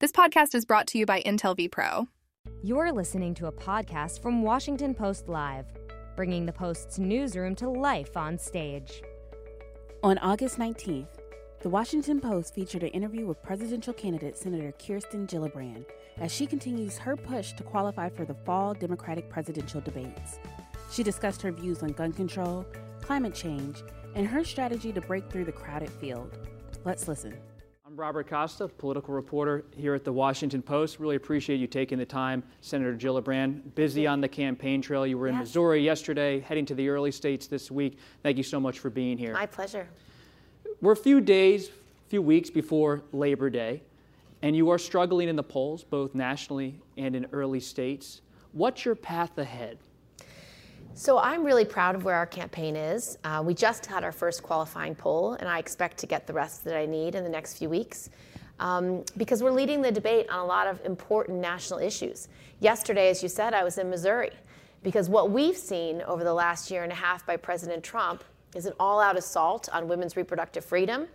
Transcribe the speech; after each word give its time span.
This 0.00 0.12
podcast 0.12 0.54
is 0.54 0.64
brought 0.64 0.86
to 0.88 0.98
you 0.98 1.06
by 1.06 1.22
Intel 1.22 1.58
vPro. 1.58 2.06
You're 2.62 2.92
listening 2.92 3.34
to 3.34 3.48
a 3.48 3.52
podcast 3.52 4.22
from 4.22 4.42
Washington 4.42 4.94
Post 4.94 5.28
Live, 5.28 5.66
bringing 6.14 6.46
the 6.46 6.52
Post's 6.52 7.00
newsroom 7.00 7.56
to 7.56 7.68
life 7.68 8.16
on 8.16 8.38
stage. 8.38 9.02
On 10.04 10.16
August 10.18 10.56
19th, 10.56 11.08
the 11.62 11.68
Washington 11.68 12.20
Post 12.20 12.54
featured 12.54 12.84
an 12.84 12.90
interview 12.90 13.26
with 13.26 13.42
presidential 13.42 13.92
candidate 13.92 14.38
Senator 14.38 14.70
Kirsten 14.70 15.26
Gillibrand 15.26 15.84
as 16.18 16.30
she 16.30 16.46
continues 16.46 16.96
her 16.96 17.16
push 17.16 17.54
to 17.54 17.64
qualify 17.64 18.08
for 18.08 18.24
the 18.24 18.36
fall 18.46 18.74
Democratic 18.74 19.28
presidential 19.28 19.80
debates. 19.80 20.38
She 20.92 21.02
discussed 21.02 21.42
her 21.42 21.50
views 21.50 21.82
on 21.82 21.88
gun 21.88 22.12
control, 22.12 22.64
climate 23.00 23.34
change, 23.34 23.82
and 24.14 24.28
her 24.28 24.44
strategy 24.44 24.92
to 24.92 25.00
break 25.00 25.28
through 25.28 25.46
the 25.46 25.50
crowded 25.50 25.90
field. 25.90 26.38
Let's 26.84 27.08
listen. 27.08 27.36
Robert 27.98 28.28
Costa, 28.28 28.68
political 28.68 29.12
reporter 29.12 29.64
here 29.76 29.92
at 29.92 30.04
the 30.04 30.12
Washington 30.12 30.62
Post. 30.62 31.00
Really 31.00 31.16
appreciate 31.16 31.56
you 31.56 31.66
taking 31.66 31.98
the 31.98 32.06
time, 32.06 32.44
Senator 32.60 32.94
Gillibrand. 32.94 33.74
Busy 33.74 34.06
on 34.06 34.20
the 34.20 34.28
campaign 34.28 34.80
trail. 34.80 35.04
You 35.04 35.18
were 35.18 35.26
in 35.26 35.34
Yes. 35.34 35.46
Missouri 35.48 35.82
yesterday, 35.82 36.38
heading 36.38 36.64
to 36.66 36.76
the 36.76 36.88
early 36.88 37.10
states 37.10 37.48
this 37.48 37.72
week. 37.72 37.98
Thank 38.22 38.36
you 38.36 38.44
so 38.44 38.60
much 38.60 38.78
for 38.78 38.88
being 38.88 39.18
here. 39.18 39.32
My 39.32 39.46
pleasure. 39.46 39.88
We're 40.80 40.92
a 40.92 40.96
few 40.96 41.20
days, 41.20 41.70
few 42.06 42.22
weeks 42.22 42.50
before 42.50 43.02
Labor 43.12 43.50
Day, 43.50 43.82
and 44.42 44.54
you 44.54 44.70
are 44.70 44.78
struggling 44.78 45.28
in 45.28 45.34
the 45.34 45.42
polls, 45.42 45.82
both 45.82 46.14
nationally 46.14 46.80
and 46.96 47.16
in 47.16 47.26
early 47.32 47.58
states. 47.58 48.22
What's 48.52 48.84
your 48.84 48.94
path 48.94 49.36
ahead? 49.38 49.78
So 50.98 51.16
I'm 51.16 51.44
really 51.44 51.64
proud 51.64 51.94
of 51.94 52.04
where 52.04 52.16
our 52.16 52.26
campaign 52.26 52.74
is. 52.74 53.18
Uh, 53.22 53.40
we 53.46 53.54
just 53.54 53.86
had 53.86 54.02
our 54.02 54.10
first 54.10 54.42
qualifying 54.42 54.96
poll, 54.96 55.34
and 55.34 55.48
I 55.48 55.60
expect 55.60 55.96
to 55.98 56.08
get 56.08 56.26
the 56.26 56.32
rest 56.32 56.64
that 56.64 56.76
I 56.76 56.86
need 56.86 57.14
in 57.14 57.22
the 57.22 57.30
next 57.30 57.56
few 57.56 57.68
weeks. 57.68 58.10
Um, 58.58 59.04
because 59.16 59.40
we're 59.40 59.52
leading 59.52 59.80
the 59.80 59.92
debate 59.92 60.28
on 60.28 60.40
a 60.40 60.44
lot 60.44 60.66
of 60.66 60.84
important 60.84 61.38
national 61.38 61.78
issues. 61.78 62.26
Yesterday, 62.58 63.10
as 63.10 63.22
you 63.22 63.28
said, 63.28 63.54
I 63.54 63.62
was 63.62 63.78
in 63.78 63.88
Missouri. 63.88 64.32
Because 64.82 65.08
what 65.08 65.30
we've 65.30 65.56
seen 65.56 66.02
over 66.02 66.24
the 66.24 66.34
last 66.34 66.68
year 66.68 66.82
and 66.82 66.90
a 66.90 66.96
half 66.96 67.24
by 67.24 67.36
President 67.36 67.84
Trump 67.84 68.24
is 68.56 68.66
an 68.66 68.72
all 68.80 68.98
out 68.98 69.16
assault 69.16 69.68
on 69.72 69.86
women's 69.86 70.16
reproductive 70.16 70.64
freedom. 70.64 71.06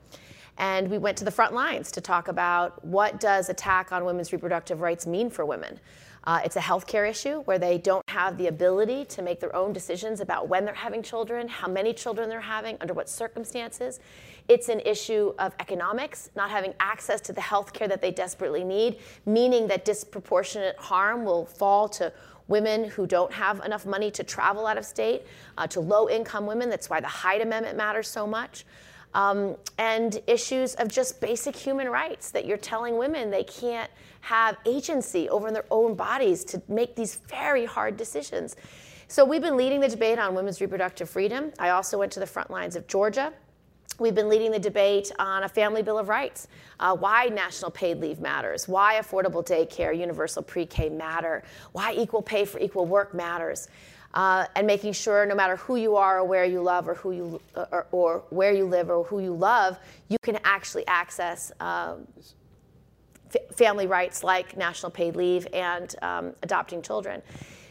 And 0.58 0.90
we 0.90 0.98
went 0.98 1.18
to 1.18 1.26
the 1.26 1.32
front 1.32 1.54
lines 1.54 1.92
to 1.92 2.00
talk 2.00 2.30
about 2.30 2.86
what 2.86 3.20
does 3.20 3.50
attack 3.50 3.92
on 3.92 4.06
women's 4.06 4.32
reproductive 4.32 4.80
rights 4.80 5.06
mean 5.06 5.30
for 5.30 5.44
women. 5.46 5.78
Uh, 6.26 6.40
it's 6.46 6.56
a 6.56 6.62
healthcare 6.62 7.10
issue 7.10 7.42
where 7.42 7.60
they 7.60 7.78
don't 7.78 8.04
have 8.08 8.38
the 8.38 8.48
ability 8.48 9.04
to 9.06 9.22
make 9.22 9.40
their 9.42 9.54
own 9.56 9.74
decisions 9.74 10.22
about 10.22 10.48
when 10.48 10.64
they're 10.64 10.74
having 10.74 11.04
children, 11.04 11.48
how 11.48 11.68
many 11.68 11.94
children 11.94 12.30
they're 12.30 12.40
having, 12.40 12.78
under 12.80 12.94
what 12.94 13.10
circumstances. 13.10 14.00
It's 14.48 14.70
an 14.70 14.80
issue 14.82 15.34
of 15.38 15.54
economics, 15.60 16.30
not 16.36 16.50
having 16.50 16.74
access 16.80 17.20
to 17.22 17.34
the 17.34 17.42
healthcare 17.42 17.90
that 17.90 18.02
they 18.02 18.12
desperately 18.12 18.64
need, 18.64 19.00
meaning 19.26 19.68
that 19.68 19.84
disproportionate 19.84 20.78
harm 20.78 21.26
will 21.26 21.46
fall 21.46 21.90
to 21.90 22.14
women 22.48 22.86
who 22.86 23.06
don't 23.06 23.32
have 23.32 23.64
enough 23.66 23.86
money 23.86 24.12
to 24.12 24.24
travel 24.24 24.66
out 24.66 24.78
of 24.78 24.86
state, 24.86 25.24
uh, 25.58 25.68
to 25.68 25.80
low 25.80 26.10
income 26.10 26.46
women. 26.46 26.70
That's 26.70 26.90
why 26.90 27.00
the 27.00 27.08
Hyde 27.08 27.42
Amendment 27.42 27.78
matters 27.78 28.08
so 28.08 28.28
much. 28.28 28.66
Um, 29.14 29.58
and 29.78 30.22
issues 30.26 30.74
of 30.76 30.88
just 30.88 31.22
basic 31.22 31.56
human 31.56 31.88
rights 31.90 32.32
that 32.32 32.46
you're 32.46 32.58
telling 32.58 32.98
women 32.98 33.30
they 33.30 33.44
can't 33.44 33.92
have 34.22 34.58
agency 34.66 35.30
over 35.30 35.52
their 35.52 35.66
own 35.70 35.94
bodies 35.96 36.44
to 36.46 36.62
make 36.68 36.96
these 36.96 37.16
very 37.28 37.66
hard 37.66 37.96
decisions. 37.96 38.56
So 39.08 39.24
we've 39.24 39.42
been 39.42 39.58
leading 39.58 39.82
the 39.82 39.90
debate 39.90 40.18
on 40.18 40.34
women's 40.34 40.62
reproductive 40.62 41.10
freedom. 41.10 41.52
I 41.60 41.70
also 41.70 42.00
went 42.00 42.12
to 42.14 42.20
the 42.20 42.26
front 42.26 42.50
lines 42.50 42.76
of 42.76 42.88
Georgia. 42.88 43.34
We've 44.00 44.16
been 44.16 44.28
leading 44.28 44.50
the 44.50 44.60
debate 44.60 45.12
on 45.20 45.44
a 45.44 45.50
family 45.50 45.84
bill 45.84 46.00
of 46.00 46.10
rights, 46.10 46.48
uh, 46.80 46.96
why 46.96 47.26
national 47.26 47.70
paid 47.70 48.00
leave 48.00 48.20
matters, 48.20 48.68
why 48.68 48.96
affordable 48.96 49.46
daycare, 49.46 49.96
universal 49.96 50.42
pre-K 50.42 50.90
matter, 50.90 51.44
why 51.74 51.94
equal 51.94 52.24
pay 52.24 52.46
for 52.46 52.60
equal 52.60 52.88
work 52.88 53.14
matters, 53.14 53.68
uh, 54.14 54.46
and 54.56 54.68
making 54.68 54.94
sure 54.94 55.26
no 55.26 55.36
matter 55.36 55.56
who 55.56 55.76
you 55.76 55.96
are 55.96 56.20
or 56.20 56.24
where 56.24 56.46
you 56.46 56.62
love 56.62 56.88
or 56.88 56.96
who 56.96 57.12
you 57.12 57.42
or, 57.56 57.88
or 57.92 58.24
where 58.30 58.54
you 58.54 58.66
live 58.66 58.90
or 58.90 59.04
who 59.04 59.20
you 59.20 59.34
love, 59.34 59.80
you 60.10 60.18
can 60.22 60.40
actually 60.44 60.86
access. 60.88 61.52
Um, 61.60 62.08
f- 63.36 63.56
family 63.56 63.88
rights 63.88 64.24
like 64.24 64.56
national 64.58 64.92
paid 64.92 65.16
leave 65.16 65.48
and 65.54 65.96
um, 66.02 66.34
adopting 66.44 66.82
children. 66.82 67.22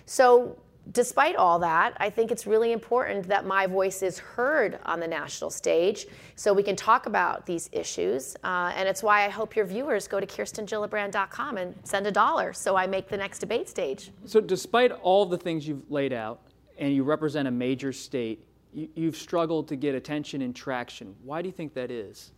So, 0.07 0.57
despite 0.91 1.37
all 1.37 1.59
that, 1.61 1.97
I 1.99 2.11
think 2.11 2.31
it's 2.31 2.47
really 2.47 2.73
important 2.73 3.29
that 3.29 3.47
my 3.47 3.67
voice 3.67 4.03
is 4.03 4.19
heard 4.19 4.79
on 4.85 4.99
the 4.99 5.07
national 5.07 5.51
stage 5.51 6.07
so 6.35 6.53
we 6.53 6.63
can 6.63 6.75
talk 6.75 7.07
about 7.07 7.47
these 7.47 7.71
issues. 7.73 8.37
Uh, 8.43 8.73
and 8.75 8.89
it's 8.89 9.03
why 9.03 9.25
I 9.25 9.29
hope 9.29 9.55
your 9.55 9.65
viewers 9.65 10.09
go 10.09 10.19
to 10.19 10.27
kirstengillibrand.com 10.27 11.57
and 11.57 11.75
send 11.85 12.07
a 12.07 12.13
dollar 12.13 12.53
so 12.53 12.75
I 12.77 12.87
make 12.87 13.09
the 13.09 13.17
next 13.17 13.39
debate 13.39 13.69
stage. 13.69 14.11
So, 14.25 14.41
despite 14.41 14.91
all 14.91 15.25
the 15.25 15.39
things 15.39 15.69
you've 15.69 15.89
laid 15.91 16.13
out, 16.13 16.41
and 16.79 16.95
you 16.95 17.05
represent 17.05 17.47
a 17.47 17.51
major 17.51 17.93
state, 17.93 18.45
you, 18.73 18.89
you've 18.95 19.17
struggled 19.17 19.69
to 19.69 19.77
get 19.77 19.95
attention 19.95 20.43
and 20.43 20.55
traction. 20.55 21.15
Why 21.23 21.43
do 21.43 21.49
you 21.49 21.53
think 21.53 21.75
that 21.75 21.91
is? 21.91 22.33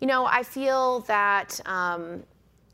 You 0.00 0.06
know, 0.06 0.26
I 0.26 0.42
feel 0.42 1.00
that 1.00 1.60
um, 1.66 2.22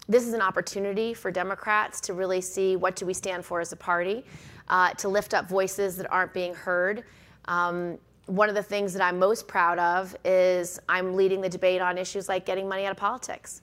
this 0.08 0.26
is 0.26 0.34
an 0.34 0.40
opportunity 0.40 1.14
for 1.14 1.30
Democrats 1.30 2.00
to 2.02 2.14
really 2.14 2.40
see 2.40 2.76
what 2.76 2.96
do 2.96 3.06
we 3.06 3.14
stand 3.14 3.44
for 3.44 3.60
as 3.60 3.72
a 3.72 3.76
party, 3.76 4.24
uh, 4.68 4.90
to 4.94 5.08
lift 5.08 5.34
up 5.34 5.48
voices 5.48 5.96
that 5.96 6.10
aren't 6.10 6.32
being 6.32 6.54
heard. 6.54 7.04
Um, 7.46 7.98
one 8.26 8.48
of 8.48 8.54
the 8.54 8.62
things 8.62 8.92
that 8.92 9.02
I'm 9.02 9.18
most 9.18 9.46
proud 9.46 9.78
of 9.78 10.16
is 10.24 10.80
I'm 10.88 11.14
leading 11.14 11.40
the 11.40 11.48
debate 11.48 11.80
on 11.80 11.96
issues 11.96 12.28
like 12.28 12.44
getting 12.44 12.68
money 12.68 12.84
out 12.84 12.90
of 12.90 12.96
politics. 12.96 13.62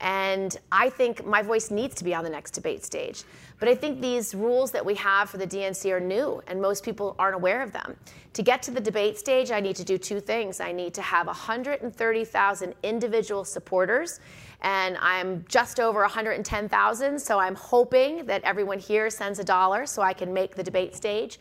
And 0.00 0.56
I 0.70 0.90
think 0.90 1.24
my 1.24 1.42
voice 1.42 1.70
needs 1.70 1.94
to 1.96 2.04
be 2.04 2.14
on 2.14 2.24
the 2.24 2.30
next 2.30 2.50
debate 2.50 2.84
stage. 2.84 3.24
But 3.58 3.68
I 3.68 3.74
think 3.74 4.00
these 4.00 4.34
rules 4.34 4.72
that 4.72 4.84
we 4.84 4.94
have 4.96 5.30
for 5.30 5.38
the 5.38 5.46
DNC 5.46 5.90
are 5.92 6.00
new, 6.00 6.42
and 6.46 6.60
most 6.60 6.84
people 6.84 7.14
aren't 7.18 7.36
aware 7.36 7.62
of 7.62 7.72
them. 7.72 7.96
To 8.34 8.42
get 8.42 8.62
to 8.64 8.70
the 8.70 8.80
debate 8.80 9.18
stage, 9.18 9.50
I 9.50 9.60
need 9.60 9.76
to 9.76 9.84
do 9.84 9.96
two 9.96 10.20
things. 10.20 10.60
I 10.60 10.72
need 10.72 10.94
to 10.94 11.02
have 11.02 11.26
130,000 11.26 12.74
individual 12.82 13.44
supporters, 13.44 14.20
and 14.64 14.96
I'm 14.98 15.44
just 15.46 15.78
over 15.78 16.00
110,000, 16.00 17.18
so 17.20 17.38
I'm 17.38 17.54
hoping 17.54 18.24
that 18.24 18.42
everyone 18.44 18.78
here 18.78 19.10
sends 19.10 19.38
a 19.38 19.44
dollar 19.44 19.84
so 19.84 20.00
I 20.00 20.14
can 20.14 20.32
make 20.32 20.54
the 20.54 20.62
debate 20.62 20.96
stage. 20.96 21.38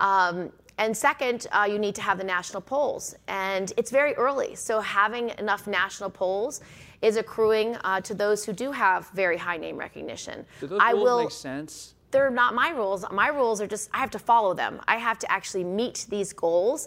Um, 0.00 0.52
and 0.76 0.94
second, 0.94 1.46
uh, 1.50 1.66
you 1.68 1.78
need 1.78 1.94
to 1.94 2.02
have 2.02 2.18
the 2.18 2.24
national 2.24 2.60
polls. 2.60 3.16
And 3.26 3.72
it's 3.78 3.90
very 3.90 4.14
early, 4.14 4.54
so 4.54 4.80
having 4.80 5.30
enough 5.38 5.66
national 5.66 6.10
polls 6.10 6.60
is 7.00 7.16
accruing 7.16 7.76
uh, 7.84 8.02
to 8.02 8.12
those 8.12 8.44
who 8.44 8.52
do 8.52 8.70
have 8.70 9.08
very 9.10 9.38
high 9.38 9.56
name 9.56 9.78
recognition. 9.78 10.44
Do 10.60 10.66
those 10.66 10.80
I 10.80 10.90
rules 10.90 11.04
will, 11.04 11.22
make 11.22 11.30
sense? 11.30 11.94
they're 12.10 12.30
not 12.30 12.54
my 12.54 12.68
rules. 12.68 13.02
My 13.10 13.28
rules 13.28 13.62
are 13.62 13.66
just, 13.66 13.88
I 13.94 13.98
have 13.98 14.10
to 14.10 14.18
follow 14.18 14.52
them. 14.52 14.80
I 14.86 14.96
have 14.96 15.18
to 15.20 15.32
actually 15.32 15.64
meet 15.64 16.06
these 16.10 16.34
goals. 16.34 16.86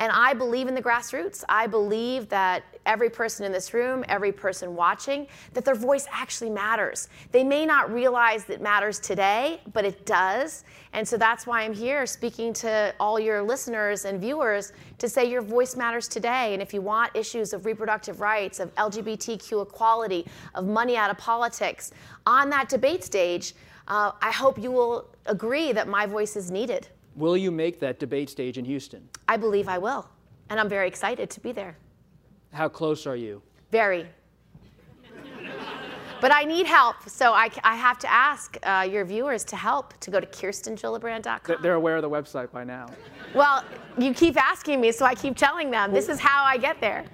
And 0.00 0.10
I 0.10 0.32
believe 0.32 0.66
in 0.66 0.74
the 0.74 0.82
grassroots. 0.82 1.44
I 1.46 1.66
believe 1.66 2.30
that 2.30 2.64
every 2.86 3.10
person 3.10 3.44
in 3.44 3.52
this 3.52 3.74
room, 3.74 4.02
every 4.08 4.32
person 4.32 4.74
watching, 4.74 5.26
that 5.52 5.66
their 5.66 5.74
voice 5.74 6.06
actually 6.10 6.48
matters. 6.48 7.10
They 7.32 7.44
may 7.44 7.66
not 7.66 7.92
realize 7.92 8.44
that 8.46 8.62
matters 8.62 8.98
today, 8.98 9.60
but 9.74 9.84
it 9.84 10.06
does. 10.06 10.64
And 10.94 11.06
so 11.06 11.18
that's 11.18 11.46
why 11.46 11.60
I'm 11.62 11.74
here 11.74 12.06
speaking 12.06 12.54
to 12.54 12.94
all 12.98 13.20
your 13.20 13.42
listeners 13.42 14.06
and 14.06 14.18
viewers 14.18 14.72
to 14.98 15.06
say 15.06 15.26
your 15.26 15.42
voice 15.42 15.76
matters 15.76 16.08
today. 16.08 16.54
And 16.54 16.62
if 16.62 16.72
you 16.72 16.80
want 16.80 17.14
issues 17.14 17.52
of 17.52 17.66
reproductive 17.66 18.22
rights, 18.22 18.58
of 18.58 18.74
LGBTQ 18.76 19.66
equality, 19.66 20.26
of 20.54 20.66
money 20.66 20.96
out 20.96 21.10
of 21.10 21.18
politics 21.18 21.92
on 22.24 22.48
that 22.48 22.70
debate 22.70 23.04
stage, 23.04 23.54
uh, 23.86 24.12
I 24.22 24.30
hope 24.30 24.58
you 24.58 24.70
will 24.70 25.10
agree 25.26 25.72
that 25.72 25.88
my 25.88 26.06
voice 26.06 26.36
is 26.36 26.50
needed. 26.50 26.88
Will 27.16 27.36
you 27.36 27.50
make 27.50 27.80
that 27.80 27.98
debate 27.98 28.30
stage 28.30 28.58
in 28.58 28.64
Houston? 28.64 29.08
I 29.28 29.36
believe 29.36 29.68
I 29.68 29.78
will. 29.78 30.08
And 30.48 30.58
I'm 30.58 30.68
very 30.68 30.88
excited 30.88 31.30
to 31.30 31.40
be 31.40 31.52
there. 31.52 31.76
How 32.52 32.68
close 32.68 33.06
are 33.06 33.16
you? 33.16 33.42
Very. 33.70 34.06
but 36.20 36.32
I 36.34 36.44
need 36.44 36.66
help, 36.66 37.08
so 37.08 37.32
I, 37.32 37.50
I 37.64 37.76
have 37.76 37.98
to 38.00 38.10
ask 38.10 38.56
uh, 38.62 38.86
your 38.90 39.04
viewers 39.04 39.44
to 39.44 39.56
help 39.56 39.98
to 40.00 40.10
go 40.10 40.20
to 40.20 40.26
kirstengillibrand.com. 40.26 41.40
Th- 41.46 41.58
They're 41.60 41.74
aware 41.74 41.96
of 41.96 42.02
the 42.02 42.10
website 42.10 42.50
by 42.50 42.64
now. 42.64 42.86
Well, 43.34 43.64
you 43.96 44.12
keep 44.12 44.36
asking 44.36 44.80
me, 44.80 44.92
so 44.92 45.04
I 45.06 45.14
keep 45.14 45.36
telling 45.36 45.70
them 45.70 45.92
this 45.92 46.08
is 46.08 46.18
how 46.18 46.44
I 46.44 46.56
get 46.58 46.80
there. 46.80 47.04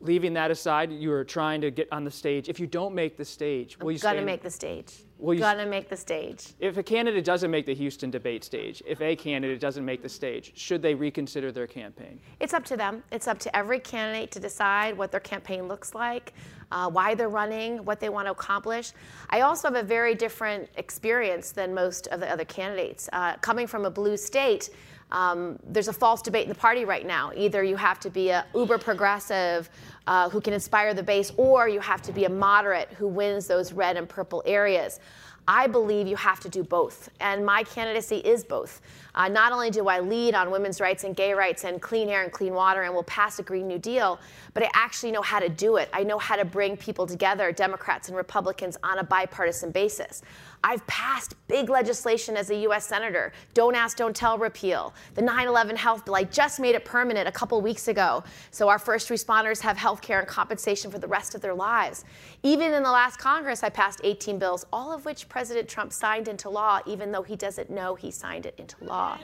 Leaving 0.00 0.32
that 0.34 0.52
aside, 0.52 0.92
you 0.92 1.10
are 1.12 1.24
trying 1.24 1.60
to 1.60 1.72
get 1.72 1.88
on 1.90 2.04
the 2.04 2.10
stage. 2.10 2.48
If 2.48 2.60
you 2.60 2.68
don't 2.68 2.94
make 2.94 3.16
the 3.16 3.24
stage, 3.24 3.76
will 3.80 3.90
you 3.90 3.98
stay 3.98 4.16
in- 4.18 4.24
make 4.24 4.42
the 4.42 4.50
stage. 4.50 5.02
Will 5.18 5.34
you- 5.34 5.40
Gonna 5.40 5.66
make 5.66 5.88
the 5.88 5.96
stage. 5.96 6.54
If 6.60 6.76
a 6.76 6.84
candidate 6.84 7.24
doesn't 7.24 7.50
make 7.50 7.66
the 7.66 7.74
Houston 7.74 8.08
debate 8.08 8.44
stage, 8.44 8.80
if 8.86 9.00
a 9.00 9.16
candidate 9.16 9.58
doesn't 9.58 9.84
make 9.84 10.00
the 10.02 10.08
stage, 10.08 10.52
should 10.56 10.82
they 10.82 10.94
reconsider 10.94 11.50
their 11.50 11.66
campaign? 11.66 12.20
It's 12.38 12.54
up 12.54 12.64
to 12.66 12.76
them. 12.76 13.02
It's 13.10 13.26
up 13.26 13.40
to 13.40 13.56
every 13.56 13.80
candidate 13.80 14.30
to 14.32 14.38
decide 14.40 14.96
what 14.96 15.10
their 15.10 15.18
campaign 15.18 15.66
looks 15.66 15.96
like, 15.96 16.32
uh, 16.70 16.88
why 16.88 17.16
they're 17.16 17.28
running, 17.28 17.84
what 17.84 17.98
they 17.98 18.08
want 18.08 18.26
to 18.28 18.32
accomplish. 18.32 18.92
I 19.30 19.40
also 19.40 19.66
have 19.66 19.76
a 19.76 19.82
very 19.82 20.14
different 20.14 20.68
experience 20.76 21.50
than 21.50 21.74
most 21.74 22.06
of 22.08 22.20
the 22.20 22.30
other 22.30 22.44
candidates. 22.44 23.08
Uh, 23.12 23.34
coming 23.38 23.66
from 23.66 23.84
a 23.84 23.90
blue 23.90 24.16
state, 24.16 24.70
Um, 25.10 25.58
there's 25.64 25.88
a 25.88 25.92
false 25.92 26.22
debate 26.22 26.42
in 26.42 26.48
the 26.48 26.54
party 26.54 26.84
right 26.84 27.06
now. 27.06 27.32
Either 27.34 27.62
you 27.62 27.76
have 27.76 27.98
to 28.00 28.10
be 28.10 28.30
a 28.30 28.44
uber 28.54 28.78
progressive 28.78 29.70
uh, 30.06 30.28
who 30.28 30.40
can 30.40 30.52
inspire 30.52 30.94
the 30.94 31.02
base, 31.02 31.32
or 31.36 31.68
you 31.68 31.80
have 31.80 32.02
to 32.02 32.12
be 32.12 32.24
a 32.24 32.30
moderate 32.30 32.88
who 32.98 33.08
wins 33.08 33.46
those 33.46 33.72
red 33.72 33.96
and 33.96 34.08
purple 34.08 34.42
areas. 34.46 35.00
I 35.50 35.66
believe 35.66 36.06
you 36.06 36.16
have 36.16 36.40
to 36.40 36.50
do 36.50 36.62
both, 36.62 37.08
and 37.20 37.44
my 37.44 37.62
candidacy 37.62 38.18
is 38.18 38.44
both. 38.44 38.82
Uh, 39.14 39.28
not 39.28 39.50
only 39.50 39.70
do 39.70 39.88
I 39.88 39.98
lead 40.00 40.34
on 40.34 40.50
women's 40.50 40.78
rights 40.78 41.04
and 41.04 41.16
gay 41.16 41.32
rights 41.32 41.64
and 41.64 41.80
clean 41.80 42.10
air 42.10 42.22
and 42.22 42.30
clean 42.30 42.52
water 42.52 42.82
and 42.82 42.94
will 42.94 43.02
pass 43.04 43.38
a 43.38 43.42
Green 43.42 43.66
New 43.66 43.78
Deal, 43.78 44.20
but 44.52 44.62
I 44.62 44.68
actually 44.74 45.10
know 45.10 45.22
how 45.22 45.40
to 45.40 45.48
do 45.48 45.76
it. 45.76 45.88
I 45.94 46.04
know 46.04 46.18
how 46.18 46.36
to 46.36 46.44
bring 46.44 46.76
people 46.76 47.06
together, 47.06 47.50
Democrats 47.50 48.08
and 48.08 48.16
Republicans, 48.16 48.76
on 48.82 48.98
a 48.98 49.04
bipartisan 49.04 49.70
basis. 49.70 50.20
I've 50.64 50.86
passed 50.86 51.34
big 51.46 51.68
legislation 51.68 52.36
as 52.36 52.50
a 52.50 52.56
U.S. 52.56 52.86
Senator 52.86 53.32
Don't 53.54 53.74
Ask, 53.74 53.96
Don't 53.96 54.14
Tell 54.14 54.38
repeal, 54.38 54.92
the 55.14 55.22
9 55.22 55.46
11 55.46 55.76
health 55.76 56.04
bill. 56.04 56.14
I 56.14 56.24
just 56.24 56.60
made 56.60 56.74
it 56.74 56.84
permanent 56.84 57.28
a 57.28 57.32
couple 57.32 57.60
weeks 57.60 57.88
ago. 57.88 58.24
So 58.50 58.68
our 58.68 58.78
first 58.78 59.08
responders 59.08 59.60
have 59.60 59.76
health 59.76 60.02
care 60.02 60.18
and 60.18 60.28
compensation 60.28 60.90
for 60.90 60.98
the 60.98 61.06
rest 61.06 61.34
of 61.34 61.40
their 61.40 61.54
lives. 61.54 62.04
Even 62.42 62.72
in 62.72 62.82
the 62.82 62.90
last 62.90 63.18
Congress, 63.18 63.62
I 63.62 63.68
passed 63.68 64.00
18 64.04 64.38
bills, 64.38 64.66
all 64.72 64.92
of 64.92 65.04
which 65.04 65.28
President 65.28 65.68
Trump 65.68 65.92
signed 65.92 66.28
into 66.28 66.48
law, 66.48 66.80
even 66.86 67.12
though 67.12 67.22
he 67.22 67.36
doesn't 67.36 67.70
know 67.70 67.94
he 67.94 68.10
signed 68.10 68.46
it 68.46 68.54
into 68.58 68.76
law. 68.84 69.18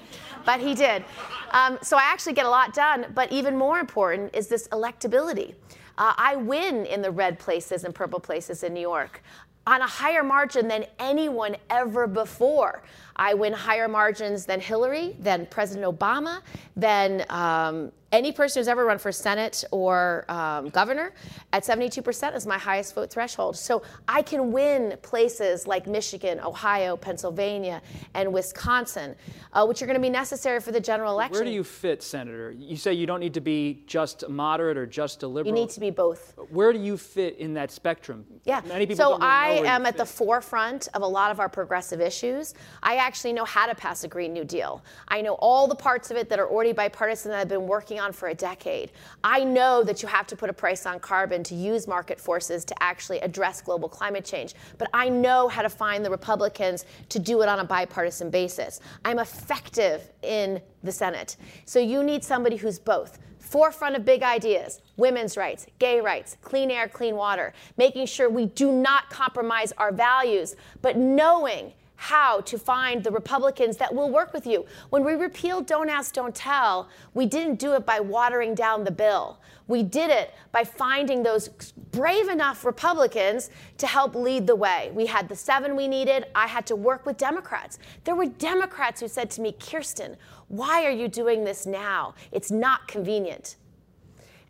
But 0.45 0.61
he 0.61 0.75
did. 0.75 1.05
Um, 1.51 1.79
so 1.83 1.97
I 1.97 2.03
actually 2.03 2.35
get 2.35 2.47
a 2.47 2.51
lot 2.51 2.75
done. 2.75 3.07
But 3.15 3.31
even 3.33 3.57
more 3.57 3.79
important 3.79 4.35
is 4.35 4.49
this 4.49 4.69
electability. 4.69 5.55
Uh, 5.97 6.13
I 6.17 6.37
win 6.37 6.87
in 6.87 7.03
the 7.03 7.11
red 7.11 7.39
places 7.39 7.85
and 7.85 7.95
purple 7.95 8.19
places 8.19 8.65
in 8.65 8.75
New 8.75 8.81
York 8.81 9.23
on 9.67 9.81
a 9.81 9.87
higher 9.87 10.23
margin 10.23 10.69
than 10.69 10.85
anyone 10.99 11.57
ever 11.71 12.07
before. 12.07 12.83
I 13.17 13.35
win 13.35 13.53
higher 13.53 13.89
margins 13.89 14.45
than 14.45 14.61
Hillary, 14.61 15.17
than 15.21 15.47
President 15.47 15.87
Obama, 15.87 16.43
than 16.77 17.25
um, 17.31 17.93
any 18.15 18.31
person 18.31 18.61
who's 18.61 18.69
ever 18.69 18.85
run 18.85 18.99
for 18.99 19.11
Senate 19.11 19.65
or 19.73 20.25
um, 20.29 20.69
governor 20.69 21.13
at 21.53 21.65
72% 21.65 22.37
is 22.37 22.47
my 22.47 22.57
highest 22.57 22.95
vote 22.95 23.11
threshold. 23.11 23.57
So 23.57 23.83
I 24.07 24.23
can 24.23 24.53
win 24.53 24.97
places 25.03 25.67
like 25.67 25.89
Michigan, 25.89 26.39
Ohio, 26.39 26.97
Pennsylvania, 26.97 27.83
and 28.15 28.33
Wisconsin, 28.33 29.17
uh, 29.53 29.67
which 29.67 29.83
are 29.83 29.87
going 29.87 29.97
to 29.97 30.01
be 30.01 30.11
necessary 30.11 30.61
for 30.61 30.71
the 30.71 30.81
general 30.81 31.13
election. 31.13 31.35
Where 31.35 31.45
do 31.45 31.51
you 31.51 31.65
fit, 31.65 32.05
Senator? 32.05 32.53
You 32.53 32.77
say 32.77 32.93
you 32.93 33.07
don't 33.07 33.19
need 33.19 33.35
to 33.35 33.41
be 33.41 33.83
just 33.87 34.29
moderate 34.29 34.79
or 34.79 34.87
just 34.87 35.25
a 35.25 35.27
liberal. 35.27 35.53
You 35.53 35.61
need 35.61 35.71
to 35.71 35.81
be 35.81 35.91
both. 35.91 36.35
Where 36.51 36.73
do 36.73 36.79
you 36.79 36.97
fit 36.97 37.39
in 37.39 37.53
that 37.55 37.73
spectrum? 37.73 38.25
Yeah. 38.45 38.63
Many 38.67 38.87
people 38.87 39.05
so 39.05 39.11
really 39.15 39.23
I 39.23 39.49
am 39.65 39.87
at 39.87 39.95
fit. 39.95 39.99
the 39.99 40.07
forefront 40.07 40.87
of 40.95 41.03
a 41.03 41.07
lot 41.07 41.33
of 41.33 41.41
our 41.41 41.49
progressive 41.49 42.01
issues. 42.01 42.55
I 42.81 42.97
actually 42.97 43.33
know 43.33 43.45
how 43.45 43.67
to 43.67 43.75
pass 43.75 44.05
a 44.05 44.09
Green 44.09 44.33
New 44.33 44.45
Deal. 44.45 44.85
I 45.09 45.21
know 45.21 45.35
all 45.35 45.67
the 45.67 45.75
parts 45.75 46.13
of 46.13 46.17
it 46.17 46.29
that 46.29 46.39
are 46.39 46.49
already 46.49 46.73
bipartisan 46.73 47.33
that 47.33 47.41
I've 47.41 47.49
been 47.49 47.67
working 47.67 47.99
on 47.99 48.04
for 48.13 48.29
a 48.29 48.35
decade. 48.35 48.93
I 49.23 49.45
know 49.45 49.83
that 49.85 50.03
you 50.03 50.09
have 50.09 50.27
to 50.29 50.37
put 50.37 50.51
a 50.51 50.53
price 50.53 50.87
on 50.87 51.01
carbon 51.01 51.43
to 51.45 51.55
use 51.55 51.87
market 51.87 52.21
forces 52.21 52.65
to 52.67 52.83
actually 52.83 53.21
address 53.21 53.61
global 53.61 53.89
climate 53.89 54.25
change. 54.25 54.55
But 54.79 54.89
I 54.93 55.09
know 55.09 55.49
how 55.49 55.63
to 55.63 55.69
find 55.69 56.05
the 56.05 56.11
Republicans 56.11 56.85
to 57.11 57.19
do 57.19 57.43
it 57.43 57.49
on 57.49 57.61
a 57.61 57.65
bipartisan 57.65 58.31
basis. 58.31 58.81
I'm 59.05 59.19
effective 59.19 60.11
in 60.23 60.61
the 60.83 60.93
Senate. 60.93 61.37
So 61.65 61.79
you 61.79 62.03
need 62.03 62.25
somebody 62.25 62.57
who's 62.57 62.79
both 62.79 63.19
forefront 63.39 63.95
of 63.95 64.05
big 64.05 64.23
ideas 64.23 64.81
women's 64.97 65.37
rights, 65.37 65.67
gay 65.79 66.01
rights, 66.01 66.37
clean 66.41 66.71
air, 66.71 66.89
clean 66.89 67.17
water, 67.17 67.53
making 67.77 68.07
sure 68.07 68.29
we 68.31 68.47
do 68.47 68.73
not 68.73 69.11
compromise 69.11 69.73
our 69.77 69.93
values, 69.93 70.57
but 70.83 70.97
knowing 70.97 71.73
how 72.05 72.43
to 72.43 72.59
find 72.59 73.03
the 73.03 73.11
Republicans 73.11 73.79
that 73.79 73.95
will 73.95 74.11
work 74.11 74.35
with 74.35 74.47
you. 74.47 74.67
When 74.91 75.05
we 75.05 75.15
repealed 75.15 75.65
Don't 75.65 75.89
Ask, 75.89 76.13
Don't 76.13 76.35
Tell, 76.35 76.91
we 77.15 77.25
didn't 77.25 77.59
do 77.59 77.73
it 77.73 77.87
by 77.87 77.99
watering 77.99 78.55
down 78.55 78.85
the 78.85 78.91
bill. 78.91 79.39
We 79.69 79.83
did 79.83 80.11
it 80.11 80.35
by 80.53 80.65
finding 80.65 81.23
those 81.23 81.49
brave 81.93 82.29
enough 82.29 82.67
Republicans 82.67 83.49
to 83.79 83.87
help 83.87 84.15
lead 84.15 84.47
the 84.47 84.55
way. 84.55 84.91
We 84.93 85.07
had 85.07 85.31
the 85.31 85.35
seven 85.35 85.77
we 85.77 85.89
needed. 85.89 86.27
I 86.35 86.47
had 86.47 86.67
to 86.67 86.77
work 86.77 87.07
with 87.07 87.17
Democrats. 87.17 87.79
There 88.05 88.15
were 88.15 88.27
Democrats 88.27 89.01
who 89.01 89.09
said 89.09 89.31
to 89.31 89.41
me, 89.41 89.53
Kirsten, 89.53 90.19
why 90.49 90.85
are 90.85 90.91
you 90.91 91.09
doing 91.09 91.43
this 91.43 91.65
now? 91.65 92.15
It's 92.33 92.51
not 92.51 92.87
convenient. 92.87 93.57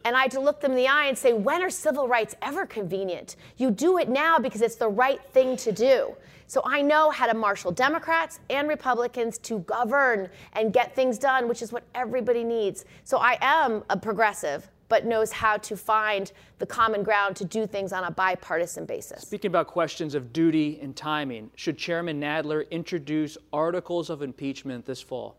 And 0.04 0.14
I 0.16 0.22
had 0.22 0.30
to 0.32 0.40
look 0.40 0.60
them 0.60 0.72
in 0.72 0.76
the 0.76 0.88
eye 0.88 1.06
and 1.06 1.16
say, 1.16 1.32
when 1.32 1.62
are 1.62 1.70
civil 1.70 2.06
rights 2.06 2.34
ever 2.42 2.66
convenient? 2.66 3.36
You 3.56 3.70
do 3.70 3.98
it 3.98 4.08
now 4.08 4.38
because 4.38 4.60
it's 4.60 4.76
the 4.76 4.88
right 4.88 5.20
thing 5.32 5.56
to 5.58 5.72
do. 5.72 6.14
So 6.46 6.60
I 6.66 6.82
know 6.82 7.10
how 7.10 7.26
to 7.26 7.34
marshal 7.34 7.72
Democrats 7.72 8.38
and 8.50 8.68
Republicans 8.68 9.38
to 9.38 9.60
govern 9.60 10.28
and 10.52 10.74
get 10.74 10.94
things 10.94 11.18
done, 11.18 11.48
which 11.48 11.62
is 11.62 11.72
what 11.72 11.84
everybody 11.94 12.44
needs. 12.44 12.84
So 13.04 13.16
I 13.16 13.38
am 13.40 13.82
a 13.88 13.96
progressive, 13.96 14.70
but 14.90 15.06
knows 15.06 15.32
how 15.32 15.56
to 15.56 15.74
find 15.74 16.30
the 16.58 16.66
common 16.66 17.02
ground 17.02 17.34
to 17.36 17.46
do 17.46 17.66
things 17.66 17.94
on 17.94 18.04
a 18.04 18.10
bipartisan 18.10 18.84
basis. 18.84 19.22
Speaking 19.22 19.48
about 19.48 19.68
questions 19.68 20.14
of 20.14 20.34
duty 20.34 20.78
and 20.82 20.94
timing, 20.94 21.50
should 21.56 21.78
Chairman 21.78 22.20
Nadler 22.20 22.70
introduce 22.70 23.38
articles 23.50 24.10
of 24.10 24.20
impeachment 24.20 24.84
this 24.84 25.00
fall? 25.00 25.36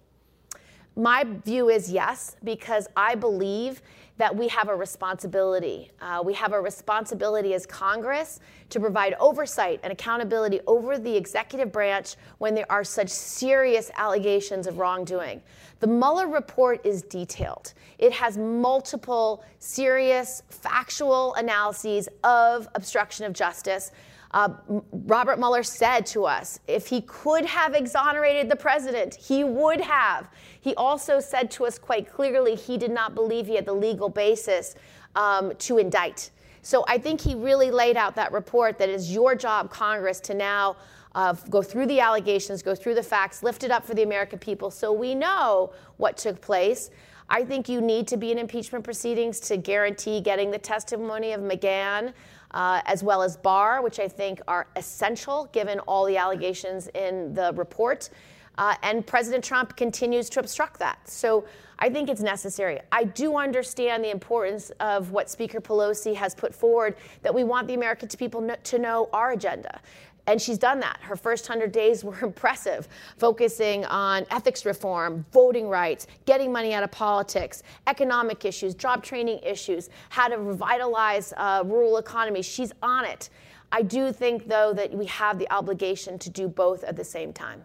My 0.97 1.23
view 1.23 1.69
is 1.69 1.91
yes, 1.91 2.38
because 2.44 2.88
I 2.95 3.15
believe 3.15 3.81
that 4.17 4.35
we 4.35 4.47
have 4.47 4.69
a 4.69 4.75
responsibility. 4.75 5.91
Uh, 6.01 6.21
we 6.23 6.33
have 6.33 6.53
a 6.53 6.62
responsibility 6.62 7.53
as 7.53 7.65
Congress 7.65 8.39
to 8.69 8.79
provide 8.79 9.13
oversight 9.19 9.79
and 9.83 9.91
accountability 9.91 10.62
over 10.67 10.97
the 10.97 11.15
executive 11.15 11.71
branch 11.71 12.15
when 12.38 12.56
there 12.56 12.69
are 12.71 12.83
such 12.83 13.09
serious 13.09 13.91
allegations 13.97 14.67
of 14.67 14.77
wrongdoing. 14.77 15.41
The 15.81 15.88
Mueller 15.88 16.27
report 16.27 16.85
is 16.85 17.01
detailed. 17.03 17.73
It 18.00 18.13
has 18.13 18.38
multiple 18.38 19.44
serious 19.59 20.44
factual 20.50 21.33
analyses 21.35 22.07
of 22.23 22.68
obstruction 22.75 23.25
of 23.25 23.33
justice. 23.33 23.91
Uh, 24.35 24.49
Robert 24.91 25.39
Mueller 25.39 25.63
said 25.63 26.05
to 26.07 26.25
us 26.25 26.59
if 26.67 26.87
he 26.87 27.01
could 27.03 27.45
have 27.45 27.73
exonerated 27.73 28.49
the 28.49 28.55
president, 28.57 29.15
he 29.15 29.45
would 29.45 29.79
have. 29.79 30.29
He 30.59 30.75
also 30.75 31.21
said 31.21 31.49
to 31.51 31.65
us 31.65 31.79
quite 31.79 32.11
clearly 32.11 32.53
he 32.53 32.77
did 32.77 32.91
not 32.91 33.15
believe 33.15 33.47
he 33.47 33.55
had 33.55 33.65
the 33.65 33.73
legal 33.73 34.09
basis 34.09 34.75
um, 35.15 35.55
to 35.59 35.77
indict. 35.77 36.31
So 36.63 36.83
I 36.85 36.97
think 36.97 37.21
he 37.21 37.33
really 37.33 37.71
laid 37.71 37.95
out 37.95 38.13
that 38.15 38.33
report 38.33 38.77
that 38.79 38.89
it 38.89 38.95
is 38.95 39.09
your 39.09 39.35
job, 39.35 39.69
Congress, 39.69 40.19
to 40.21 40.33
now 40.33 40.75
uh, 41.13 41.33
go 41.49 41.61
through 41.61 41.85
the 41.85 42.01
allegations, 42.01 42.61
go 42.61 42.75
through 42.75 42.95
the 42.95 43.03
facts, 43.03 43.41
lift 43.41 43.63
it 43.63 43.71
up 43.71 43.85
for 43.85 43.93
the 43.93 44.03
American 44.03 44.37
people 44.37 44.69
so 44.69 44.91
we 44.91 45.15
know 45.15 45.71
what 45.95 46.17
took 46.17 46.41
place. 46.41 46.89
I 47.29 47.45
think 47.45 47.69
you 47.69 47.79
need 47.79 48.05
to 48.09 48.17
be 48.17 48.33
in 48.33 48.37
impeachment 48.37 48.83
proceedings 48.83 49.39
to 49.41 49.55
guarantee 49.55 50.19
getting 50.19 50.51
the 50.51 50.59
testimony 50.59 51.31
of 51.31 51.39
McGahn 51.39 52.13
uh, 52.51 52.81
as 52.86 53.03
well 53.03 53.21
as 53.21 53.38
Barr, 53.38 53.81
which 53.81 54.00
I 54.00 54.07
think 54.07 54.42
are 54.47 54.68
essential 54.75 55.50
given 55.51 55.80
all 55.80 56.06
the 56.06 56.18
allegations 56.18 56.87
in 56.90 57.33
the 57.33 57.54
report. 57.56 58.09
Uh, 58.57 58.75
and 58.83 59.06
President 59.06 59.44
Trump 59.44 59.75
continues 59.75 60.30
to 60.30 60.40
obstruct 60.40 60.80
that. 60.80 60.97
So 61.09 61.45
I 61.80 61.90
think 61.90 62.09
it's 62.09 62.21
necessary. 62.21 62.80
I 62.92 63.04
do 63.04 63.35
understand 63.35 64.04
the 64.04 64.11
importance 64.11 64.71
of 64.80 65.11
what 65.11 65.30
Speaker 65.30 65.59
Pelosi 65.59 66.16
has 66.16 66.33
put 66.33 66.56
forward 66.56 66.95
that 67.21 67.33
we 67.33 67.44
want 67.44 67.68
the 67.68 67.73
American 67.73 68.07
people 68.07 68.49
to 68.64 68.80
know 68.80 69.09
our 69.11 69.31
agenda. 69.31 69.81
And 70.27 70.41
she's 70.41 70.57
done 70.57 70.79
that. 70.79 70.97
Her 71.01 71.15
first 71.15 71.47
100 71.47 71.71
days 71.71 72.03
were 72.03 72.17
impressive, 72.23 72.87
focusing 73.17 73.85
on 73.85 74.25
ethics 74.31 74.65
reform, 74.65 75.25
voting 75.31 75.67
rights, 75.67 76.07
getting 76.25 76.51
money 76.51 76.73
out 76.73 76.83
of 76.83 76.91
politics, 76.91 77.63
economic 77.87 78.45
issues, 78.45 78.73
job 78.73 79.03
training 79.03 79.39
issues, 79.44 79.89
how 80.09 80.27
to 80.27 80.37
revitalize 80.37 81.33
uh, 81.37 81.63
rural 81.65 81.97
economies. 81.97 82.45
She's 82.45 82.71
on 82.81 83.05
it. 83.05 83.29
I 83.71 83.81
do 83.81 84.11
think, 84.11 84.47
though, 84.47 84.73
that 84.73 84.94
we 84.94 85.05
have 85.07 85.37
the 85.37 85.49
obligation 85.51 86.17
to 86.19 86.29
do 86.29 86.47
both 86.47 86.83
at 86.83 86.95
the 86.95 87.03
same 87.03 87.33
time. 87.33 87.63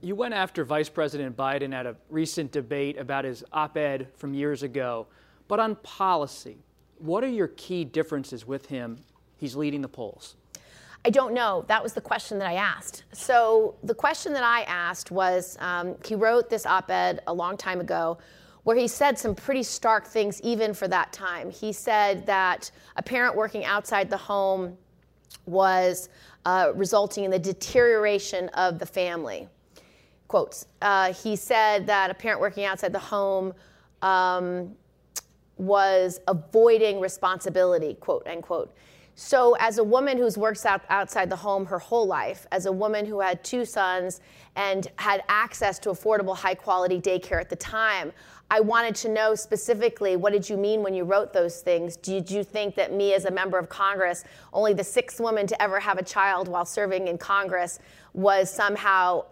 You 0.00 0.14
went 0.14 0.34
after 0.34 0.64
Vice 0.64 0.88
President 0.88 1.36
Biden 1.36 1.72
at 1.74 1.86
a 1.86 1.96
recent 2.08 2.52
debate 2.52 2.98
about 2.98 3.24
his 3.24 3.42
op 3.52 3.76
ed 3.76 4.08
from 4.14 4.32
years 4.32 4.62
ago. 4.62 5.08
But 5.48 5.58
on 5.58 5.76
policy, 5.76 6.58
what 6.98 7.24
are 7.24 7.28
your 7.28 7.48
key 7.48 7.84
differences 7.84 8.46
with 8.46 8.66
him? 8.66 8.98
He's 9.38 9.56
leading 9.56 9.80
the 9.80 9.88
polls. 9.88 10.36
I 11.04 11.10
don't 11.10 11.32
know. 11.32 11.64
That 11.68 11.82
was 11.82 11.92
the 11.92 12.00
question 12.00 12.38
that 12.38 12.48
I 12.48 12.54
asked. 12.54 13.04
So 13.12 13.76
the 13.82 13.94
question 13.94 14.32
that 14.32 14.42
I 14.42 14.62
asked 14.62 15.10
was 15.10 15.56
um, 15.60 15.94
he 16.04 16.14
wrote 16.14 16.50
this 16.50 16.66
op 16.66 16.90
ed 16.90 17.20
a 17.26 17.32
long 17.32 17.56
time 17.56 17.80
ago 17.80 18.18
where 18.64 18.76
he 18.76 18.88
said 18.88 19.18
some 19.18 19.34
pretty 19.34 19.62
stark 19.62 20.06
things 20.06 20.42
even 20.42 20.74
for 20.74 20.88
that 20.88 21.10
time. 21.12 21.50
He 21.50 21.72
said 21.72 22.26
that 22.26 22.70
a 22.96 23.02
parent 23.02 23.34
working 23.34 23.64
outside 23.64 24.10
the 24.10 24.16
home 24.16 24.76
was 25.46 26.10
uh, 26.44 26.72
resulting 26.74 27.24
in 27.24 27.30
the 27.30 27.38
deterioration 27.38 28.48
of 28.50 28.78
the 28.78 28.86
family. 28.86 29.48
Quotes. 30.26 30.66
Uh, 30.82 31.14
he 31.14 31.36
said 31.36 31.86
that 31.86 32.10
a 32.10 32.14
parent 32.14 32.40
working 32.40 32.66
outside 32.66 32.92
the 32.92 32.98
home 32.98 33.54
um, 34.02 34.74
was 35.56 36.20
avoiding 36.28 37.00
responsibility, 37.00 37.94
quote 37.94 38.26
unquote. 38.26 38.74
So, 39.20 39.56
as 39.58 39.78
a 39.78 39.84
woman 39.84 40.16
who's 40.16 40.38
worked 40.38 40.64
out, 40.64 40.82
outside 40.90 41.28
the 41.28 41.34
home 41.34 41.66
her 41.66 41.80
whole 41.80 42.06
life, 42.06 42.46
as 42.52 42.66
a 42.66 42.72
woman 42.72 43.04
who 43.04 43.18
had 43.18 43.42
two 43.42 43.64
sons 43.64 44.20
and 44.54 44.86
had 44.94 45.24
access 45.28 45.80
to 45.80 45.88
affordable, 45.88 46.36
high 46.36 46.54
quality 46.54 47.00
daycare 47.00 47.40
at 47.40 47.50
the 47.50 47.56
time, 47.56 48.12
I 48.48 48.60
wanted 48.60 48.94
to 48.94 49.08
know 49.08 49.34
specifically 49.34 50.14
what 50.14 50.32
did 50.32 50.48
you 50.48 50.56
mean 50.56 50.84
when 50.84 50.94
you 50.94 51.02
wrote 51.02 51.32
those 51.32 51.62
things? 51.62 51.96
Did 51.96 52.30
you 52.30 52.44
think 52.44 52.76
that 52.76 52.92
me, 52.92 53.12
as 53.12 53.24
a 53.24 53.30
member 53.32 53.58
of 53.58 53.68
Congress, 53.68 54.22
only 54.52 54.72
the 54.72 54.84
sixth 54.84 55.18
woman 55.18 55.48
to 55.48 55.60
ever 55.60 55.80
have 55.80 55.98
a 55.98 56.04
child 56.04 56.46
while 56.46 56.64
serving 56.64 57.08
in 57.08 57.18
Congress, 57.18 57.80
was 58.14 58.48
somehow 58.48 59.24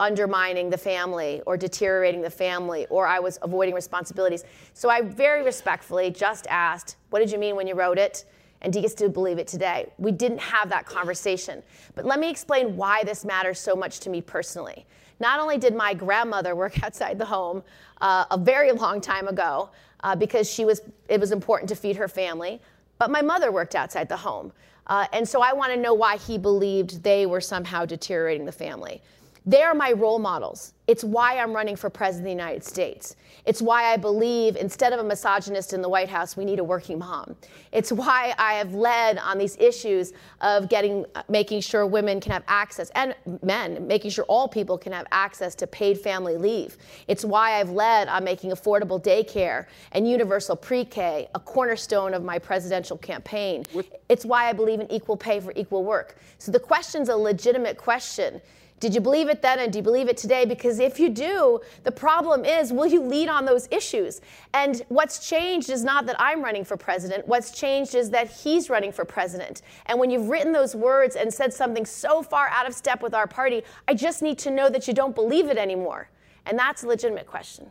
undermining 0.00 0.68
the 0.68 0.78
family 0.78 1.42
or 1.46 1.56
deteriorating 1.56 2.22
the 2.22 2.30
family 2.30 2.86
or 2.90 3.06
I 3.06 3.20
was 3.20 3.38
avoiding 3.42 3.76
responsibilities? 3.76 4.42
So 4.74 4.90
I 4.90 5.00
very 5.00 5.44
respectfully 5.44 6.10
just 6.10 6.48
asked, 6.48 6.96
What 7.10 7.20
did 7.20 7.30
you 7.30 7.38
mean 7.38 7.54
when 7.54 7.68
you 7.68 7.76
wrote 7.76 7.98
it? 7.98 8.24
And 8.62 8.72
do 8.72 8.80
you 8.80 8.88
still 8.88 9.08
believe 9.08 9.38
it 9.38 9.46
today? 9.46 9.88
We 9.98 10.12
didn't 10.12 10.40
have 10.40 10.68
that 10.70 10.86
conversation. 10.86 11.62
But 11.94 12.04
let 12.04 12.18
me 12.18 12.30
explain 12.30 12.76
why 12.76 13.04
this 13.04 13.24
matters 13.24 13.60
so 13.60 13.76
much 13.76 14.00
to 14.00 14.10
me 14.10 14.20
personally. 14.20 14.86
Not 15.20 15.40
only 15.40 15.58
did 15.58 15.74
my 15.74 15.94
grandmother 15.94 16.54
work 16.54 16.82
outside 16.82 17.18
the 17.18 17.24
home 17.24 17.62
uh, 18.00 18.24
a 18.30 18.38
very 18.38 18.72
long 18.72 19.00
time 19.00 19.28
ago 19.28 19.70
uh, 20.00 20.16
because 20.16 20.50
she 20.50 20.64
was, 20.64 20.82
it 21.08 21.20
was 21.20 21.32
important 21.32 21.68
to 21.68 21.76
feed 21.76 21.96
her 21.96 22.08
family, 22.08 22.60
but 22.98 23.10
my 23.10 23.22
mother 23.22 23.52
worked 23.52 23.74
outside 23.74 24.08
the 24.08 24.16
home. 24.16 24.52
Uh, 24.86 25.06
and 25.12 25.28
so 25.28 25.42
I 25.42 25.52
want 25.52 25.72
to 25.72 25.78
know 25.78 25.94
why 25.94 26.16
he 26.16 26.38
believed 26.38 27.02
they 27.02 27.26
were 27.26 27.40
somehow 27.40 27.84
deteriorating 27.84 28.46
the 28.46 28.52
family. 28.52 29.02
They're 29.48 29.72
my 29.72 29.92
role 29.92 30.18
models. 30.18 30.74
It's 30.88 31.02
why 31.02 31.38
I'm 31.38 31.54
running 31.54 31.74
for 31.74 31.88
president 31.88 32.20
of 32.20 32.24
the 32.24 32.30
United 32.32 32.62
States. 32.62 33.16
It's 33.46 33.62
why 33.62 33.84
I 33.94 33.96
believe 33.96 34.56
instead 34.56 34.92
of 34.92 35.00
a 35.00 35.02
misogynist 35.02 35.72
in 35.72 35.80
the 35.80 35.88
White 35.88 36.10
House, 36.10 36.36
we 36.36 36.44
need 36.44 36.58
a 36.58 36.64
working 36.64 36.98
mom. 36.98 37.34
It's 37.72 37.90
why 37.90 38.34
I 38.36 38.54
have 38.54 38.74
led 38.74 39.16
on 39.16 39.38
these 39.38 39.56
issues 39.56 40.12
of 40.42 40.68
getting, 40.68 41.06
making 41.30 41.62
sure 41.62 41.86
women 41.86 42.20
can 42.20 42.32
have 42.32 42.42
access, 42.46 42.90
and 42.90 43.14
men, 43.42 43.86
making 43.86 44.10
sure 44.10 44.26
all 44.26 44.48
people 44.48 44.76
can 44.76 44.92
have 44.92 45.06
access 45.12 45.54
to 45.54 45.66
paid 45.66 45.98
family 45.98 46.36
leave. 46.36 46.76
It's 47.06 47.24
why 47.24 47.58
I've 47.58 47.70
led 47.70 48.08
on 48.08 48.24
making 48.24 48.50
affordable 48.50 49.02
daycare 49.02 49.64
and 49.92 50.06
universal 50.06 50.56
pre-K 50.56 51.30
a 51.34 51.40
cornerstone 51.40 52.12
of 52.12 52.22
my 52.22 52.38
presidential 52.38 52.98
campaign. 52.98 53.64
It's 54.10 54.26
why 54.26 54.50
I 54.50 54.52
believe 54.52 54.80
in 54.80 54.92
equal 54.92 55.16
pay 55.16 55.40
for 55.40 55.54
equal 55.56 55.84
work. 55.84 56.18
So 56.36 56.52
the 56.52 56.60
question's 56.60 57.08
a 57.08 57.16
legitimate 57.16 57.78
question. 57.78 58.42
Did 58.80 58.94
you 58.94 59.00
believe 59.00 59.28
it 59.28 59.42
then 59.42 59.58
and 59.58 59.72
do 59.72 59.80
you 59.80 59.82
believe 59.82 60.08
it 60.08 60.16
today? 60.16 60.44
Because 60.44 60.78
if 60.78 61.00
you 61.00 61.08
do, 61.08 61.60
the 61.82 61.90
problem 61.90 62.44
is 62.44 62.72
will 62.72 62.86
you 62.86 63.02
lead 63.02 63.28
on 63.28 63.44
those 63.44 63.68
issues? 63.72 64.20
And 64.54 64.82
what's 64.88 65.28
changed 65.28 65.68
is 65.68 65.82
not 65.82 66.06
that 66.06 66.16
I'm 66.18 66.42
running 66.42 66.64
for 66.64 66.76
president. 66.76 67.26
What's 67.26 67.50
changed 67.50 67.96
is 67.96 68.10
that 68.10 68.30
he's 68.30 68.70
running 68.70 68.92
for 68.92 69.04
president. 69.04 69.62
And 69.86 69.98
when 69.98 70.10
you've 70.10 70.28
written 70.28 70.52
those 70.52 70.76
words 70.76 71.16
and 71.16 71.32
said 71.32 71.52
something 71.52 71.84
so 71.84 72.22
far 72.22 72.48
out 72.48 72.66
of 72.66 72.74
step 72.74 73.02
with 73.02 73.14
our 73.14 73.26
party, 73.26 73.64
I 73.88 73.94
just 73.94 74.22
need 74.22 74.38
to 74.40 74.50
know 74.50 74.68
that 74.70 74.86
you 74.86 74.94
don't 74.94 75.14
believe 75.14 75.48
it 75.48 75.58
anymore. 75.58 76.08
And 76.46 76.58
that's 76.58 76.84
a 76.84 76.86
legitimate 76.86 77.26
question. 77.26 77.70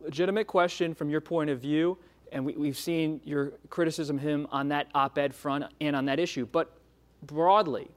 Legitimate 0.00 0.46
question 0.46 0.92
from 0.92 1.08
your 1.08 1.20
point 1.20 1.50
of 1.50 1.60
view. 1.60 1.98
And 2.32 2.44
we, 2.44 2.66
have 2.66 2.76
seen 2.76 3.20
your 3.24 3.52
criticism 3.70 4.18
him 4.18 4.46
on 4.50 4.68
that 4.68 4.88
op 4.94 5.16
ed 5.16 5.34
front 5.34 5.64
and 5.80 5.96
on 5.96 6.04
that 6.06 6.18
issue. 6.18 6.46
But 6.46 6.70
broadly, 7.22 7.90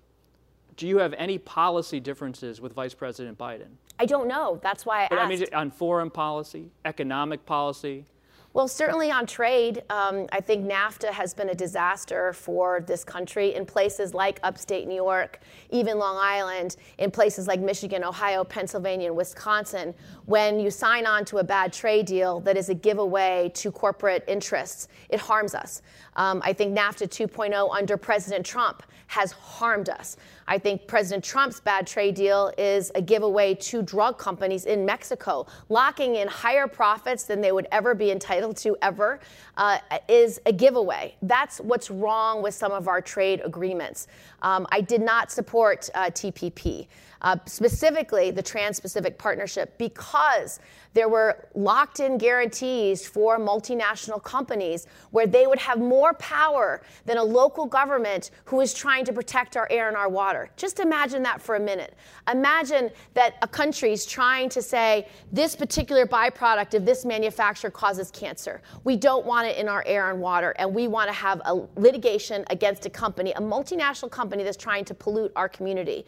do 0.78 0.88
you 0.88 0.98
have 0.98 1.14
any 1.18 1.38
policy 1.38 2.00
differences 2.00 2.62
with 2.62 2.74
Vice 2.74 2.94
President 2.94 3.38
Biden? 3.38 3.68
I 4.00 4.06
don't 4.06 4.28
know. 4.28 4.60
That's 4.64 4.86
why 4.86 5.06
I 5.06 5.08
but 5.10 5.20
asked. 5.20 5.32
I 5.32 5.36
mean, 5.36 5.46
on 5.54 5.72
foreign 5.72 6.10
policy, 6.10 6.72
economic 6.86 7.46
policy. 7.46 8.06
Well, 8.54 8.68
certainly 8.68 9.10
on 9.12 9.28
trade, 9.28 9.82
um, 9.90 10.28
I 10.34 10.42
think 10.42 10.70
NAFTA 10.70 11.12
has 11.12 11.34
been 11.34 11.48
a 11.50 11.56
disaster 11.56 12.34
for 12.34 12.84
this 12.86 13.06
country 13.06 13.56
in 13.56 13.66
places 13.66 14.14
like 14.14 14.42
upstate 14.44 14.90
New 14.90 14.96
York, 14.96 15.40
even 15.70 15.98
Long 15.98 16.18
Island, 16.20 16.76
in 16.98 17.12
places 17.12 17.48
like 17.48 17.62
Michigan, 17.62 18.04
Ohio, 18.04 18.44
Pennsylvania, 18.44 19.08
and 19.08 19.16
Wisconsin. 19.16 19.94
When 20.26 20.60
you 20.60 20.70
sign 20.70 21.06
on 21.06 21.24
to 21.26 21.38
a 21.38 21.44
bad 21.46 21.72
trade 21.72 22.08
deal 22.08 22.42
that 22.42 22.58
is 22.58 22.68
a 22.68 22.74
giveaway 22.74 23.54
to 23.56 23.72
corporate 23.72 24.26
interests, 24.28 24.90
it 25.08 25.22
harms 25.22 25.56
us. 25.56 25.82
Um, 26.22 26.40
I 26.46 26.54
think 26.54 26.78
NAFTA 26.78 27.08
2.0 27.08 27.76
under 27.76 27.98
President 27.98 28.46
Trump 28.46 28.84
has 29.08 29.32
harmed 29.32 29.90
us. 29.90 30.18
I 30.48 30.60
think 30.60 30.86
President 30.86 31.24
Trump's 31.24 31.60
bad 31.60 31.88
trade 31.88 32.14
deal 32.14 32.52
is 32.60 32.92
a 32.94 33.02
giveaway 33.02 33.56
to 33.56 33.82
drug 33.82 34.20
companies 34.20 34.66
in 34.66 34.86
Mexico, 34.86 35.48
locking 35.70 36.18
in 36.18 36.28
higher 36.28 36.68
profits 36.68 37.24
than 37.24 37.42
they 37.42 37.52
would 37.52 37.68
ever 37.72 37.96
be 37.96 38.12
entitled 38.12 38.56
to 38.58 38.78
ever, 38.84 39.20
uh, 39.58 39.80
is 40.08 40.40
a 40.46 40.54
giveaway. 40.54 41.16
That's 41.24 41.58
what's 41.60 41.90
wrong 41.90 42.44
with 42.44 42.54
some 42.54 42.72
of 42.72 42.88
our 42.88 43.02
trade 43.02 43.42
agreements. 43.44 44.08
Um, 44.44 44.68
I 44.72 44.82
did 44.82 45.02
not 45.02 45.32
support 45.32 45.90
uh, 45.96 46.12
TPP 46.12 46.88
uh, 47.22 47.38
specifically 47.46 48.32
the 48.32 48.42
Trans 48.42 48.80
Pacific 48.80 49.18
Partnership, 49.18 49.78
because 49.78 50.60
there 50.94 51.08
were 51.08 51.48
locked 51.56 52.00
in 52.00 52.18
guarantees 52.18 53.08
for 53.08 53.40
multinational 53.40 54.22
companies 54.22 54.88
where 55.12 55.26
they 55.26 55.48
would 55.48 55.60
have 55.60 55.80
more 55.80 56.14
power 56.16 56.82
than 57.06 57.18
a 57.18 57.24
local 57.24 57.66
government 57.66 58.32
who 58.46 58.60
is 58.60 58.74
trying 58.74 59.06
to 59.06 59.14
protect 59.14 59.56
our 59.56 59.68
air 59.72 59.88
and 59.88 59.96
our 59.96 60.10
water. 60.10 60.50
Just 60.58 60.80
imagine 60.80 61.24
that 61.24 61.42
for 61.42 61.56
a 61.56 61.60
minute. 61.60 61.96
Imagine 62.30 62.90
that 63.14 63.36
a 63.42 63.48
country 63.48 63.94
is 63.94 64.06
trying 64.06 64.50
to 64.50 64.62
say 64.62 65.08
this 65.32 65.56
particular 65.56 66.06
byproduct 66.06 66.74
of 66.74 66.86
this 66.86 67.06
manufacturer 67.06 67.72
causes 67.72 68.12
cancer. 68.12 68.62
We 68.84 68.98
don't 68.98 69.26
want 69.26 69.48
it 69.48 69.58
in 69.58 69.70
our 69.70 69.84
air 69.86 70.12
and 70.12 70.20
water, 70.20 70.54
and 70.58 70.76
we 70.76 70.90
want 70.90 71.08
to 71.08 71.14
have 71.14 71.42
a 71.46 71.56
litigation 71.78 72.44
against 72.50 72.86
a 72.86 72.90
company, 72.90 73.32
a 73.32 73.42
multinational 73.42 74.12
company 74.12 74.44
that's 74.44 74.58
trying 74.58 74.84
to 74.86 74.94
pollute 74.94 75.32
our 75.36 75.48
community. 75.48 76.06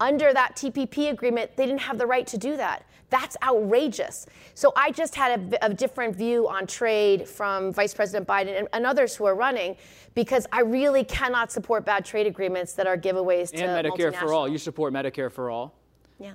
Under 0.00 0.32
that 0.32 0.56
TPP 0.56 1.10
agreement, 1.10 1.56
they 1.56 1.66
didn't 1.66 1.80
have 1.80 1.98
the 1.98 2.06
right 2.06 2.26
to 2.26 2.38
do 2.38 2.56
that. 2.56 2.84
That's 3.10 3.36
outrageous. 3.42 4.26
So 4.54 4.72
I 4.74 4.90
just 4.90 5.14
had 5.14 5.54
a, 5.54 5.66
a 5.66 5.72
different 5.72 6.16
view 6.16 6.48
on 6.48 6.66
trade 6.66 7.28
from 7.28 7.72
Vice 7.72 7.94
President 7.94 8.26
Biden 8.26 8.58
and, 8.58 8.68
and, 8.72 8.84
others 8.84 9.14
who 9.14 9.24
are 9.24 9.36
running 9.36 9.76
because 10.14 10.46
I 10.50 10.62
really 10.62 11.04
cannot 11.04 11.52
support 11.52 11.84
bad 11.84 12.04
trade 12.04 12.26
agreements 12.26 12.72
that 12.72 12.88
are 12.88 12.96
giveaways 12.96 13.50
and 13.50 13.58
to 13.58 13.68
And 13.68 13.86
Medicare 13.86 14.14
for 14.18 14.32
all. 14.32 14.48
You 14.48 14.58
support 14.58 14.92
Medicare 14.92 15.30
for 15.30 15.48
all? 15.48 15.74
Yeah. 16.18 16.32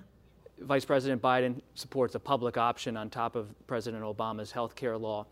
Vice 0.59 0.85
President 0.85 1.21
Biden 1.21 1.61
supports 1.73 2.15
a 2.15 2.19
public 2.19 2.57
option 2.57 2.95
on 2.95 3.09
top 3.09 3.35
of 3.35 3.49
President 3.67 4.03
Obama's 4.03 4.51
health 4.51 4.75
care 4.75 4.97
law. 4.97 5.25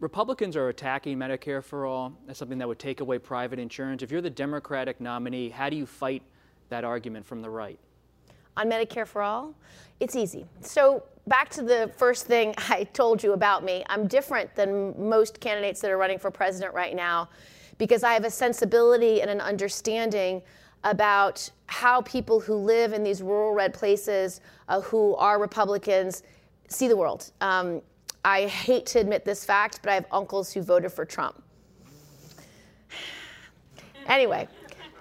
Republicans 0.00 0.56
are 0.56 0.68
attacking 0.68 1.18
Medicare 1.18 1.64
for 1.64 1.86
all 1.86 2.12
as 2.28 2.36
something 2.36 2.58
that 2.58 2.68
would 2.68 2.78
take 2.78 3.00
away 3.00 3.18
private 3.18 3.58
insurance. 3.58 4.02
If 4.02 4.10
you're 4.10 4.20
the 4.20 4.30
Democratic 4.30 5.00
nominee, 5.00 5.48
how 5.48 5.70
do 5.70 5.76
you 5.76 5.86
fight 5.86 6.22
that 6.68 6.84
argument 6.84 7.24
from 7.26 7.42
the 7.42 7.50
right? 7.50 7.78
On 8.56 8.68
Medicare 8.68 9.06
for 9.06 9.22
All, 9.22 9.54
it's 10.00 10.16
easy. 10.16 10.46
So, 10.60 11.02
back 11.26 11.48
to 11.50 11.62
the 11.62 11.90
first 11.96 12.26
thing 12.26 12.54
I 12.70 12.84
told 12.84 13.22
you 13.22 13.32
about 13.32 13.64
me, 13.64 13.84
I'm 13.88 14.06
different 14.06 14.54
than 14.54 14.94
most 15.08 15.40
candidates 15.40 15.80
that 15.80 15.90
are 15.90 15.98
running 15.98 16.18
for 16.18 16.30
president 16.30 16.74
right 16.74 16.94
now 16.94 17.28
because 17.78 18.02
I 18.02 18.14
have 18.14 18.24
a 18.24 18.30
sensibility 18.30 19.20
and 19.20 19.30
an 19.30 19.40
understanding 19.40 20.42
about 20.84 21.50
how 21.66 22.00
people 22.02 22.40
who 22.40 22.54
live 22.54 22.92
in 22.92 23.02
these 23.02 23.20
rural 23.22 23.52
red 23.52 23.74
places 23.74 24.40
uh, 24.68 24.80
who 24.80 25.14
are 25.16 25.40
Republicans 25.40 26.22
see 26.68 26.88
the 26.88 26.96
world. 26.96 27.32
Um, 27.40 27.82
I 28.24 28.46
hate 28.46 28.86
to 28.86 29.00
admit 29.00 29.24
this 29.24 29.44
fact, 29.44 29.80
but 29.82 29.90
I 29.90 29.94
have 29.94 30.06
uncles 30.10 30.52
who 30.52 30.62
voted 30.62 30.92
for 30.92 31.04
Trump. 31.04 31.42
Anyway, 34.08 34.46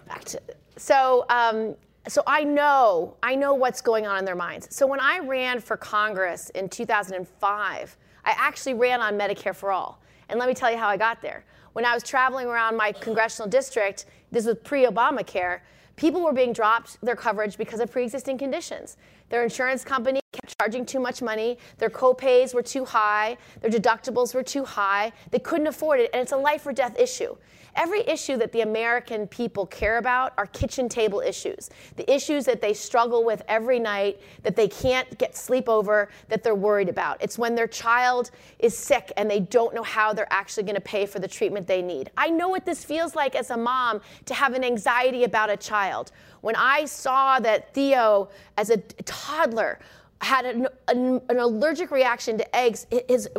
back 0.07 0.24
to 0.24 0.41
so, 0.77 1.25
um, 1.29 1.75
so 2.08 2.22
I 2.27 2.44
know, 2.44 3.15
I 3.24 3.36
know 3.36 3.53
what's 3.53 3.82
going 3.82 4.05
on 4.05 4.20
in 4.20 4.25
their 4.25 4.36
minds. 4.36 4.67
So 4.75 4.86
when 4.86 5.00
I 5.00 5.20
ran 5.20 5.60
for 5.60 5.77
Congress 5.77 6.50
in 6.51 6.70
2005, 6.70 7.98
I 8.25 8.36
actually 8.38 8.74
ran 8.74 9.01
on 9.01 9.17
Medicare 9.17 9.55
for 9.55 9.72
All. 9.72 10.01
And 10.29 10.39
let 10.39 10.48
me 10.48 10.55
tell 10.55 10.72
you 10.72 10.77
how 10.77 10.88
I 10.88 10.98
got 10.98 11.22
there. 11.22 11.46
When 11.74 11.86
I 11.86 11.94
was 11.94 12.03
traveling 12.03 12.48
around 12.48 12.77
my 12.77 12.91
congressional 12.91 13.50
district, 13.50 14.05
this 14.32 14.46
was 14.46 14.55
pre-Obamacare, 14.63 15.60
people 15.96 16.22
were 16.24 16.34
being 16.34 16.53
dropped 16.53 16.98
their 17.01 17.15
coverage 17.15 17.58
because 17.58 17.79
of 17.79 17.91
pre-existing 17.91 18.38
conditions. 18.38 18.98
Their 19.29 19.44
insurance 19.44 19.84
company 19.84 20.22
charging 20.46 20.86
too 20.86 21.00
much 21.00 21.22
money, 21.22 21.58
their 21.78 21.90
copays 21.90 22.54
were 22.54 22.62
too 22.62 22.86
high, 22.86 23.38
their 23.62 23.72
deductibles 23.72 24.34
were 24.34 24.44
too 24.44 24.64
high, 24.64 25.12
they 25.32 25.40
couldn't 25.40 25.68
afford 25.68 26.00
it, 26.00 26.10
and 26.14 26.22
it's 26.22 26.32
a 26.32 26.38
life 26.38 26.66
or 26.66 26.74
death 26.74 26.98
issue. 27.00 27.36
Every 27.75 28.08
issue 28.08 28.38
that 28.38 28.54
the 28.54 28.62
American 28.62 29.28
people 29.28 29.66
care 29.66 29.98
about 29.98 30.34
are 30.38 30.46
kitchen 30.48 30.88
table 30.88 31.20
issues. 31.20 31.70
The 31.98 32.10
issues 32.12 32.46
that 32.46 32.62
they 32.62 32.74
struggle 32.74 33.25
with 33.25 33.44
every 33.50 33.80
night, 33.80 34.22
that 34.44 34.56
they 34.56 34.70
can't 34.70 35.18
get 35.18 35.36
sleep 35.36 35.68
over, 35.68 36.10
that 36.30 36.42
they're 36.42 36.56
worried 36.56 36.88
about. 36.88 37.22
It's 37.22 37.38
when 37.38 37.54
their 37.54 37.68
child 37.68 38.32
is 38.60 38.78
sick 38.78 39.12
and 39.18 39.30
they 39.30 39.42
don't 39.42 39.75
know 39.75 39.84
how 39.84 40.14
they're 40.14 40.32
actually 40.32 40.64
going 40.64 40.75
to 40.75 40.82
pay 40.82 41.06
for 41.06 41.20
the 41.20 41.28
treatment 41.28 41.68
they 41.68 41.82
need. 41.82 42.12
I 42.16 42.30
know 42.30 42.48
what 42.48 42.66
this 42.66 42.86
feels 42.86 43.14
like 43.14 43.36
as 43.36 43.50
a 43.50 43.58
mom 43.58 44.00
to 44.25 44.34
have 44.34 44.54
an 44.54 44.64
anxiety 44.64 45.25
about 45.25 45.50
a 45.50 45.58
child. 45.58 46.14
When 46.40 46.56
I 46.56 46.86
saw 46.86 47.40
that 47.42 47.74
Theo, 47.74 48.30
as 48.56 48.70
a 48.70 48.78
toddler, 48.78 49.80
had 50.22 50.45
an, 50.45 50.67
an, 50.88 51.22
an, 51.29 51.39
allergic 51.39 51.91
reaction 51.91 52.38
to 52.38 52.55
eggs. 52.55 52.88
His 53.07 53.29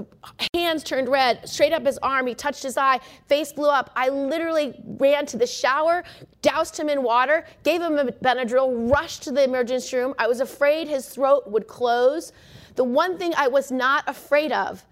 hands 0.54 0.84
turned 0.84 1.08
red, 1.08 1.48
straight 1.48 1.72
up 1.72 1.84
his 1.86 1.98
arm. 1.98 2.26
He 2.26 2.34
touched 2.34 2.62
his 2.62 2.76
eye, 2.76 3.00
face 3.28 3.52
blew 3.52 3.68
up. 3.68 3.90
I 3.96 4.08
literally 4.08 4.74
ran 4.84 5.26
to 5.26 5.36
the 5.36 5.46
shower, 5.46 6.04
doused 6.42 6.76
him 6.78 6.88
in 6.88 7.02
water, 7.02 7.46
gave 7.62 7.80
him 7.80 7.98
a 7.98 8.04
Benadryl, 8.04 8.90
rushed 8.90 9.22
to 9.24 9.32
the 9.32 9.42
emergency 9.42 9.96
room. 9.96 10.14
I 10.18 10.26
was 10.26 10.40
afraid 10.40 10.86
his 10.86 11.08
throat 11.08 11.48
would 11.48 11.66
close. 11.66 12.32
The 12.74 12.84
one 12.84 13.16
thing 13.16 13.32
I 13.36 13.48
was 13.48 13.72
not 13.72 14.04
afraid 14.06 14.52
of 14.52 14.84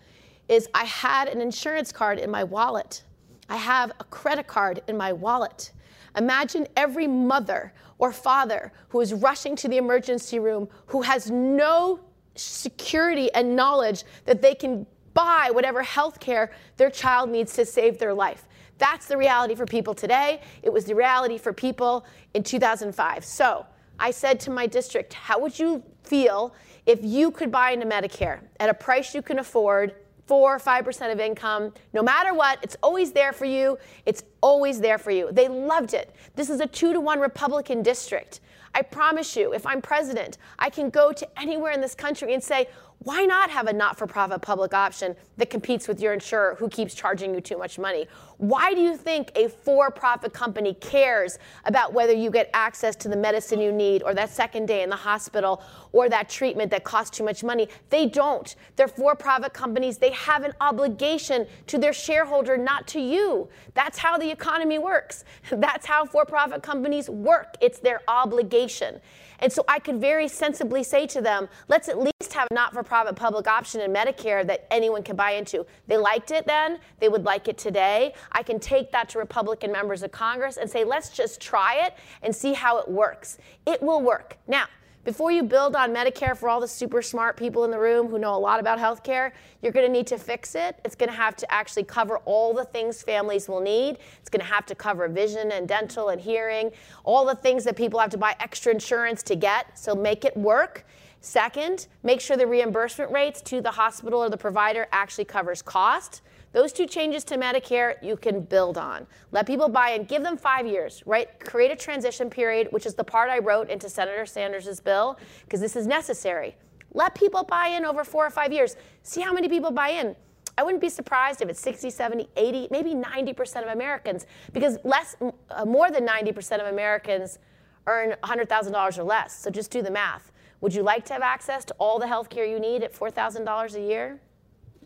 is 0.49 0.69
I 0.75 0.85
had 0.85 1.29
an 1.29 1.41
insurance 1.41 1.93
card 1.93 2.19
in 2.19 2.31
my 2.31 2.45
wallet. 2.45 3.03
I 3.49 3.57
have 3.57 3.93
a 4.01 4.05
credit 4.05 4.47
card 4.47 4.83
in 4.89 4.97
my 4.97 5.13
wallet. 5.13 5.73
Imagine 6.17 6.67
every 6.77 7.07
mother 7.07 7.73
or 8.05 8.13
father 8.13 8.71
who 8.91 9.01
is 9.01 9.15
rushing 9.15 9.57
to 9.57 9.67
the 9.67 9.79
emergency 9.79 10.39
room 10.39 10.69
who 10.85 11.01
has 11.01 11.31
no 11.31 11.99
security 12.35 13.33
and 13.33 13.57
knowledge 13.57 14.05
that 14.27 14.43
they 14.43 14.55
can 14.55 14.87
buy 15.15 15.49
whatever 15.51 15.83
health 15.83 16.21
care 16.21 16.53
their 16.77 16.91
child 16.91 17.31
needs 17.31 17.55
to 17.55 17.65
save 17.65 17.97
their 17.97 18.13
life. 18.13 18.47
That's 18.77 19.07
the 19.07 19.17
reality 19.17 19.55
for 19.55 19.65
people 19.65 19.95
today. 19.95 20.43
It 20.63 20.71
was 20.71 20.85
the 20.85 20.95
reality 20.95 21.39
for 21.39 21.55
people 21.55 22.05
in 22.35 22.43
2005. 22.43 23.25
So 23.25 23.65
I 23.99 24.11
said 24.11 24.39
to 24.41 24.51
my 24.51 24.67
district, 24.67 25.15
How 25.15 25.39
would 25.39 25.59
you 25.59 25.83
feel 26.03 26.55
if 26.85 26.99
you 27.03 27.31
could 27.31 27.51
buy 27.51 27.71
into 27.71 27.87
Medicare 27.87 28.41
at 28.61 28.69
a 28.69 28.75
price 28.75 29.15
you 29.15 29.23
can 29.23 29.39
afford 29.39 29.95
four 30.27 30.55
or 30.55 30.59
five 30.59 30.85
percent 30.85 31.13
of 31.13 31.21
income. 31.21 31.73
No 31.93 32.03
matter 32.03 32.35
what, 32.35 32.59
it's 32.63 32.77
always 32.83 33.13
there 33.13 33.33
for 33.33 33.45
you. 33.45 33.79
It's 34.07 34.23
always 34.41 34.81
there 34.81 34.99
for 34.99 35.11
you. 35.11 35.31
They 35.33 35.49
loved 35.49 35.95
it. 35.95 36.15
This 36.35 36.51
is 36.51 36.61
a 36.61 36.67
two 36.67 36.93
to 36.93 37.01
one 37.01 37.21
Republican 37.21 37.83
district. 37.83 38.41
I 38.75 38.83
promise 38.83 39.37
you, 39.37 39.53
if 39.55 39.65
I'm 39.67 39.81
president, 39.81 40.39
I 40.59 40.69
can 40.69 40.91
go 40.91 41.13
to 41.13 41.41
anywhere 41.41 41.73
in 41.73 41.81
this 41.81 41.95
country 41.95 42.35
and 42.35 42.43
say, 42.43 42.67
why 43.05 43.27
not 43.27 43.51
have 43.51 43.67
a 43.67 43.73
not 43.73 43.99
for 43.99 44.07
profit 44.07 44.41
public 44.41 44.73
option 44.73 45.15
that 45.37 45.51
competes 45.51 45.87
with 45.87 46.01
your 46.01 46.15
insurer 46.15 46.57
who 46.59 46.71
keeps 46.71 46.95
charging 46.95 47.35
you 47.35 47.41
too 47.41 47.59
much 47.59 47.79
money? 47.79 48.07
Why 48.39 48.73
do 48.73 48.81
you 48.81 48.97
think 48.97 49.31
a 49.37 49.49
for 49.49 49.91
profit 49.91 50.33
company 50.33 50.73
cares 50.75 51.39
about 51.67 51.93
whether 51.93 52.15
you 52.15 52.31
get 52.31 52.49
access 52.55 52.97
to 52.97 53.09
the 53.09 53.17
medicine 53.17 53.61
you 53.61 53.73
need 53.73 54.03
or 54.03 54.15
that 54.15 54.31
second 54.31 54.67
day 54.67 54.83
in 54.83 54.89
the 54.89 54.97
hospital 54.97 55.63
or 55.93 56.09
that 56.09 56.31
treatment 56.31 56.71
that 56.71 56.85
costs 56.85 57.17
too 57.17 57.25
much 57.25 57.45
money? 57.45 57.69
They 57.91 58.07
don't. 58.07 58.57
They're 58.77 58.89
for 58.89 59.15
profit 59.15 59.53
companies. 59.53 59.99
They 59.99 60.11
have 60.13 60.43
an 60.43 60.55
obligation 60.63 61.47
to 61.67 61.79
their 61.79 61.93
shareholder, 61.93 62.57
not 62.57 62.89
to 62.89 63.01
you. 63.01 63.49
That's 63.75 63.99
how 63.99 64.17
the 64.17 64.31
economy 64.31 64.79
works. 64.79 65.25
That's 65.51 65.85
how 65.85 66.07
for 66.07 66.25
profit 66.25 66.63
companies 66.63 67.11
work. 67.11 67.57
It's 67.61 67.79
their 67.81 68.01
obligation. 68.09 69.01
And 69.45 69.53
so 69.53 69.63
I 69.69 69.79
could 69.79 70.01
very 70.01 70.27
sensibly 70.27 70.83
say 70.83 71.07
to 71.09 71.21
them, 71.21 71.51
let's 71.69 71.91
at 71.91 71.99
least 71.99 72.33
have 72.33 72.49
a 72.51 72.55
not 72.55 72.73
for 72.73 72.83
profit 72.83 73.15
public 73.15 73.47
option 73.47 73.83
in 73.83 73.93
Medicare 73.93 74.45
that 74.47 74.67
anyone 74.71 75.03
can 75.03 75.17
buy 75.17 75.33
into. 75.33 75.67
They 75.87 75.99
liked 75.99 76.31
it 76.31 76.47
then, 76.47 76.79
they 76.99 77.11
would 77.11 77.25
like 77.25 77.47
it 77.47 77.59
today. 77.59 78.15
I 78.33 78.43
can 78.43 78.59
take 78.59 78.91
that 78.93 79.11
to 79.11 79.19
Republican 79.19 79.71
members 79.71 80.03
of 80.03 80.11
Congress 80.13 80.57
and 80.57 80.69
say, 80.71 80.83
let's 80.83 81.11
just 81.11 81.43
try 81.43 81.85
it 81.85 81.95
and 82.23 82.35
see 82.35 82.55
how 82.55 82.79
it 82.79 82.89
works. 82.89 83.37
It 83.67 83.83
will 83.83 84.01
work. 84.01 84.39
Now, 84.49 84.65
before 85.05 85.31
you 85.31 85.43
build 85.43 85.77
on 85.77 85.95
Medicare 85.95 86.37
for 86.37 86.49
all 86.49 86.61
the 86.61 86.69
super 86.69 87.03
smart 87.03 87.37
people 87.37 87.65
in 87.65 87.71
the 87.71 87.79
room 87.79 88.09
who 88.09 88.19
know 88.19 88.35
a 88.35 88.39
lot 88.39 88.59
about 88.59 88.79
healthcare, 88.79 89.33
you're 89.63 89.73
going 89.73 89.87
to 89.87 89.93
need 89.93 90.07
to 90.07 90.19
fix 90.19 90.55
it. 90.55 90.79
It's 90.85 90.95
going 90.95 91.11
to 91.11 91.17
have 91.17 91.37
to 91.37 91.53
actually 91.53 91.85
cover 91.85 92.19
all 92.25 92.55
the 92.55 92.65
things 92.65 93.03
families 93.03 93.49
will 93.49 93.61
need. 93.61 93.99
It's 94.21 94.31
going 94.31 94.41
to 94.41 94.53
have 94.53 94.65
to 94.67 94.75
cover 94.75 95.07
vision 95.09 95.53
and 95.53 95.69
dental 95.69 96.09
and 96.09 96.21
hearing, 96.21 96.71
all 97.05 97.27
the 97.27 97.35
things 97.35 97.65
that 97.65 97.77
people 97.77 98.01
have 98.01 98.11
to 98.11 98.19
buy 98.19 98.35
extra 98.41 98.73
insurance 98.73 99.23
to 99.25 99.37
get. 99.37 99.79
So 99.79 99.95
make 99.95 100.25
it 100.25 100.37
work. 100.37 100.87
Second, 101.21 101.87
make 102.03 102.21
sure 102.21 102.37
the 102.37 102.47
reimbursement 102.47 103.11
rates 103.11 103.41
to 103.43 103.61
the 103.61 103.71
hospital 103.71 104.23
or 104.23 104.31
the 104.31 104.37
provider 104.37 104.87
actually 104.93 105.25
covers 105.25 105.63
cost. 105.63 106.23
Those 106.55 106.73
two 106.73 106.87
changes 106.87 107.25
to 107.25 107.37
Medicare 107.37 107.97
you 108.01 108.17
can 108.17 108.41
build 108.41 108.79
on. 108.79 109.09
Let 109.33 109.45
people 109.45 109.69
buy 109.69 109.91
in, 109.91 110.05
give 110.05 110.23
them 110.23 110.37
five 110.37 110.69
years, 110.69 111.03
right? 111.05 111.29
Create 111.41 111.73
a 111.73 111.77
transition 111.77 112.31
period, 112.31 112.69
which 112.71 112.87
is 112.87 112.95
the 112.95 113.03
part 113.03 113.29
I 113.29 113.41
wrote 113.41 113.69
into 113.71 113.91
Senator 113.91 114.25
Sanders' 114.25 114.79
bill, 114.79 115.19
because 115.45 115.61
this 115.61 115.75
is 115.75 115.89
necessary. 115.89 116.55
Let 116.93 117.17
people 117.17 117.43
buy 117.43 117.67
in 117.77 117.85
over 117.85 118.05
four 118.05 118.25
or 118.25 118.31
five 118.31 118.53
years. 118.53 118.77
See 119.03 119.21
how 119.21 119.33
many 119.33 119.49
people 119.49 119.73
buy 119.73 119.89
in. 119.89 120.15
I 120.57 120.63
wouldn't 120.63 120.81
be 120.81 120.89
surprised 120.89 121.43
if 121.43 121.49
it's 121.49 121.59
60, 121.59 121.91
70, 121.91 122.29
80, 122.37 122.69
maybe 122.71 122.95
90% 122.95 123.65
of 123.65 123.71
Americans, 123.71 124.25
because 124.53 124.79
less, 124.85 125.17
uh, 125.51 125.65
more 125.65 125.91
than 125.91 126.07
90% 126.07 126.61
of 126.61 126.73
Americans 126.73 127.41
earn 127.89 128.15
$100,000 128.23 128.99
or 128.99 129.03
less. 129.03 129.37
So 129.37 129.51
just 129.51 129.73
do 129.73 129.83
the 129.83 129.91
math. 129.91 130.31
Would 130.61 130.73
you 130.73 130.85
like 130.85 131.05
to 131.07 131.15
have 131.15 131.23
access 131.23 131.65
to 131.65 131.75
all 131.79 131.99
the 131.99 132.07
health 132.07 132.31
care 132.31 132.45
you 132.45 132.61
need 132.61 132.85
at 132.85 132.95
$4,000 132.95 133.75
a 133.75 133.81
year? 133.81 134.21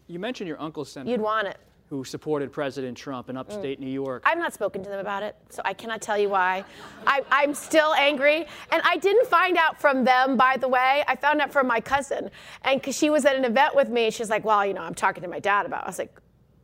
You 0.08 0.18
mentioned 0.18 0.48
your 0.48 0.60
uncle, 0.60 0.84
Senator. 0.84 1.10
You'd 1.10 1.20
want 1.20 1.48
it. 1.48 1.58
Who 1.90 2.02
supported 2.04 2.52
President 2.52 2.96
Trump 2.96 3.30
in 3.30 3.36
upstate 3.36 3.78
mm. 3.78 3.84
New 3.84 3.90
York. 3.90 4.22
I've 4.26 4.38
not 4.38 4.52
spoken 4.52 4.82
to 4.82 4.90
them 4.90 4.98
about 4.98 5.22
it, 5.22 5.36
so 5.48 5.62
I 5.64 5.72
cannot 5.72 6.02
tell 6.02 6.18
you 6.18 6.28
why. 6.28 6.64
I, 7.06 7.22
I'm 7.30 7.54
still 7.54 7.94
angry. 7.94 8.46
And 8.72 8.82
I 8.84 8.96
didn't 8.96 9.26
find 9.26 9.56
out 9.56 9.80
from 9.80 10.04
them, 10.04 10.36
by 10.36 10.56
the 10.58 10.68
way. 10.68 11.04
I 11.06 11.16
found 11.16 11.40
out 11.40 11.52
from 11.52 11.66
my 11.66 11.80
cousin. 11.80 12.30
And 12.62 12.80
because 12.80 12.96
she 12.96 13.08
was 13.10 13.24
at 13.24 13.36
an 13.36 13.44
event 13.44 13.74
with 13.74 13.88
me, 13.88 14.10
she's 14.10 14.28
like, 14.28 14.44
well, 14.44 14.66
you 14.66 14.74
know, 14.74 14.82
I'm 14.82 14.94
talking 14.94 15.22
to 15.22 15.28
my 15.28 15.40
dad 15.40 15.64
about 15.64 15.82
it. 15.82 15.84
I 15.84 15.88
was 15.88 15.98
like, 15.98 16.20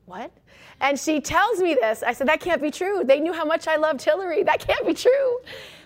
what? 0.07 0.31
And 0.81 0.99
she 0.99 1.21
tells 1.21 1.61
me 1.61 1.75
this. 1.75 2.03
I 2.03 2.13
said, 2.13 2.29
that 2.29 2.41
can't 2.41 2.61
be 2.61 2.71
true. 2.71 3.03
They 3.05 3.21
knew 3.21 3.33
how 3.33 3.45
much 3.45 3.67
I 3.67 3.77
loved 3.77 4.03
Hillary. 4.03 4.43
That 4.43 4.61
can't 4.67 4.87
be 4.87 4.93
true. 4.93 5.39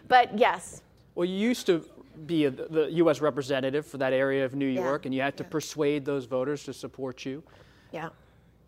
But 0.09 0.37
yes. 0.37 0.83
Well, 1.15 1.27
you 1.27 1.37
used 1.37 1.67
to 1.67 1.85
be 2.27 2.47
a, 2.47 2.51
the 2.51 2.89
U.S. 2.93 3.21
representative 3.21 3.87
for 3.87 3.99
that 3.99 4.13
area 4.13 4.45
of 4.45 4.55
New 4.55 4.67
York, 4.67 5.03
yeah. 5.03 5.07
and 5.07 5.15
you 5.15 5.21
had 5.21 5.37
to 5.37 5.45
yeah. 5.45 5.51
persuade 5.51 6.05
those 6.05 6.25
voters 6.25 6.65
to 6.65 6.73
support 6.73 7.25
you. 7.25 7.43
Yeah. 7.93 8.09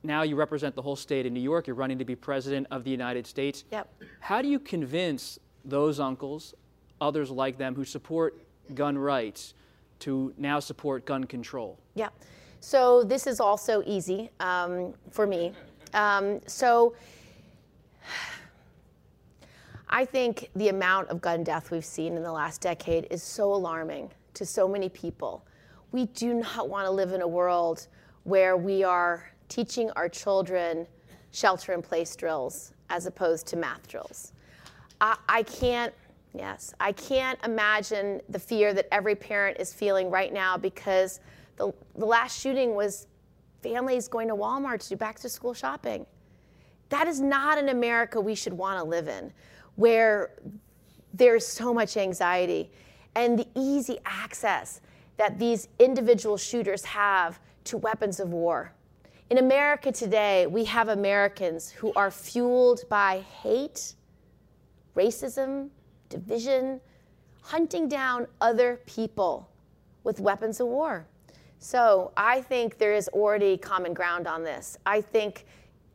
Now 0.02 0.22
you 0.22 0.36
represent 0.36 0.74
the 0.74 0.82
whole 0.82 0.96
state 0.96 1.26
of 1.26 1.32
New 1.32 1.40
York. 1.40 1.66
You're 1.66 1.76
running 1.76 1.98
to 1.98 2.04
be 2.04 2.16
president 2.16 2.66
of 2.70 2.84
the 2.84 2.90
United 2.90 3.26
States. 3.26 3.64
Yep. 3.70 3.92
How 4.20 4.40
do 4.40 4.48
you 4.48 4.58
convince 4.58 5.38
those 5.64 6.00
uncles, 6.00 6.54
others 7.00 7.30
like 7.30 7.58
them, 7.58 7.74
who 7.74 7.84
support 7.84 8.40
gun 8.74 8.96
rights, 8.96 9.54
to 10.00 10.32
now 10.38 10.58
support 10.58 11.04
gun 11.04 11.24
control? 11.24 11.78
Yeah. 11.94 12.08
So 12.60 13.02
this 13.02 13.26
is 13.26 13.40
also 13.40 13.82
easy 13.86 14.30
um, 14.40 14.94
for 15.10 15.26
me. 15.26 15.52
Um, 15.92 16.40
so 16.46 16.94
I 19.92 20.04
think 20.04 20.50
the 20.54 20.68
amount 20.68 21.08
of 21.08 21.20
gun 21.20 21.42
death 21.42 21.72
we've 21.72 21.84
seen 21.84 22.16
in 22.16 22.22
the 22.22 22.30
last 22.30 22.60
decade 22.60 23.08
is 23.10 23.24
so 23.24 23.52
alarming 23.52 24.10
to 24.34 24.46
so 24.46 24.68
many 24.68 24.88
people. 24.88 25.44
We 25.90 26.06
do 26.06 26.32
not 26.32 26.68
want 26.68 26.86
to 26.86 26.90
live 26.92 27.12
in 27.12 27.22
a 27.22 27.28
world 27.28 27.88
where 28.22 28.56
we 28.56 28.84
are 28.84 29.28
teaching 29.48 29.90
our 29.96 30.08
children 30.08 30.86
shelter 31.32 31.72
in 31.72 31.82
place 31.82 32.14
drills 32.14 32.72
as 32.88 33.06
opposed 33.06 33.48
to 33.48 33.56
math 33.56 33.88
drills. 33.88 34.32
I, 35.00 35.16
I 35.28 35.42
can't, 35.42 35.92
yes, 36.34 36.72
I 36.78 36.92
can't 36.92 37.40
imagine 37.44 38.20
the 38.28 38.38
fear 38.38 38.72
that 38.74 38.86
every 38.94 39.16
parent 39.16 39.56
is 39.58 39.74
feeling 39.74 40.08
right 40.08 40.32
now 40.32 40.56
because 40.56 41.18
the, 41.56 41.72
the 41.96 42.06
last 42.06 42.40
shooting 42.40 42.76
was 42.76 43.08
families 43.60 44.06
going 44.06 44.28
to 44.28 44.36
Walmart 44.36 44.82
to 44.84 44.90
do 44.90 44.96
back 44.96 45.18
to 45.18 45.28
school 45.28 45.52
shopping. 45.52 46.06
That 46.90 47.08
is 47.08 47.20
not 47.20 47.58
an 47.58 47.70
America 47.70 48.20
we 48.20 48.36
should 48.36 48.52
want 48.52 48.78
to 48.78 48.84
live 48.84 49.08
in 49.08 49.32
where 49.80 50.32
there's 51.14 51.46
so 51.46 51.72
much 51.72 51.96
anxiety 51.96 52.70
and 53.14 53.38
the 53.38 53.46
easy 53.54 53.98
access 54.04 54.82
that 55.16 55.38
these 55.38 55.68
individual 55.78 56.36
shooters 56.36 56.84
have 56.84 57.40
to 57.64 57.78
weapons 57.78 58.20
of 58.20 58.30
war. 58.30 58.74
In 59.30 59.38
America 59.38 59.90
today, 59.90 60.46
we 60.46 60.64
have 60.64 60.88
Americans 60.88 61.70
who 61.70 61.94
are 61.96 62.10
fueled 62.10 62.80
by 62.90 63.24
hate, 63.42 63.94
racism, 64.94 65.70
division, 66.10 66.78
hunting 67.40 67.88
down 67.88 68.26
other 68.42 68.80
people 68.84 69.48
with 70.04 70.20
weapons 70.20 70.60
of 70.60 70.66
war. 70.66 71.06
So 71.58 72.12
I 72.18 72.42
think 72.42 72.76
there 72.76 72.92
is 72.92 73.08
already 73.08 73.56
common 73.56 73.94
ground 73.94 74.26
on 74.26 74.44
this. 74.44 74.76
I 74.84 75.00
think 75.00 75.46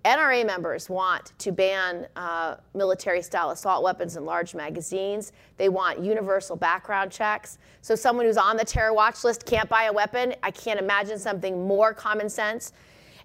NRA 0.06 0.46
members 0.46 0.88
want 0.88 1.34
to 1.40 1.52
ban 1.52 2.08
uh, 2.16 2.58
military 2.76 3.24
style 3.24 3.50
assault 3.50 3.84
weapons 3.84 4.16
and 4.18 4.26
large 4.26 4.54
magazines. 4.54 5.34
They 5.58 5.68
want 5.68 6.00
universal 6.00 6.56
background 6.56 7.12
checks. 7.12 7.58
So, 7.82 7.96
someone 7.96 8.28
who's 8.28 8.38
on 8.38 8.56
the 8.56 8.64
terror 8.64 8.94
watch 8.94 9.24
list 9.24 9.48
can't 9.48 9.68
buy 9.68 9.86
a 9.86 9.94
weapon. 9.94 10.36
I 10.44 10.52
can't 10.52 10.80
imagine 10.80 11.18
something 11.18 11.68
more 11.68 11.92
common 11.92 12.30
sense. 12.30 12.72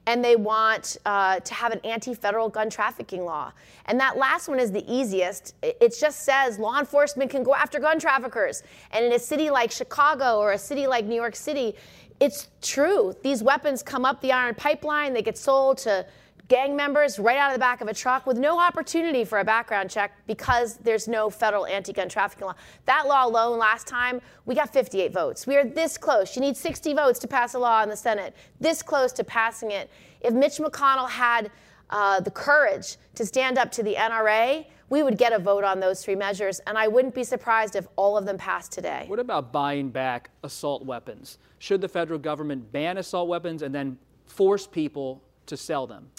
And 0.07 0.25
they 0.25 0.35
want 0.35 0.97
uh, 1.05 1.41
to 1.41 1.55
have 1.55 1.73
an 1.73 1.81
anti 1.85 2.15
federal 2.15 2.49
gun 2.49 2.71
trafficking 2.71 3.27
law. 3.27 3.53
And 3.85 4.01
that 4.01 4.17
last 4.17 4.49
one 4.49 4.59
is 4.59 4.73
the 4.73 4.83
easiest. 4.91 5.55
It 5.63 5.95
just 6.01 6.25
says 6.25 6.59
law 6.59 6.79
enforcement 6.79 7.31
can 7.31 7.43
go 7.43 7.55
after 7.55 7.79
gun 7.79 7.99
traffickers. 7.99 8.63
And 8.93 9.05
in 9.05 9.13
a 9.13 9.19
city 9.19 9.51
like 9.51 9.71
Chicago 9.71 10.39
or 10.39 10.53
a 10.53 10.59
city 10.59 10.87
like 10.87 11.05
New 11.05 11.15
York 11.15 11.37
City, 11.37 11.75
it's 12.21 12.49
true. 12.63 13.15
These 13.23 13.43
weapons 13.43 13.83
come 13.83 14.07
up 14.07 14.23
the 14.23 14.33
iron 14.33 14.55
pipeline, 14.55 15.13
they 15.13 15.23
get 15.23 15.37
sold 15.37 15.77
to 15.79 16.07
gang 16.51 16.75
members 16.75 17.21
right 17.21 17.39
out 17.39 17.51
of 17.51 17.55
the 17.55 17.61
back 17.61 17.81
of 17.81 17.87
a 17.87 17.95
truck 17.95 18.27
with 18.27 18.37
no 18.37 18.61
opportunity 18.61 19.25
for 19.25 19.39
a 19.39 19.45
background 19.45 19.89
check 19.89 20.13
because 20.27 20.79
there's 20.79 21.07
no 21.07 21.31
federal 21.31 21.65
anti 21.65 21.93
gun 21.93 22.09
trafficking 22.09 22.49
law. 22.49 22.55
That 22.87 23.07
law 23.07 23.25
alone, 23.25 23.57
last 23.57 23.87
time, 23.87 24.21
we 24.47 24.57
got 24.57 24.73
58 24.73 25.13
votes. 25.13 25.47
We 25.47 25.57
are 25.57 25.65
this 25.65 25.97
close. 25.97 26.35
You 26.35 26.43
need 26.43 26.57
60 26.57 26.93
votes 26.93 27.21
to 27.21 27.29
pass 27.29 27.55
a 27.55 27.59
law 27.59 27.85
in 27.85 27.89
the 27.89 27.97
Senate, 27.97 28.35
this 28.61 28.83
close 28.83 29.13
to 29.13 29.25
passing 29.25 29.71
it. 29.71 29.91
If 30.21 30.35
Mitch 30.35 30.59
McConnell 30.59 31.09
had 31.09 31.53
uh, 31.89 32.19
the 32.19 32.33
courage 32.33 32.97
to 33.15 33.25
stand 33.25 33.57
up 33.57 33.71
to 33.73 33.85
the 33.85 33.95
NRA, 33.95 34.67
we 34.89 35.05
would 35.05 35.19
get 35.19 35.33
a 35.33 35.39
vote 35.39 35.63
on 35.63 35.79
those 35.79 36.05
three 36.05 36.17
measures, 36.17 36.59
and 36.67 36.77
I 36.77 36.89
wouldn't 36.89 37.15
be 37.15 37.23
surprised 37.23 37.77
if 37.77 37.87
all 37.95 38.19
of 38.19 38.27
them 38.27 38.37
passed 38.37 38.73
today. 38.73 39.05
What 39.07 39.21
about 39.21 39.53
buying 39.53 39.91
back 39.91 40.31
assault 40.43 40.85
weapons? 40.85 41.39
Should 41.61 41.81
the 41.81 41.89
federal 41.89 42.19
government 42.19 42.73
ban 42.73 42.99
assault 42.99 43.29
weapons 43.29 43.63
and 43.63 43.73
then 43.73 43.99
force 44.27 44.67
people 44.67 45.23
to 45.47 45.57
sell 45.57 45.87
them? 45.87 46.11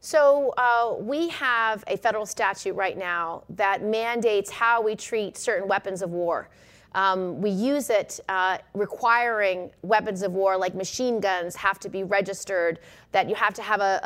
So, 0.00 0.54
uh, 0.56 0.94
we 0.98 1.28
have 1.30 1.82
a 1.86 1.96
federal 1.96 2.26
statute 2.26 2.74
right 2.74 2.96
now 2.96 3.42
that 3.50 3.82
mandates 3.82 4.50
how 4.50 4.82
we 4.82 4.94
treat 4.94 5.36
certain 5.36 5.66
weapons 5.68 6.02
of 6.02 6.10
war. 6.10 6.48
Um, 6.94 7.42
we 7.42 7.50
use 7.50 7.90
it 7.90 8.20
uh, 8.28 8.58
requiring 8.72 9.70
weapons 9.82 10.22
of 10.22 10.32
war 10.32 10.56
like 10.56 10.74
machine 10.74 11.20
guns 11.20 11.54
have 11.56 11.78
to 11.80 11.88
be 11.88 12.04
registered, 12.04 12.78
that 13.12 13.28
you 13.28 13.34
have 13.34 13.52
to 13.54 13.62
have 13.62 13.80
a, 13.80 14.00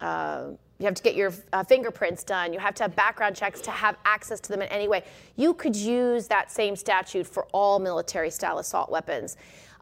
a, 0.00 0.04
a, 0.04 0.06
a 0.06 0.52
you 0.78 0.86
have 0.86 0.94
to 0.94 1.02
get 1.02 1.16
your 1.16 1.34
uh, 1.52 1.64
fingerprints 1.64 2.22
done. 2.22 2.52
You 2.52 2.60
have 2.60 2.74
to 2.76 2.84
have 2.84 2.94
background 2.94 3.34
checks 3.34 3.60
to 3.62 3.70
have 3.70 3.96
access 4.04 4.38
to 4.40 4.48
them 4.48 4.62
in 4.62 4.68
any 4.68 4.86
way. 4.86 5.04
You 5.36 5.52
could 5.52 5.74
use 5.74 6.28
that 6.28 6.52
same 6.52 6.76
statute 6.76 7.26
for 7.26 7.46
all 7.52 7.80
military 7.80 8.30
style 8.30 8.58
assault 8.58 8.90
weapons. 8.90 9.36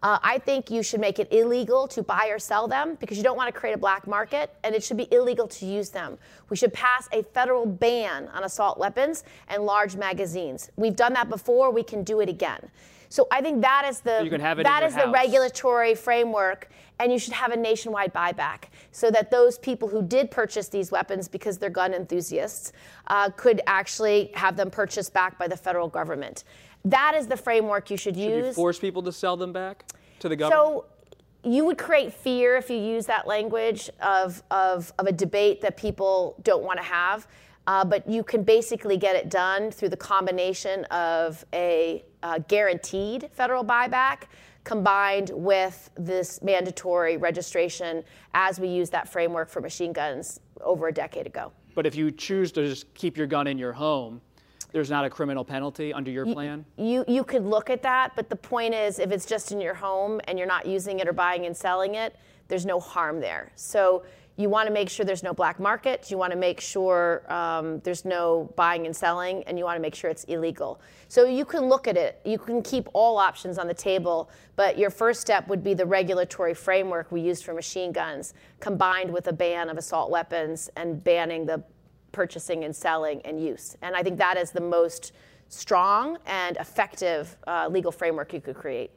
Uh, 0.06 0.20
I 0.22 0.38
think 0.38 0.70
you 0.70 0.84
should 0.84 1.00
make 1.00 1.18
it 1.18 1.26
illegal 1.32 1.88
to 1.88 2.00
buy 2.00 2.28
or 2.28 2.38
sell 2.38 2.68
them 2.68 2.96
because 3.00 3.16
you 3.18 3.24
don't 3.24 3.36
want 3.36 3.52
to 3.52 3.60
create 3.60 3.72
a 3.72 3.78
black 3.78 4.06
market, 4.06 4.54
and 4.62 4.72
it 4.72 4.84
should 4.84 4.96
be 4.96 5.08
illegal 5.12 5.48
to 5.48 5.66
use 5.66 5.90
them. 5.90 6.16
We 6.48 6.56
should 6.56 6.72
pass 6.72 7.08
a 7.10 7.24
federal 7.24 7.66
ban 7.66 8.28
on 8.28 8.44
assault 8.44 8.78
weapons 8.78 9.24
and 9.48 9.64
large 9.64 9.96
magazines. 9.96 10.70
We've 10.76 10.94
done 10.94 11.12
that 11.14 11.28
before. 11.28 11.72
We 11.72 11.82
can 11.82 12.04
do 12.04 12.20
it 12.20 12.28
again. 12.28 12.70
So 13.08 13.26
I 13.32 13.40
think 13.40 13.62
that 13.62 13.84
is 13.88 13.98
the 13.98 14.28
that 14.62 14.84
is 14.84 14.94
the 14.94 15.10
regulatory 15.10 15.96
framework, 15.96 16.68
and 17.00 17.10
you 17.10 17.18
should 17.18 17.32
have 17.32 17.50
a 17.50 17.56
nationwide 17.56 18.14
buyback 18.14 18.66
so 18.92 19.10
that 19.10 19.32
those 19.32 19.58
people 19.58 19.88
who 19.88 20.02
did 20.04 20.30
purchase 20.30 20.68
these 20.68 20.92
weapons 20.92 21.26
because 21.26 21.58
they're 21.58 21.68
gun 21.68 21.92
enthusiasts 21.92 22.72
uh, 23.08 23.28
could 23.30 23.60
actually 23.66 24.30
have 24.34 24.56
them 24.56 24.70
purchased 24.70 25.12
back 25.12 25.36
by 25.36 25.48
the 25.48 25.56
federal 25.56 25.88
government. 25.88 26.44
That 26.84 27.16
is 27.16 27.26
the 27.26 27.36
framework 27.36 27.90
you 27.90 27.96
should, 27.96 28.14
should 28.14 28.22
use. 28.22 28.46
You 28.46 28.52
force 28.52 28.78
people 28.78 29.02
to 29.02 29.12
sell 29.12 29.36
them 29.36 29.52
back 29.52 29.84
to 30.20 30.28
the 30.28 30.36
government. 30.36 30.60
So 30.60 30.84
you 31.44 31.64
would 31.64 31.78
create 31.78 32.12
fear 32.12 32.56
if 32.56 32.68
you 32.68 32.76
use 32.76 33.06
that 33.06 33.26
language 33.26 33.88
of, 34.00 34.42
of, 34.50 34.92
of 34.98 35.06
a 35.06 35.12
debate 35.12 35.60
that 35.60 35.76
people 35.76 36.36
don't 36.42 36.64
want 36.64 36.78
to 36.78 36.84
have. 36.84 37.26
Uh, 37.68 37.84
but 37.84 38.08
you 38.08 38.22
can 38.22 38.44
basically 38.44 38.96
get 38.96 39.16
it 39.16 39.28
done 39.28 39.70
through 39.70 39.88
the 39.88 39.96
combination 39.96 40.84
of 40.86 41.44
a 41.52 42.04
uh, 42.22 42.38
guaranteed 42.46 43.28
federal 43.32 43.64
buyback 43.64 44.24
combined 44.62 45.30
with 45.32 45.90
this 45.96 46.42
mandatory 46.42 47.16
registration 47.16 48.02
as 48.34 48.58
we 48.58 48.68
use 48.68 48.90
that 48.90 49.08
framework 49.08 49.48
for 49.48 49.60
machine 49.60 49.92
guns 49.92 50.40
over 50.60 50.88
a 50.88 50.92
decade 50.92 51.26
ago. 51.26 51.52
But 51.74 51.86
if 51.86 51.94
you 51.94 52.10
choose 52.10 52.50
to 52.52 52.66
just 52.66 52.92
keep 52.94 53.16
your 53.16 53.26
gun 53.26 53.46
in 53.46 53.58
your 53.58 53.72
home, 53.72 54.20
there's 54.72 54.90
not 54.90 55.04
a 55.04 55.10
criminal 55.10 55.44
penalty 55.44 55.92
under 55.92 56.10
your 56.10 56.26
plan? 56.26 56.64
You, 56.76 57.04
you 57.08 57.24
could 57.24 57.44
look 57.44 57.70
at 57.70 57.82
that, 57.82 58.12
but 58.16 58.28
the 58.28 58.36
point 58.36 58.74
is 58.74 58.98
if 58.98 59.10
it's 59.10 59.26
just 59.26 59.52
in 59.52 59.60
your 59.60 59.74
home 59.74 60.20
and 60.24 60.38
you're 60.38 60.48
not 60.48 60.66
using 60.66 61.00
it 61.00 61.08
or 61.08 61.12
buying 61.12 61.46
and 61.46 61.56
selling 61.56 61.94
it, 61.94 62.16
there's 62.48 62.66
no 62.66 62.78
harm 62.78 63.20
there. 63.20 63.50
So 63.56 64.04
you 64.38 64.50
want 64.50 64.66
to 64.66 64.72
make 64.72 64.90
sure 64.90 65.06
there's 65.06 65.22
no 65.22 65.32
black 65.32 65.58
market. 65.58 66.10
You 66.10 66.18
want 66.18 66.32
to 66.32 66.38
make 66.38 66.60
sure 66.60 67.22
um, 67.32 67.80
there's 67.80 68.04
no 68.04 68.52
buying 68.54 68.84
and 68.84 68.94
selling, 68.94 69.42
and 69.44 69.58
you 69.58 69.64
want 69.64 69.76
to 69.76 69.80
make 69.80 69.94
sure 69.94 70.10
it's 70.10 70.24
illegal. 70.24 70.80
So 71.08 71.24
you 71.24 71.46
can 71.46 71.66
look 71.66 71.88
at 71.88 71.96
it. 71.96 72.20
You 72.24 72.36
can 72.38 72.62
keep 72.62 72.88
all 72.92 73.16
options 73.16 73.58
on 73.58 73.66
the 73.66 73.74
table, 73.74 74.30
but 74.54 74.78
your 74.78 74.90
first 74.90 75.22
step 75.22 75.48
would 75.48 75.64
be 75.64 75.72
the 75.72 75.86
regulatory 75.86 76.52
framework 76.52 77.10
we 77.10 77.22
used 77.22 77.44
for 77.44 77.54
machine 77.54 77.92
guns, 77.92 78.34
combined 78.60 79.10
with 79.10 79.26
a 79.28 79.32
ban 79.32 79.70
of 79.70 79.78
assault 79.78 80.10
weapons 80.10 80.68
and 80.76 81.02
banning 81.02 81.46
the 81.46 81.64
purchasing 82.16 82.64
and 82.64 82.74
selling 82.74 83.20
and 83.26 83.38
use. 83.38 83.76
And 83.82 83.94
I 83.94 84.02
think 84.02 84.16
that 84.16 84.38
is 84.38 84.50
the 84.50 84.62
most 84.62 85.12
strong 85.50 86.16
and 86.24 86.56
effective 86.56 87.36
uh, 87.46 87.68
legal 87.70 87.92
framework 87.92 88.32
you 88.32 88.40
could 88.40 88.56
create. 88.56 88.90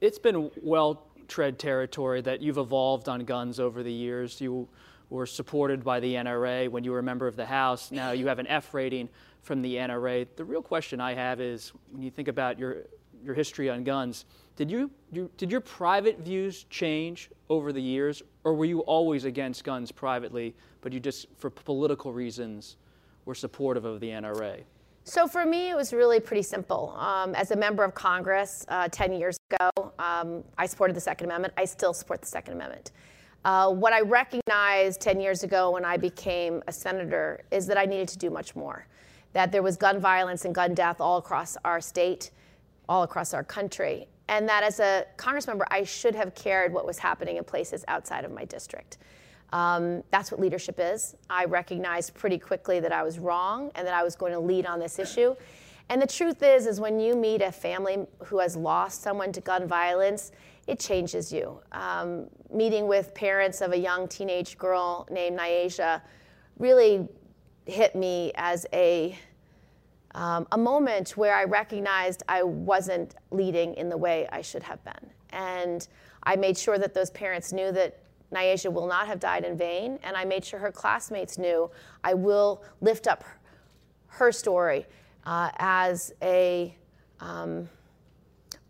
It's 0.00 0.18
been 0.18 0.50
well 0.60 1.06
tread 1.28 1.60
territory 1.60 2.22
that 2.22 2.42
you've 2.42 2.58
evolved 2.58 3.08
on 3.08 3.20
guns 3.20 3.60
over 3.60 3.84
the 3.84 3.92
years. 3.92 4.40
You 4.40 4.68
were 5.10 5.26
supported 5.26 5.84
by 5.84 6.00
the 6.00 6.14
NRA 6.14 6.68
when 6.68 6.82
you 6.82 6.90
were 6.90 6.98
a 6.98 7.04
member 7.04 7.28
of 7.28 7.36
the 7.36 7.46
House. 7.46 7.92
Now 7.92 8.10
you 8.10 8.26
have 8.26 8.40
an 8.40 8.48
F 8.48 8.74
rating 8.74 9.08
from 9.42 9.62
the 9.62 9.76
NRA. 9.76 10.26
The 10.34 10.44
real 10.44 10.60
question 10.60 11.00
I 11.00 11.14
have 11.14 11.40
is 11.40 11.72
when 11.92 12.02
you 12.02 12.10
think 12.10 12.26
about 12.26 12.58
your, 12.58 12.78
your 13.22 13.34
history 13.34 13.70
on 13.70 13.84
guns, 13.84 14.24
did, 14.56 14.70
you, 14.70 14.90
did 15.36 15.52
your 15.52 15.60
private 15.60 16.18
views 16.20 16.64
change 16.70 17.30
over 17.50 17.72
the 17.72 17.80
years, 17.80 18.22
or 18.42 18.54
were 18.54 18.64
you 18.64 18.80
always 18.80 19.24
against 19.24 19.64
guns 19.64 19.92
privately, 19.92 20.54
but 20.80 20.92
you 20.92 21.00
just, 21.00 21.26
for 21.36 21.50
political 21.50 22.12
reasons, 22.12 22.76
were 23.26 23.34
supportive 23.34 23.84
of 23.84 24.00
the 24.00 24.08
NRA? 24.08 24.62
So 25.04 25.28
for 25.28 25.44
me, 25.44 25.70
it 25.70 25.76
was 25.76 25.92
really 25.92 26.18
pretty 26.18 26.42
simple. 26.42 26.92
Um, 26.98 27.34
as 27.34 27.52
a 27.52 27.56
member 27.56 27.84
of 27.84 27.94
Congress 27.94 28.64
uh, 28.68 28.88
10 28.90 29.12
years 29.12 29.36
ago, 29.50 29.92
um, 30.00 30.42
I 30.58 30.66
supported 30.66 30.96
the 30.96 31.00
Second 31.00 31.26
Amendment. 31.26 31.54
I 31.56 31.64
still 31.64 31.92
support 31.92 32.22
the 32.22 32.26
Second 32.26 32.54
Amendment. 32.54 32.90
Uh, 33.44 33.70
what 33.70 33.92
I 33.92 34.00
recognized 34.00 35.00
10 35.00 35.20
years 35.20 35.44
ago 35.44 35.70
when 35.70 35.84
I 35.84 35.96
became 35.96 36.62
a 36.66 36.72
senator 36.72 37.44
is 37.52 37.66
that 37.68 37.78
I 37.78 37.84
needed 37.84 38.08
to 38.08 38.18
do 38.18 38.30
much 38.30 38.56
more. 38.56 38.88
That 39.34 39.52
there 39.52 39.62
was 39.62 39.76
gun 39.76 40.00
violence 40.00 40.44
and 40.44 40.52
gun 40.52 40.74
death 40.74 41.00
all 41.00 41.18
across 41.18 41.56
our 41.64 41.80
state, 41.80 42.32
all 42.88 43.04
across 43.04 43.34
our 43.34 43.44
country. 43.44 44.08
And 44.28 44.48
that 44.48 44.62
as 44.62 44.80
a 44.80 45.06
Congress 45.16 45.46
member, 45.46 45.66
I 45.70 45.84
should 45.84 46.14
have 46.14 46.34
cared 46.34 46.72
what 46.72 46.86
was 46.86 46.98
happening 46.98 47.36
in 47.36 47.44
places 47.44 47.84
outside 47.88 48.24
of 48.24 48.32
my 48.32 48.44
district. 48.44 48.98
Um, 49.52 50.02
that's 50.10 50.32
what 50.32 50.40
leadership 50.40 50.76
is. 50.78 51.14
I 51.30 51.44
recognized 51.44 52.14
pretty 52.14 52.38
quickly 52.38 52.80
that 52.80 52.92
I 52.92 53.02
was 53.02 53.18
wrong 53.18 53.70
and 53.74 53.86
that 53.86 53.94
I 53.94 54.02
was 54.02 54.16
going 54.16 54.32
to 54.32 54.40
lead 54.40 54.66
on 54.66 54.80
this 54.80 54.98
issue. 54.98 55.36
And 55.88 56.02
the 56.02 56.06
truth 56.06 56.42
is, 56.42 56.66
is 56.66 56.80
when 56.80 56.98
you 56.98 57.14
meet 57.14 57.42
a 57.42 57.52
family 57.52 58.06
who 58.24 58.40
has 58.40 58.56
lost 58.56 59.02
someone 59.02 59.30
to 59.32 59.40
gun 59.40 59.68
violence, 59.68 60.32
it 60.66 60.80
changes 60.80 61.32
you. 61.32 61.60
Um, 61.70 62.26
meeting 62.52 62.88
with 62.88 63.14
parents 63.14 63.60
of 63.60 63.72
a 63.72 63.78
young 63.78 64.08
teenage 64.08 64.58
girl 64.58 65.06
named 65.10 65.38
Nyasia 65.38 66.02
really 66.58 67.06
hit 67.66 67.94
me 67.94 68.32
as 68.34 68.66
a 68.72 69.16
um, 70.16 70.48
a 70.52 70.58
moment 70.58 71.10
where 71.10 71.36
I 71.36 71.44
recognized 71.44 72.22
I 72.26 72.42
wasn't 72.42 73.14
leading 73.30 73.74
in 73.74 73.90
the 73.90 73.98
way 73.98 74.26
I 74.32 74.40
should 74.40 74.62
have 74.62 74.82
been. 74.82 75.10
And 75.30 75.86
I 76.22 76.36
made 76.36 76.56
sure 76.56 76.78
that 76.78 76.94
those 76.94 77.10
parents 77.10 77.52
knew 77.52 77.70
that 77.72 78.00
Nyasia 78.32 78.72
will 78.72 78.88
not 78.88 79.06
have 79.06 79.20
died 79.20 79.44
in 79.44 79.56
vain, 79.56 79.98
and 80.02 80.16
I 80.16 80.24
made 80.24 80.44
sure 80.44 80.58
her 80.58 80.72
classmates 80.72 81.38
knew 81.38 81.70
I 82.02 82.14
will 82.14 82.64
lift 82.80 83.06
up 83.06 83.24
her 84.08 84.32
story 84.32 84.86
uh, 85.26 85.50
as 85.58 86.12
a 86.22 86.74
um, 87.20 87.68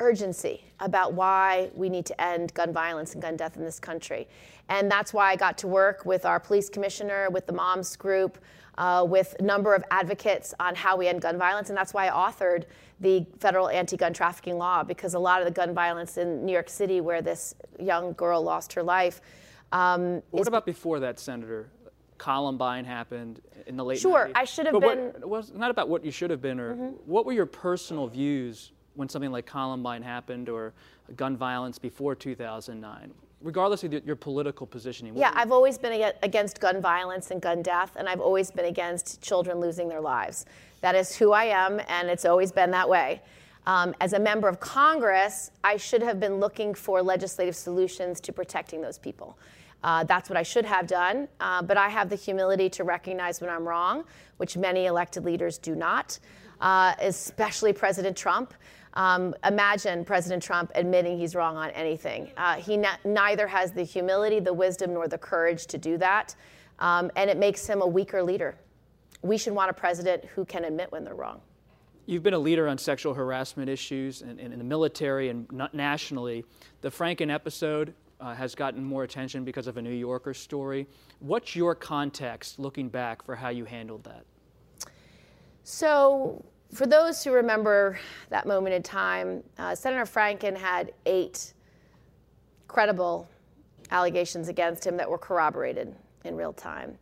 urgency 0.01 0.65
about 0.81 1.15
why 1.15 1.71
we 1.75 1.89
need 1.89 2.05
to 2.07 2.21
end 2.21 2.53
gun 2.55 2.73
violence 2.73 3.15
and 3.15 3.23
gun 3.23 3.37
death 3.37 3.57
in 3.57 3.65
this 3.65 3.79
country. 3.79 4.29
And 4.69 4.91
that's 4.91 5.15
why 5.15 5.31
I 5.31 5.37
got 5.37 5.57
to 5.59 5.69
work 5.69 6.05
with 6.05 6.27
our 6.27 6.41
police 6.41 6.69
commissioner, 6.69 7.31
with 7.31 7.47
the 7.47 7.53
moms 7.53 7.97
group, 7.97 8.37
uh, 8.79 9.05
with 9.09 9.35
a 9.39 9.43
number 9.43 9.75
of 9.75 9.83
advocates 9.91 10.55
on 10.61 10.75
how 10.75 10.97
we 10.97 11.09
end 11.09 11.23
gun 11.23 11.39
violence. 11.39 11.71
And 11.71 11.77
that's 11.77 11.95
why 11.95 12.09
I 12.09 12.11
authored 12.11 12.65
the 13.01 13.27
federal 13.39 13.69
anti 13.69 13.97
gun 13.97 14.13
trafficking 14.13 14.59
law, 14.59 14.83
because 14.83 15.15
a 15.15 15.19
lot 15.19 15.41
of 15.41 15.47
the 15.47 15.53
gun 15.53 15.75
violence 15.75 16.17
in 16.17 16.45
New 16.45 16.53
York 16.53 16.69
City, 16.69 17.01
where 17.01 17.23
this 17.23 17.55
young 17.79 18.13
girl 18.15 18.43
lost 18.43 18.73
her 18.73 18.83
life, 18.83 19.21
um, 19.73 20.23
what 20.31 20.49
about 20.49 20.67
before 20.67 21.01
that, 21.01 21.19
Senator? 21.19 21.69
Columbine 22.19 22.85
happened 22.85 23.41
in 23.67 23.77
the 23.77 23.85
late 23.85 23.99
sure, 23.99 24.29
90s. 24.29 24.33
I 24.35 24.45
should 24.45 24.67
have 24.67 24.73
but 24.75 24.81
been. 24.81 24.99
What, 25.21 25.29
was 25.29 25.53
not 25.53 25.71
about 25.71 25.89
what 25.89 26.05
you 26.05 26.11
should 26.11 26.31
have 26.31 26.41
been, 26.41 26.59
or 26.59 26.75
mm-hmm. 26.75 26.87
what 27.05 27.27
were 27.27 27.33
your 27.33 27.47
personal 27.47 28.07
views 28.07 28.73
when 28.95 29.09
something 29.09 29.31
like 29.31 29.45
Columbine 29.45 30.03
happened, 30.03 30.49
or 30.49 30.73
gun 31.17 31.37
violence 31.37 31.79
before 31.79 32.15
2009? 32.15 33.13
Regardless 33.43 33.85
of 33.85 33.93
your 33.93 34.17
political 34.17 34.67
positioning. 34.67 35.17
Yeah, 35.17 35.31
I've 35.35 35.53
always 35.53 35.77
been 35.77 36.13
against 36.23 36.59
gun 36.59 36.81
violence 36.81 37.31
and 37.31 37.41
gun 37.41 37.63
death, 37.63 37.93
and 37.97 38.09
I've 38.09 38.21
always 38.21 38.51
been 38.51 38.65
against 38.65 39.21
children 39.21 39.61
losing 39.61 39.89
their 39.89 40.01
lives. 40.01 40.47
That 40.81 40.95
is 40.95 41.15
who 41.15 41.33
I 41.33 41.45
am, 41.45 41.81
and 41.89 42.09
it's 42.09 42.25
always 42.25 42.51
been 42.51 42.71
that 42.71 42.89
way. 42.89 43.21
Um, 43.67 43.95
as 44.01 44.15
a 44.15 44.19
member 44.19 44.49
of 44.49 44.59
Congress, 44.61 45.51
I 45.65 45.77
should 45.77 46.03
have 46.03 46.19
been 46.19 46.37
looking 46.37 46.73
for 46.73 47.03
legislative 47.03 47.57
solutions 47.57 48.21
to 48.21 48.33
protecting 48.33 48.81
those 48.81 48.97
people. 48.97 49.37
Uh, 49.83 50.05
that's 50.05 50.31
what 50.31 50.37
I 50.37 50.43
should 50.43 50.65
have 50.65 50.87
done. 50.87 51.29
Uh, 51.39 51.63
but 51.63 51.77
I 51.77 51.89
have 51.89 52.09
the 52.09 52.17
humility 52.17 52.71
to 52.71 52.85
recognize 52.85 53.41
when 53.41 53.51
I'm 53.51 53.67
wrong, 53.67 54.05
which 54.39 54.57
many 54.57 54.87
elected 54.87 55.25
leaders 55.25 55.59
do 55.59 55.75
not, 55.75 56.19
uh, 56.61 56.95
especially 57.01 57.73
President 57.73 58.17
Trump. 58.17 58.55
Um, 58.97 59.35
imagine 59.47 60.07
President 60.07 60.43
Trump 60.43 60.73
admitting 60.75 61.19
he's 61.19 61.35
wrong 61.35 61.57
on 61.57 61.71
anything. 61.71 62.31
Uh, 62.39 62.55
he 62.55 62.83
neither 63.05 63.47
has 63.47 63.71
the 63.71 63.83
humility, 63.83 64.41
the 64.41 64.55
wisdom, 64.55 64.95
nor 64.95 65.07
the 65.07 65.19
courage 65.19 65.67
to 65.67 65.79
do 65.79 65.99
that, 65.99 66.35
um, 66.79 67.11
and 67.15 67.29
it 67.29 67.37
makes 67.37 67.67
him 67.67 67.83
a 67.83 67.87
weaker 67.87 68.23
leader. 68.23 68.57
We 69.21 69.37
should 69.37 69.53
want 69.53 69.71
a 69.71 69.75
president 69.75 70.25
who 70.25 70.47
can 70.47 70.65
admit 70.65 70.91
when 70.91 71.05
they're 71.05 71.15
wrong. 71.15 71.43
You've 72.07 72.23
been 72.23 72.35
a 72.35 72.39
leader 72.39 72.69
on 72.69 72.79
sexual 72.79 73.13
harassment 73.13 73.69
issues 73.69 74.23
in, 74.23 74.39
in, 74.39 74.53
in 74.53 74.59
the 74.59 74.65
military 74.65 75.29
and 75.29 75.47
nationally. 75.73 76.45
The 76.81 76.89
Franken 76.89 77.33
episode 77.33 77.93
uh, 78.21 78.35
has 78.35 78.55
gotten 78.55 78.83
more 78.83 79.03
attention 79.03 79.45
because 79.45 79.67
of 79.67 79.77
a 79.77 79.83
New 79.83 79.91
Yorker 79.91 80.33
story. 80.33 80.87
What's 81.19 81.55
your 81.55 81.75
context 81.75 82.59
looking 82.59 82.89
back 82.89 83.23
for 83.25 83.35
how 83.35 83.51
you 83.51 83.65
handled 83.65 84.05
that? 84.05 84.25
So, 85.65 86.45
for 86.77 86.87
those 86.87 87.25
who 87.25 87.33
remember 87.33 87.99
that 88.29 88.47
moment 88.47 88.75
in 88.75 88.83
time, 88.83 89.43
uh, 89.59 89.75
Senator 89.75 90.05
Franken 90.05 90.57
had 90.57 90.93
eight 91.07 91.55
credible 92.69 93.29
allegations 93.91 94.49
against 94.49 94.87
him 94.87 94.97
that 94.97 95.09
were 95.09 95.19
corroborated 95.19 95.95
in 96.25 96.37
real 96.37 96.53
time. 96.53 96.99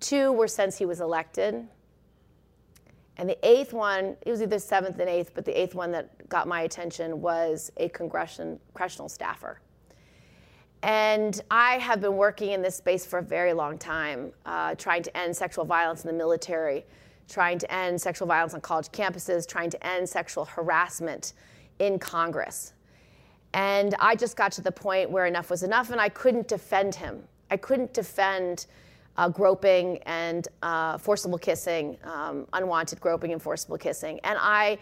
Two 0.00 0.32
were 0.32 0.48
since 0.48 0.76
he 0.76 0.84
was 0.84 1.00
elected. 1.00 1.66
And 3.18 3.28
the 3.28 3.38
eighth 3.46 3.72
one, 3.72 4.16
it 4.22 4.30
was 4.30 4.42
either 4.42 4.58
seventh 4.58 4.98
and 4.98 5.08
eighth, 5.08 5.32
but 5.34 5.44
the 5.44 5.60
eighth 5.60 5.74
one 5.74 5.92
that 5.92 6.28
got 6.28 6.48
my 6.48 6.62
attention 6.62 7.20
was 7.20 7.70
a 7.76 7.88
congressional 7.90 9.08
staffer. 9.08 9.60
And 10.82 11.40
I 11.50 11.74
have 11.74 12.00
been 12.00 12.16
working 12.16 12.50
in 12.50 12.62
this 12.62 12.74
space 12.74 13.06
for 13.06 13.20
a 13.20 13.22
very 13.22 13.52
long 13.52 13.78
time, 13.78 14.32
uh, 14.44 14.74
trying 14.74 15.04
to 15.04 15.16
end 15.16 15.36
sexual 15.36 15.64
violence 15.64 16.02
in 16.02 16.08
the 16.08 16.16
military, 16.16 16.84
trying 17.32 17.58
to 17.58 17.72
end 17.72 18.00
sexual 18.00 18.28
violence 18.28 18.54
on 18.54 18.60
college 18.60 18.88
campuses, 18.88 19.48
trying 19.48 19.70
to 19.70 19.86
end 19.86 20.08
sexual 20.08 20.44
harassment 20.44 21.32
in 21.78 21.98
Congress. 21.98 22.74
And 23.54 23.94
I 23.98 24.14
just 24.14 24.36
got 24.36 24.52
to 24.52 24.60
the 24.60 24.72
point 24.72 25.10
where 25.10 25.26
enough 25.26 25.50
was 25.50 25.62
enough, 25.62 25.90
and 25.90 26.00
I 26.00 26.08
couldn't 26.08 26.48
defend 26.48 26.94
him. 26.94 27.22
I 27.50 27.56
couldn't 27.56 27.92
defend 27.92 28.66
uh, 29.16 29.28
groping 29.28 29.98
and 30.04 30.48
uh, 30.62 30.98
forcible 30.98 31.38
kissing, 31.38 31.98
um, 32.04 32.46
unwanted 32.52 33.00
groping 33.00 33.32
and 33.32 33.42
forcible 33.42 33.78
kissing. 33.78 34.20
And 34.24 34.38
I 34.40 34.78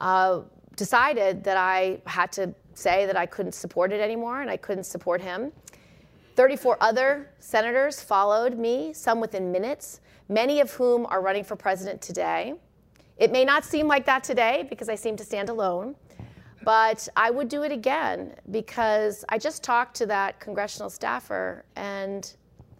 uh, 0.00 0.40
decided 0.76 1.44
that 1.44 1.56
I 1.56 2.00
had 2.06 2.32
to 2.32 2.54
say 2.74 3.06
that 3.06 3.16
I 3.16 3.26
couldn't 3.26 3.52
support 3.52 3.92
it 3.92 4.00
anymore 4.00 4.42
and 4.42 4.50
I 4.50 4.56
couldn't 4.56 4.84
support 4.84 5.20
him. 5.20 5.52
34 6.36 6.76
other 6.82 7.30
senators 7.38 8.00
followed 8.00 8.58
me, 8.58 8.92
some 8.92 9.20
within 9.20 9.50
minutes, 9.50 10.00
many 10.28 10.60
of 10.60 10.70
whom 10.72 11.06
are 11.06 11.20
running 11.20 11.44
for 11.44 11.56
president 11.56 12.00
today. 12.00 12.54
It 13.16 13.32
may 13.32 13.44
not 13.44 13.64
seem 13.64 13.86
like 13.86 14.04
that 14.06 14.24
today 14.24 14.66
because 14.68 14.88
I 14.88 14.94
seem 14.94 15.16
to 15.16 15.24
stand 15.24 15.48
alone, 15.48 15.94
but 16.64 17.08
I 17.16 17.30
would 17.30 17.48
do 17.48 17.62
it 17.62 17.72
again 17.72 18.34
because 18.50 19.24
I 19.28 19.38
just 19.38 19.62
talked 19.62 19.96
to 19.96 20.06
that 20.06 20.40
congressional 20.40 20.90
staffer 20.90 21.64
and 21.76 22.34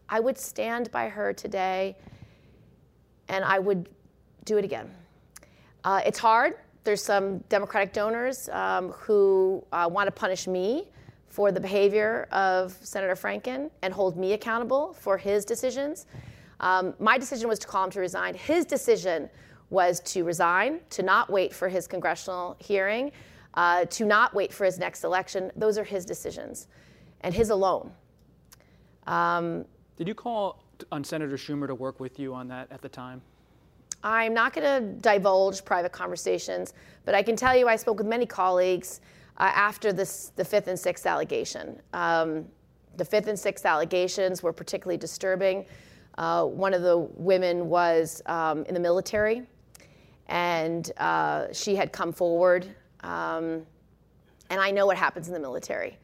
I 0.08 0.20
would 0.20 0.36
stand 0.38 0.90
by 0.90 1.08
her 1.08 1.32
today 1.32 1.96
and 3.28 3.44
I 3.44 3.58
would 3.58 3.88
do 4.44 4.58
it 4.58 4.64
again. 4.64 4.90
Uh, 5.84 6.00
it's 6.04 6.18
hard. 6.18 6.54
There's 6.84 7.02
some 7.02 7.38
Democratic 7.48 7.92
donors 7.92 8.48
um, 8.50 8.90
who 8.90 9.64
uh, 9.72 9.88
want 9.90 10.06
to 10.06 10.12
punish 10.12 10.46
me 10.46 10.88
for 11.28 11.50
the 11.52 11.60
behavior 11.60 12.28
of 12.30 12.76
Senator 12.82 13.14
Franken 13.14 13.70
and 13.82 13.92
hold 13.92 14.16
me 14.16 14.32
accountable 14.32 14.94
for 14.94 15.18
his 15.18 15.44
decisions. 15.44 16.06
Um, 16.60 16.94
my 16.98 17.18
decision 17.18 17.48
was 17.48 17.58
to 17.60 17.66
call 17.66 17.84
him 17.84 17.90
to 17.90 18.00
resign. 18.00 18.34
His 18.34 18.64
decision 18.64 19.28
was 19.70 20.00
to 20.00 20.24
resign, 20.24 20.80
to 20.90 21.02
not 21.02 21.28
wait 21.30 21.52
for 21.52 21.68
his 21.68 21.86
congressional 21.86 22.56
hearing, 22.58 23.12
uh, 23.54 23.84
to 23.86 24.04
not 24.04 24.34
wait 24.34 24.52
for 24.52 24.64
his 24.64 24.78
next 24.78 25.04
election. 25.04 25.50
Those 25.56 25.78
are 25.78 25.84
his 25.84 26.04
decisions 26.04 26.68
and 27.22 27.34
his 27.34 27.50
alone. 27.50 27.90
Um, 29.06 29.64
Did 29.96 30.08
you 30.08 30.14
call 30.14 30.62
on 30.92 31.02
Senator 31.02 31.36
Schumer 31.36 31.66
to 31.66 31.74
work 31.74 32.00
with 32.00 32.18
you 32.18 32.34
on 32.34 32.48
that 32.48 32.70
at 32.70 32.82
the 32.82 32.88
time? 32.88 33.22
I'm 34.04 34.34
not 34.34 34.52
going 34.52 34.82
to 34.82 34.92
divulge 35.00 35.64
private 35.64 35.92
conversations, 35.92 36.74
but 37.04 37.14
I 37.14 37.22
can 37.22 37.34
tell 37.34 37.56
you 37.56 37.66
I 37.66 37.76
spoke 37.76 37.98
with 37.98 38.06
many 38.06 38.26
colleagues 38.26 39.00
uh, 39.38 39.50
after 39.54 39.92
this, 39.92 40.32
the 40.36 40.44
fifth 40.44 40.68
and 40.68 40.78
sixth 40.78 41.06
allegation. 41.06 41.80
Um, 41.92 42.46
the 42.96 43.04
fifth 43.04 43.26
and 43.26 43.38
sixth 43.38 43.66
allegations 43.66 44.42
were 44.42 44.52
particularly 44.52 44.96
disturbing. 44.96 45.66
Uh, 46.18 46.44
one 46.44 46.72
of 46.72 46.82
the 46.82 46.98
women 46.98 47.68
was 47.68 48.22
um, 48.26 48.64
in 48.64 48.74
the 48.74 48.80
military, 48.80 49.42
and 50.28 50.92
uh, 50.96 51.52
she 51.52 51.76
had 51.76 51.92
come 51.92 52.12
forward. 52.12 52.66
Um, 53.00 53.66
and 54.50 54.60
I 54.60 54.70
know 54.70 54.86
what 54.86 54.96
happens 54.96 55.28
in 55.28 55.34
the 55.34 55.40
military. 55.40 55.98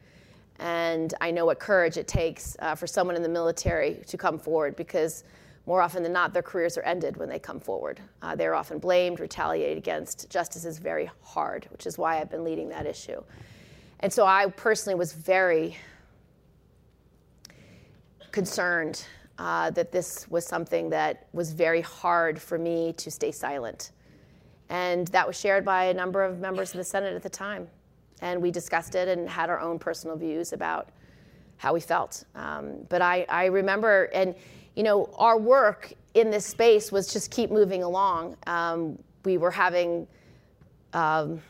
And 0.59 1.13
I 1.19 1.31
know 1.31 1.45
what 1.45 1.59
courage 1.59 1.97
it 1.97 2.07
takes 2.07 2.55
uh, 2.59 2.75
for 2.75 2.87
someone 2.87 3.15
in 3.15 3.23
the 3.23 3.29
military 3.29 4.01
to 4.07 4.17
come 4.17 4.37
forward 4.37 4.75
because 4.75 5.23
more 5.65 5.81
often 5.81 6.03
than 6.03 6.13
not, 6.13 6.33
their 6.33 6.43
careers 6.43 6.77
are 6.77 6.83
ended 6.83 7.17
when 7.17 7.29
they 7.29 7.39
come 7.39 7.59
forward. 7.59 7.99
Uh, 8.21 8.35
they're 8.35 8.53
often 8.53 8.79
blamed, 8.79 9.19
retaliated 9.19 9.77
against. 9.77 10.29
Justice 10.29 10.65
is 10.65 10.77
very 10.77 11.09
hard, 11.21 11.67
which 11.71 11.87
is 11.87 11.97
why 11.97 12.19
I've 12.19 12.29
been 12.29 12.43
leading 12.43 12.69
that 12.69 12.85
issue. 12.85 13.23
And 14.01 14.11
so 14.11 14.25
I 14.25 14.47
personally 14.47 14.95
was 14.95 15.13
very 15.13 15.77
concerned 18.31 19.05
uh, 19.37 19.71
that 19.71 19.91
this 19.91 20.27
was 20.29 20.45
something 20.45 20.89
that 20.89 21.27
was 21.33 21.53
very 21.53 21.81
hard 21.81 22.41
for 22.41 22.57
me 22.57 22.93
to 22.93 23.09
stay 23.09 23.31
silent. 23.31 23.91
And 24.69 25.07
that 25.09 25.27
was 25.27 25.39
shared 25.39 25.65
by 25.65 25.85
a 25.85 25.93
number 25.93 26.23
of 26.23 26.39
members 26.39 26.71
of 26.71 26.77
the 26.77 26.83
Senate 26.83 27.15
at 27.15 27.23
the 27.23 27.29
time. 27.29 27.67
And 28.21 28.41
we 28.41 28.51
discussed 28.51 28.95
it 28.95 29.07
and 29.07 29.27
had 29.27 29.49
our 29.49 29.59
own 29.59 29.79
personal 29.79 30.15
views 30.15 30.53
about 30.53 30.89
how 31.57 31.73
we 31.73 31.79
felt. 31.79 32.23
Um, 32.35 32.85
but 32.89 33.01
I, 33.01 33.25
I 33.29 33.45
remember, 33.45 34.05
and 34.13 34.35
you 34.75 34.83
know, 34.83 35.09
our 35.17 35.37
work 35.37 35.93
in 36.13 36.29
this 36.29 36.45
space 36.45 36.91
was 36.91 37.11
just 37.11 37.31
keep 37.31 37.51
moving 37.51 37.83
along. 37.83 38.37
Um, 38.47 38.97
we 39.25 39.37
were 39.37 39.51
having 39.51 40.07
um, 40.93 41.41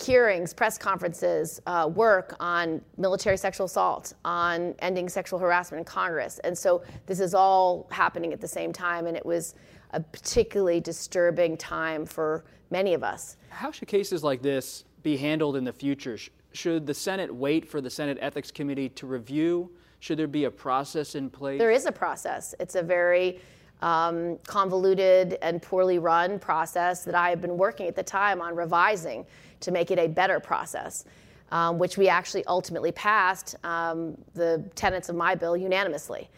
hearings, 0.00 0.54
press 0.54 0.78
conferences, 0.78 1.60
uh, 1.66 1.90
work 1.92 2.36
on 2.40 2.80
military 2.96 3.36
sexual 3.36 3.66
assault, 3.66 4.14
on 4.24 4.74
ending 4.78 5.08
sexual 5.08 5.38
harassment 5.38 5.80
in 5.80 5.84
Congress. 5.84 6.38
And 6.40 6.56
so 6.56 6.82
this 7.06 7.20
is 7.20 7.34
all 7.34 7.88
happening 7.90 8.32
at 8.32 8.40
the 8.40 8.48
same 8.48 8.72
time, 8.72 9.06
and 9.06 9.16
it 9.16 9.26
was 9.26 9.54
a 9.92 10.00
particularly 10.00 10.80
disturbing 10.80 11.56
time 11.56 12.06
for 12.06 12.44
many 12.70 12.94
of 12.94 13.02
us. 13.02 13.36
How 13.50 13.72
should 13.72 13.88
cases 13.88 14.22
like 14.22 14.42
this 14.42 14.84
be 15.02 15.16
handled 15.16 15.56
in 15.56 15.64
the 15.64 15.72
future? 15.72 16.18
Should 16.52 16.86
the 16.86 16.94
Senate 16.94 17.34
wait 17.34 17.68
for 17.68 17.80
the 17.80 17.90
Senate 17.90 18.18
Ethics 18.20 18.50
Committee 18.50 18.88
to 18.90 19.06
review 19.06 19.70
should 20.00 20.18
there 20.18 20.28
be 20.28 20.44
a 20.44 20.50
process 20.50 21.14
in 21.14 21.28
place? 21.30 21.58
There 21.58 21.70
is 21.70 21.86
a 21.86 21.92
process. 21.92 22.54
It's 22.60 22.76
a 22.76 22.82
very 22.82 23.40
um, 23.82 24.38
convoluted 24.46 25.38
and 25.42 25.62
poorly 25.62 25.98
run 25.98 26.38
process 26.38 27.04
that 27.04 27.14
I 27.14 27.30
had 27.30 27.40
been 27.40 27.56
working 27.56 27.86
at 27.86 27.96
the 27.96 28.02
time 28.02 28.40
on 28.40 28.56
revising 28.56 29.24
to 29.60 29.70
make 29.70 29.90
it 29.90 29.98
a 29.98 30.08
better 30.08 30.40
process, 30.40 31.04
um, 31.50 31.78
which 31.78 31.96
we 31.96 32.08
actually 32.08 32.44
ultimately 32.46 32.92
passed 32.92 33.56
um, 33.64 34.16
the 34.34 34.64
tenets 34.74 35.08
of 35.08 35.16
my 35.16 35.34
bill 35.34 35.56
unanimously. 35.56 36.28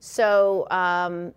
So 0.00 0.66
um, 0.70 1.32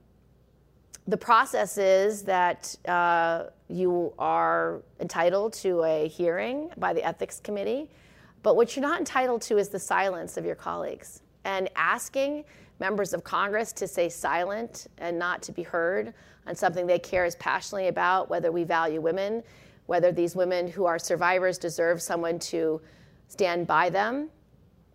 the 1.07 1.17
process 1.17 1.77
is 1.77 2.23
that 2.23 2.75
uh, 2.87 3.45
you 3.67 4.13
are 4.19 4.81
entitled 4.99 5.53
to 5.53 5.83
a 5.83 6.07
hearing 6.07 6.69
by 6.77 6.93
the 6.93 7.03
ethics 7.03 7.39
committee, 7.39 7.89
but 8.43 8.55
what 8.55 8.75
you're 8.75 8.85
not 8.85 8.99
entitled 8.99 9.41
to 9.43 9.57
is 9.57 9.69
the 9.69 9.79
silence 9.79 10.37
of 10.37 10.45
your 10.45 10.55
colleagues 10.55 11.21
and 11.45 11.69
asking 11.75 12.43
members 12.79 13.13
of 13.13 13.23
Congress 13.23 13.71
to 13.73 13.87
stay 13.87 14.09
silent 14.09 14.87
and 14.97 15.17
not 15.17 15.41
to 15.43 15.51
be 15.51 15.63
heard 15.63 16.13
on 16.47 16.55
something 16.55 16.87
they 16.87 16.99
care 16.99 17.25
as 17.25 17.35
passionately 17.35 17.87
about, 17.87 18.29
whether 18.29 18.51
we 18.51 18.63
value 18.63 19.01
women, 19.01 19.43
whether 19.85 20.11
these 20.11 20.35
women 20.35 20.67
who 20.67 20.85
are 20.85 20.97
survivors 20.97 21.57
deserve 21.57 22.01
someone 22.01 22.39
to 22.39 22.81
stand 23.27 23.67
by 23.67 23.89
them, 23.89 24.29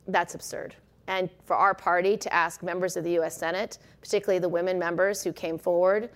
that's 0.08 0.34
absurd. 0.34 0.74
And 1.06 1.28
for 1.44 1.56
our 1.56 1.74
party 1.74 2.16
to 2.16 2.32
ask 2.32 2.62
members 2.62 2.96
of 2.96 3.04
the 3.04 3.18
US 3.20 3.36
Senate, 3.36 3.78
particularly 4.00 4.38
the 4.38 4.48
women 4.48 4.78
members 4.78 5.22
who 5.22 5.32
came 5.32 5.58
forward, 5.58 6.10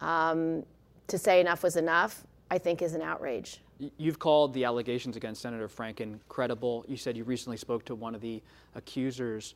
um, 0.00 0.64
to 1.08 1.18
say 1.18 1.40
enough 1.40 1.62
was 1.62 1.76
enough, 1.76 2.24
I 2.50 2.58
think 2.58 2.82
is 2.82 2.94
an 2.94 3.02
outrage. 3.02 3.60
You've 3.96 4.18
called 4.18 4.52
the 4.52 4.64
allegations 4.64 5.16
against 5.16 5.40
Senator 5.40 5.68
Franken 5.68 6.18
credible. 6.28 6.84
You 6.86 6.96
said 6.96 7.16
you 7.16 7.24
recently 7.24 7.56
spoke 7.56 7.84
to 7.86 7.94
one 7.94 8.14
of 8.14 8.20
the 8.20 8.42
accusers. 8.74 9.54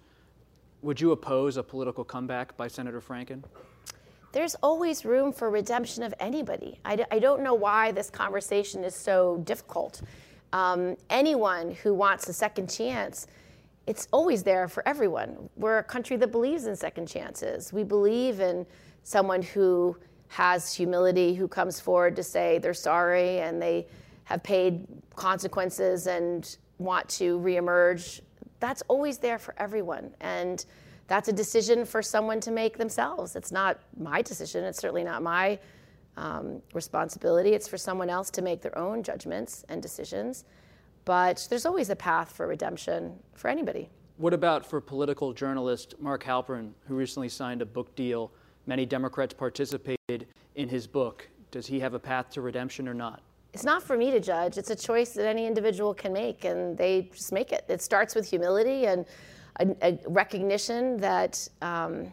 Would 0.85 1.01
you 1.01 1.13
oppose 1.13 1.57
a 1.57 1.63
political 1.63 2.05
comeback 2.05 2.59
by 2.59 2.69
Senator 2.69 3.01
Franken? 3.01 3.43
There's 4.33 4.55
always 4.57 5.07
room 5.07 5.33
for 5.33 5.49
redemption 5.49 6.03
of 6.03 6.13
anybody. 6.21 6.79
I 6.85 6.97
d- 6.97 7.05
I 7.11 7.21
don't 7.21 7.43
know 7.43 7.55
why 7.55 7.91
this 7.93 8.11
conversation 8.11 8.85
is 8.85 8.95
so 8.95 9.39
difficult. 9.45 10.03
Um, 10.53 10.99
anyone 11.09 11.71
who 11.71 11.95
wants 11.95 12.29
a 12.29 12.35
second 12.35 12.69
chance, 12.69 13.27
it's 13.87 14.09
always 14.13 14.43
there 14.43 14.69
for 14.69 14.87
everyone. 14.87 15.49
We're 15.57 15.79
a 15.79 15.83
country 15.83 16.19
that 16.19 16.31
believes 16.31 16.67
in 16.67 16.77
second 16.77 17.07
chances. 17.07 17.73
We 17.73 17.83
believe 17.83 18.41
in 18.41 18.67
someone 19.05 19.41
who 19.41 19.97
has 20.29 20.75
humility, 20.75 21.33
who 21.33 21.49
comes 21.49 21.81
forward 21.81 22.15
to 22.17 22.23
say 22.23 22.59
they're 22.59 22.75
sorry 22.75 23.41
and 23.41 23.61
they 23.61 23.87
have 24.25 24.43
paid 24.43 24.87
consequences 25.17 26.07
and 26.09 26.59
want 26.77 27.09
to 27.09 27.39
reemerge, 27.39 28.21
that's 28.61 28.83
always 28.89 29.19
there 29.19 29.39
for 29.39 29.55
everyone. 29.59 30.15
And 30.21 30.65
that's 31.07 31.29
a 31.29 31.33
decision 31.33 31.85
for 31.85 32.03
someone 32.03 32.41
to 32.41 32.51
make 32.51 32.79
themselves. 32.79 33.37
It's 33.37 33.53
not 33.53 33.81
my 33.99 34.23
decision. 34.23 34.65
It's 34.65 34.79
certainly 34.79 35.05
not 35.05 35.23
my 35.23 35.59
um, 36.17 36.63
responsibility. 36.73 37.51
It's 37.51 37.69
for 37.69 37.79
someone 37.79 38.09
else 38.09 38.31
to 38.31 38.43
make 38.43 38.63
their 38.63 38.77
own 38.79 39.03
judgments 39.03 39.65
and 39.69 39.83
decisions. 39.83 40.45
But 41.05 41.47
there's 41.51 41.67
always 41.67 41.91
a 41.91 41.97
path 41.97 42.33
for 42.33 42.47
redemption 42.47 43.19
for 43.35 43.49
anybody. 43.49 43.91
What 44.17 44.33
about 44.33 44.65
for 44.65 44.81
political 44.81 45.33
journalist 45.33 45.95
Mark 45.99 46.25
Halperin, 46.25 46.71
who 46.87 46.95
recently 46.95 47.29
signed 47.29 47.63
a 47.63 47.67
book 47.67 47.95
deal? 47.97 48.33
Many 48.67 48.87
Democrats 48.87 49.35
participated 49.35 50.27
in 50.55 50.69
his 50.69 50.87
book. 50.87 51.29
Does 51.51 51.67
he 51.67 51.81
have 51.81 51.95
a 51.95 51.99
path 51.99 52.31
to 52.31 52.41
redemption 52.41 52.89
or 52.89 52.95
not? 52.95 53.23
It's 53.55 53.63
not 53.63 53.85
for 53.85 53.97
me 53.97 54.11
to 54.11 54.19
judge. 54.19 54.59
It's 54.59 54.71
a 54.71 54.77
choice 54.77 55.11
that 55.11 55.29
any 55.29 55.47
individual 55.47 55.95
can 55.95 56.13
make, 56.13 56.45
and 56.45 56.77
they 56.77 57.09
just 57.15 57.33
make 57.33 57.53
it. 57.53 57.65
It 57.69 57.81
starts 57.81 58.17
with 58.17 58.29
humility 58.29 58.87
and 58.87 59.07
a, 59.61 59.69
a 59.81 59.99
recognition 60.09 60.97
that 60.97 61.49
um, 61.63 62.13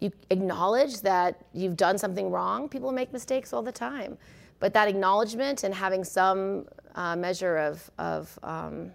you 0.00 0.10
acknowledge 0.30 1.02
that 1.02 1.44
you've 1.52 1.76
done 1.76 1.96
something 1.98 2.32
wrong. 2.32 2.68
People 2.68 2.90
make 2.90 3.12
mistakes 3.12 3.52
all 3.52 3.62
the 3.62 3.70
time. 3.70 4.18
But 4.58 4.74
that 4.74 4.88
acknowledgement 4.88 5.62
and 5.62 5.72
having 5.72 6.02
some 6.02 6.66
uh, 6.96 7.14
measure 7.14 7.56
of, 7.56 7.88
of 7.98 8.36
um, 8.42 8.90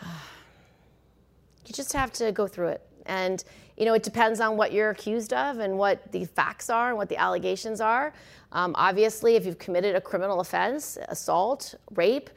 you 0.06 1.74
just 1.74 1.92
have 1.92 2.14
to 2.14 2.32
go 2.32 2.46
through 2.46 2.68
it. 2.68 2.80
And, 3.04 3.44
you 3.76 3.84
know, 3.84 3.94
it 3.94 4.02
depends 4.02 4.40
on 4.40 4.56
what 4.56 4.72
you're 4.72 4.90
accused 4.90 5.32
of 5.32 5.58
and 5.58 5.76
what 5.76 6.10
the 6.12 6.24
facts 6.24 6.70
are 6.70 6.88
and 6.88 6.96
what 6.96 7.08
the 7.08 7.16
allegations 7.16 7.80
are. 7.80 8.12
Um, 8.52 8.74
obviously, 8.76 9.36
if 9.36 9.44
you've 9.44 9.58
committed 9.58 9.94
a 9.94 10.00
criminal 10.00 10.40
offense, 10.40 10.96
assault, 11.08 11.74
rape, 11.94 12.30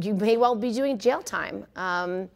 you 0.00 0.14
may 0.14 0.36
well 0.36 0.54
be 0.54 0.72
doing 0.72 0.96
jail 0.98 1.22
time. 1.22 1.66
Um, 1.76 2.28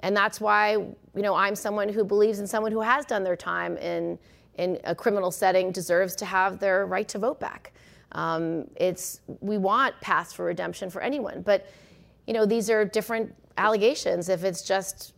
and 0.00 0.16
that's 0.16 0.40
why, 0.40 0.72
you 0.72 1.22
know, 1.22 1.34
I'm 1.34 1.56
someone 1.56 1.88
who 1.88 2.04
believes 2.04 2.38
in 2.38 2.46
someone 2.46 2.70
who 2.70 2.80
has 2.80 3.04
done 3.06 3.24
their 3.24 3.36
time 3.36 3.76
in, 3.78 4.18
in 4.56 4.78
a 4.84 4.94
criminal 4.94 5.30
setting 5.30 5.72
deserves 5.72 6.14
to 6.16 6.24
have 6.24 6.60
their 6.60 6.86
right 6.86 7.08
to 7.08 7.18
vote 7.18 7.40
back. 7.40 7.72
Um, 8.12 8.68
it's, 8.76 9.20
we 9.40 9.58
want 9.58 10.00
paths 10.00 10.32
for 10.32 10.44
redemption 10.44 10.90
for 10.90 11.02
anyone, 11.02 11.42
but, 11.42 11.66
you 12.26 12.34
know, 12.34 12.46
these 12.46 12.70
are 12.70 12.84
different 12.84 13.34
allegations. 13.56 14.28
If 14.28 14.44
it's 14.44 14.62
just 14.62 15.14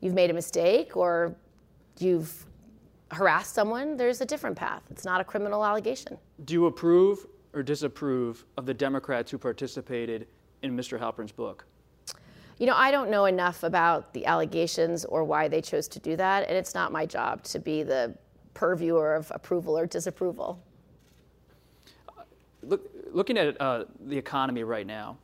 you've 0.00 0.14
made 0.14 0.30
a 0.30 0.34
mistake 0.34 0.96
or 0.96 1.34
you've 1.98 2.46
harassed 3.10 3.54
someone, 3.54 3.96
there's 3.96 4.20
a 4.20 4.26
different 4.26 4.56
path. 4.56 4.82
It's 4.90 5.04
not 5.04 5.20
a 5.20 5.24
criminal 5.24 5.64
allegation. 5.64 6.18
Do 6.44 6.54
you 6.54 6.66
approve 6.66 7.26
or 7.54 7.62
disapprove 7.62 8.44
of 8.56 8.66
the 8.66 8.74
Democrats 8.74 9.30
who 9.30 9.38
participated 9.38 10.26
in 10.62 10.76
Mr. 10.76 10.98
Halperin's 10.98 11.32
book? 11.32 11.64
You 12.58 12.66
know, 12.66 12.74
I 12.74 12.90
don't 12.90 13.10
know 13.10 13.26
enough 13.26 13.62
about 13.62 14.14
the 14.14 14.24
allegations 14.24 15.04
or 15.04 15.24
why 15.24 15.46
they 15.46 15.60
chose 15.60 15.88
to 15.88 15.98
do 15.98 16.16
that, 16.16 16.48
and 16.48 16.56
it's 16.56 16.74
not 16.74 16.90
my 16.90 17.04
job 17.04 17.42
to 17.44 17.58
be 17.58 17.82
the 17.82 18.14
purveyor 18.54 19.14
of 19.14 19.30
approval 19.34 19.76
or 19.76 19.86
disapproval. 19.86 20.62
Look, 22.62 22.90
looking 23.12 23.36
at 23.36 23.60
uh, 23.60 23.84
the 24.06 24.16
economy 24.16 24.64
right 24.64 24.86
now, 24.86 25.18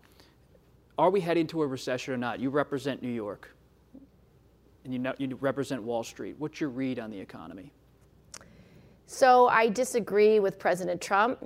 are 0.98 1.10
we 1.10 1.20
heading 1.20 1.46
to 1.48 1.62
a 1.62 1.66
recession 1.66 2.12
or 2.12 2.18
not? 2.18 2.38
You 2.38 2.50
represent 2.50 3.02
New 3.02 3.08
York, 3.10 3.54
and 4.84 4.92
you, 4.92 4.98
know, 4.98 5.14
you 5.18 5.36
represent 5.40 5.82
Wall 5.82 6.02
Street. 6.02 6.36
What's 6.38 6.60
your 6.60 6.70
read 6.70 6.98
on 6.98 7.10
the 7.10 7.18
economy? 7.18 7.72
So 9.06 9.48
I 9.48 9.68
disagree 9.68 10.40
with 10.40 10.58
President 10.58 11.00
Trump 11.00 11.38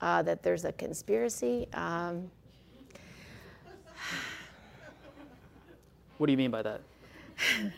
uh, 0.00 0.22
that 0.22 0.42
there's 0.42 0.64
a 0.64 0.72
conspiracy. 0.72 1.68
Um, 1.72 2.30
what 6.18 6.26
do 6.26 6.32
you 6.32 6.38
mean 6.38 6.50
by 6.50 6.62
that? 6.62 6.80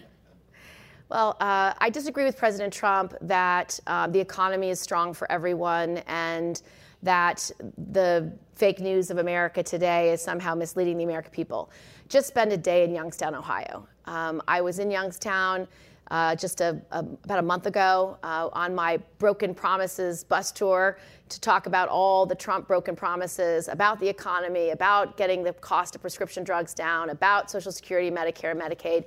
Well, 1.11 1.37
uh, 1.39 1.75
I 1.79 1.91
disagree 1.91 2.25
with 2.25 2.37
President 2.37 2.73
Trump 2.73 3.15
that 3.21 3.79
uh, 3.87 4.07
the 4.07 4.19
economy 4.19 4.71
is 4.71 4.81
strong 4.81 5.13
for 5.13 5.31
everyone 5.31 5.99
and 6.07 6.61
that 7.03 7.51
the 7.93 8.33
fake 8.55 8.81
news 8.81 9.11
of 9.11 9.19
America 9.19 9.63
today 9.63 10.11
is 10.13 10.23
somehow 10.23 10.55
misleading 10.55 10.97
the 10.97 11.05
American 11.05 11.31
people. 11.31 11.71
Just 12.09 12.27
spend 12.27 12.53
a 12.53 12.57
day 12.57 12.85
in 12.85 12.93
Youngstown, 12.93 13.35
Ohio. 13.35 13.87
Um, 14.07 14.43
I 14.47 14.61
was 14.61 14.79
in 14.79 14.91
Youngstown 14.91 15.67
uh, 16.11 16.37
just 16.37 16.61
a, 16.61 16.81
a, 16.91 16.99
about 16.99 17.39
a 17.39 17.43
month 17.43 17.67
ago 17.67 18.19
uh, 18.23 18.49
on 18.53 18.75
my 18.75 18.99
Broken 19.19 19.55
Promises 19.55 20.25
bus 20.25 20.53
tour 20.53 20.99
to 21.29 21.41
talk 21.41 21.67
about 21.67 21.89
all 21.89 22.27
the 22.27 22.35
Trump 22.35 22.69
broken 22.69 22.95
promises 22.95 23.69
about 23.69 23.99
the 23.99 24.09
economy, 24.09 24.71
about 24.71 25.17
getting 25.17 25.43
the 25.43 25.53
cost 25.55 25.95
of 25.95 26.03
prescription 26.03 26.45
drugs 26.45 26.75
down, 26.75 27.11
about 27.11 27.51
Social 27.51 27.73
Security, 27.73 28.11
Medicare, 28.11 28.55
Medicaid, 28.55 29.05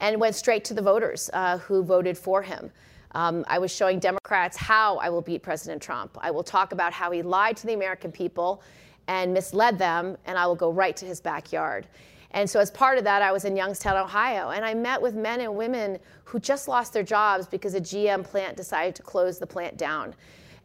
and 0.00 0.20
went 0.20 0.34
straight 0.34 0.64
to 0.64 0.74
the 0.74 0.82
voters 0.82 1.28
uh, 1.32 1.58
who 1.58 1.82
voted 1.82 2.16
for 2.16 2.42
him. 2.42 2.70
Um, 3.12 3.44
I 3.48 3.58
was 3.58 3.74
showing 3.74 3.98
Democrats 3.98 4.56
how 4.56 4.98
I 4.98 5.08
will 5.08 5.22
beat 5.22 5.42
President 5.42 5.82
Trump. 5.82 6.16
I 6.20 6.30
will 6.30 6.44
talk 6.44 6.72
about 6.72 6.92
how 6.92 7.10
he 7.10 7.22
lied 7.22 7.56
to 7.58 7.66
the 7.66 7.72
American 7.72 8.12
people 8.12 8.62
and 9.08 9.32
misled 9.32 9.78
them, 9.78 10.16
and 10.26 10.38
I 10.38 10.46
will 10.46 10.54
go 10.54 10.70
right 10.70 10.96
to 10.96 11.06
his 11.06 11.20
backyard. 11.20 11.86
And 12.36 12.48
so, 12.48 12.60
as 12.60 12.70
part 12.70 12.98
of 12.98 13.04
that, 13.04 13.22
I 13.22 13.32
was 13.32 13.46
in 13.46 13.56
Youngstown, 13.56 13.96
Ohio, 13.96 14.50
and 14.50 14.62
I 14.62 14.74
met 14.74 15.00
with 15.00 15.14
men 15.14 15.40
and 15.40 15.56
women 15.56 15.98
who 16.24 16.38
just 16.38 16.68
lost 16.68 16.92
their 16.92 17.02
jobs 17.02 17.46
because 17.46 17.74
a 17.74 17.80
GM 17.80 18.22
plant 18.22 18.58
decided 18.58 18.94
to 18.96 19.02
close 19.02 19.38
the 19.38 19.46
plant 19.46 19.78
down. 19.78 20.14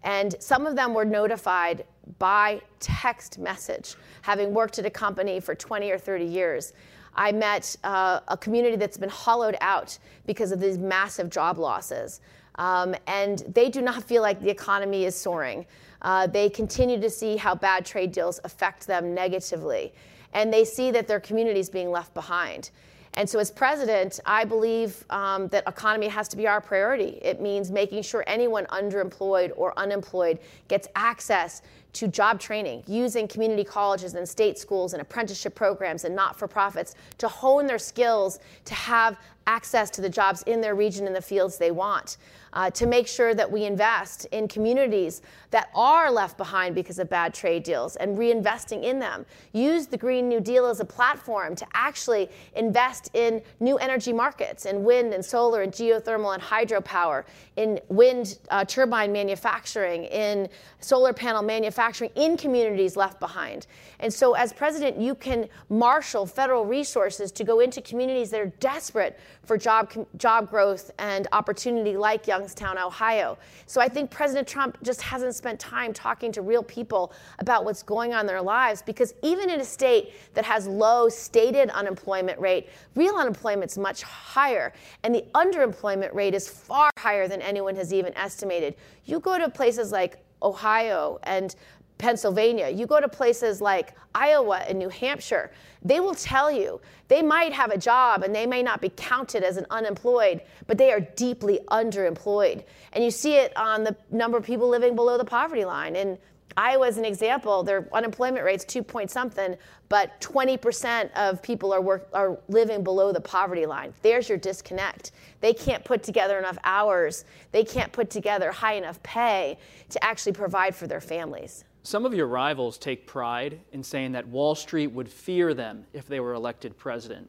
And 0.04 0.36
some 0.40 0.68
of 0.68 0.76
them 0.76 0.94
were 0.94 1.06
notified 1.06 1.86
by 2.20 2.62
text 2.82 3.40
message, 3.40 3.96
having 4.22 4.54
worked 4.54 4.80
at 4.80 4.86
a 4.86 4.90
company 4.90 5.40
for 5.40 5.56
20 5.56 5.90
or 5.90 5.98
30 5.98 6.26
years. 6.26 6.74
I 7.16 7.32
met 7.32 7.74
uh, 7.86 8.20
a 8.28 8.36
community 8.36 8.76
that's 8.76 8.98
been 8.98 9.08
hollowed 9.08 9.56
out 9.62 9.98
because 10.26 10.52
of 10.52 10.60
these 10.60 10.78
massive 10.78 11.30
job 11.30 11.58
losses. 11.58 12.20
Um, 12.56 12.96
and 13.08 13.46
they 13.54 13.70
do 13.70 13.82
not 13.82 14.04
feel 14.04 14.22
like 14.22 14.42
the 14.42 14.50
economy 14.50 15.06
is 15.06 15.16
soaring. 15.16 15.66
Uh, 16.02 16.28
they 16.28 16.50
continue 16.50 17.00
to 17.00 17.10
see 17.10 17.38
how 17.38 17.56
bad 17.56 17.86
trade 17.86 18.12
deals 18.12 18.42
affect 18.44 18.88
them 18.88 19.14
negatively 19.14 19.94
and 20.34 20.54
they 20.54 20.66
see 20.66 20.92
that 20.92 21.08
their 21.08 21.20
community 21.20 21.60
is 21.60 21.70
being 21.70 21.92
left 21.92 22.14
behind. 22.14 22.72
And 23.16 23.30
so, 23.30 23.40
as 23.40 23.52
president, 23.52 24.22
I 24.26 24.46
believe 24.46 25.04
um, 25.10 25.50
that 25.50 25.68
economy 25.68 26.08
has 26.08 26.30
to 26.30 26.38
be 26.38 26.48
our 26.48 26.62
priority. 26.62 27.20
It 27.22 27.42
means 27.42 27.70
making 27.70 28.04
sure 28.04 28.24
anyone 28.26 28.66
underemployed 28.68 29.52
or 29.58 29.78
unemployed 29.78 30.40
gets 30.70 30.88
access 30.96 31.62
to 31.94 32.08
job 32.08 32.40
training, 32.40 32.84
using 32.88 33.28
community 33.28 33.66
colleges 33.66 34.14
and 34.14 34.28
state 34.28 34.58
schools 34.58 34.94
and 34.94 35.02
apprenticeship 35.02 35.54
programs 35.56 36.06
and 36.06 36.16
not 36.16 36.40
for 36.40 36.48
profits 36.48 36.96
to 37.18 37.28
hone 37.28 37.68
their 37.68 37.80
skills 37.80 38.40
to 38.64 38.74
have 38.74 39.18
access 39.48 39.90
to 39.92 40.02
the 40.02 40.10
jobs 40.10 40.44
in 40.44 40.62
their 40.62 40.76
region 40.76 41.08
in 41.08 41.14
the 41.14 41.22
fields 41.22 41.58
they 41.58 41.72
want 41.72 42.18
uh, 42.54 42.70
to 42.72 42.86
make 42.86 43.08
sure 43.08 43.34
that 43.34 43.50
we 43.50 43.66
invest 43.66 44.26
in 44.32 44.48
communities 44.48 45.22
that 45.52 45.70
are 45.76 46.12
left 46.12 46.38
behind 46.38 46.76
because 46.76 47.00
of 47.00 47.10
bad 47.10 47.34
trade 47.34 47.64
deals 47.64 47.96
and 47.98 48.18
reinvesting 48.18 48.84
in 48.84 49.00
them. 49.00 49.26
Use 49.54 49.88
the 49.88 49.98
Green 49.98 50.28
New 50.28 50.40
Deal 50.40 50.66
as 50.66 50.80
a 50.80 50.86
platform 50.86 51.56
to 51.56 51.66
actually 51.74 52.30
invest 52.56 53.10
in 53.14 53.42
new 53.60 53.78
energy 53.78 54.14
markets 54.14 54.66
in 54.66 54.84
wind 54.84 55.14
and 55.14 55.24
solar 55.24 55.62
and 55.62 55.72
geothermal 55.72 56.34
and 56.34 56.44
hydropower, 56.44 57.24
in 57.56 57.80
wind 57.90 58.40
uh, 58.50 58.66
turbine 58.66 59.12
manufacturing, 59.12 60.06
in 60.06 60.48
solar 60.80 61.14
panel 61.14 61.42
manufacturing 61.42 62.12
in 62.16 62.38
communities 62.38 62.96
left 62.96 63.20
behind. 63.20 63.68
And 64.00 64.14
so, 64.14 64.34
as 64.34 64.54
president, 64.54 65.00
you 65.00 65.16
can 65.16 65.48
marshal 65.70 66.26
federal 66.26 66.66
resources 66.66 67.32
to 67.34 67.44
go 67.44 67.60
into 67.60 67.82
communities 67.82 68.30
that 68.32 68.42
are 68.42 68.52
desperate 68.60 69.20
for 69.44 69.58
job, 69.58 69.92
job 70.18 70.50
growth 70.50 70.92
and 71.00 71.28
opportunity, 71.32 71.98
like 71.98 72.28
Youngstown, 72.28 72.78
Ohio. 72.78 73.38
So, 73.66 73.82
I 73.82 73.88
think 73.88 74.12
President 74.12 74.48
Trump 74.48 74.78
just 74.84 75.02
hasn't 75.02 75.36
spent 75.36 75.60
time 75.60 75.94
talking 75.94 76.32
to 76.34 76.42
real 76.42 76.64
people 76.64 77.14
about 77.40 77.66
what's 77.66 77.84
going 77.84 78.14
on 78.14 78.22
in 78.22 78.28
their 78.28 78.42
lives 78.42 78.82
because 78.82 79.14
even 79.22 79.50
in 79.50 79.60
a 79.62 79.66
state 79.66 80.14
that 80.34 80.46
has 80.46 80.68
low 80.68 81.10
stated 81.10 81.70
unemployment 81.70 82.40
rate, 82.40 82.70
real 82.96 83.16
unemployment 83.16 83.72
is 83.72 83.78
much 83.78 84.02
higher, 84.04 84.74
and 85.04 85.14
the 85.14 85.26
underemployment 85.36 86.14
rate 86.14 86.34
is 86.34 86.48
far 86.48 86.90
higher 86.98 87.28
than 87.28 87.42
anyone 87.42 87.76
has 87.76 87.94
even 87.94 88.16
estimated. 88.18 88.76
You 89.06 89.20
go 89.20 89.38
to 89.38 89.50
places 89.50 89.92
like 89.92 90.24
Ohio 90.44 91.20
and 91.24 91.56
Pennsylvania, 92.02 92.68
you 92.68 92.88
go 92.88 93.00
to 93.00 93.08
places 93.08 93.62
like 93.62 93.94
Iowa 94.16 94.64
and 94.68 94.80
New 94.80 94.90
Hampshire, 94.90 95.52
they 95.84 96.00
will 96.00 96.16
tell 96.16 96.52
you 96.52 96.82
they 97.10 97.22
might 97.22 97.54
have 97.54 97.70
a 97.70 97.78
job 97.78 98.24
and 98.24 98.34
they 98.34 98.48
may 98.48 98.64
not 98.64 98.82
be 98.82 98.90
counted 98.90 99.44
as 99.44 99.58
an 99.58 99.68
unemployed, 99.70 100.42
but 100.66 100.80
they 100.80 100.92
are 100.92 101.00
deeply 101.00 101.60
underemployed. 101.68 102.64
And 102.94 103.04
you 103.04 103.12
see 103.12 103.36
it 103.36 103.56
on 103.56 103.84
the 103.84 103.96
number 104.10 104.36
of 104.36 104.44
people 104.44 104.68
living 104.68 104.96
below 104.96 105.20
the 105.20 105.26
poverty 105.26 105.64
line. 105.64 105.96
In 105.96 106.18
Iowa 106.58 106.88
is 106.88 106.98
an 106.98 107.06
example. 107.06 107.62
Their 107.62 107.88
unemployment 107.94 108.44
rate's 108.44 108.66
two 108.66 108.82
point 108.82 109.12
something, 109.12 109.56
but 109.88 110.20
20% 110.22 111.12
of 111.14 111.42
people 111.44 111.72
are 111.72 111.82
work, 111.82 112.10
are 112.14 112.40
living 112.48 112.84
below 112.84 113.12
the 113.12 113.22
poverty 113.22 113.68
line. 113.68 113.94
There's 114.02 114.28
your 114.28 114.40
disconnect. 114.40 115.12
They 115.40 115.54
can't 115.54 115.86
put 115.86 116.02
together 116.02 116.40
enough 116.40 116.58
hours. 116.64 117.26
They 117.52 117.64
can't 117.64 117.92
put 117.92 118.10
together 118.10 118.52
high 118.52 118.74
enough 118.74 119.02
pay 119.04 119.60
to 119.90 120.04
actually 120.04 120.34
provide 120.34 120.76
for 120.76 120.88
their 120.88 121.02
families. 121.02 121.64
Some 121.84 122.06
of 122.06 122.14
your 122.14 122.28
rivals 122.28 122.78
take 122.78 123.08
pride 123.08 123.60
in 123.72 123.82
saying 123.82 124.12
that 124.12 124.28
Wall 124.28 124.54
Street 124.54 124.88
would 124.88 125.10
fear 125.10 125.54
them 125.56 125.86
if 125.94 126.08
they 126.08 126.20
were 126.20 126.34
elected 126.34 126.78
president. 126.78 127.28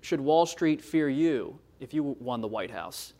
Should 0.00 0.20
Wall 0.20 0.46
Street 0.46 0.80
fear 0.80 1.08
you 1.08 1.58
if 1.80 1.92
you 1.92 2.16
won 2.20 2.40
the 2.40 2.46
White 2.46 2.70
House? 2.70 3.14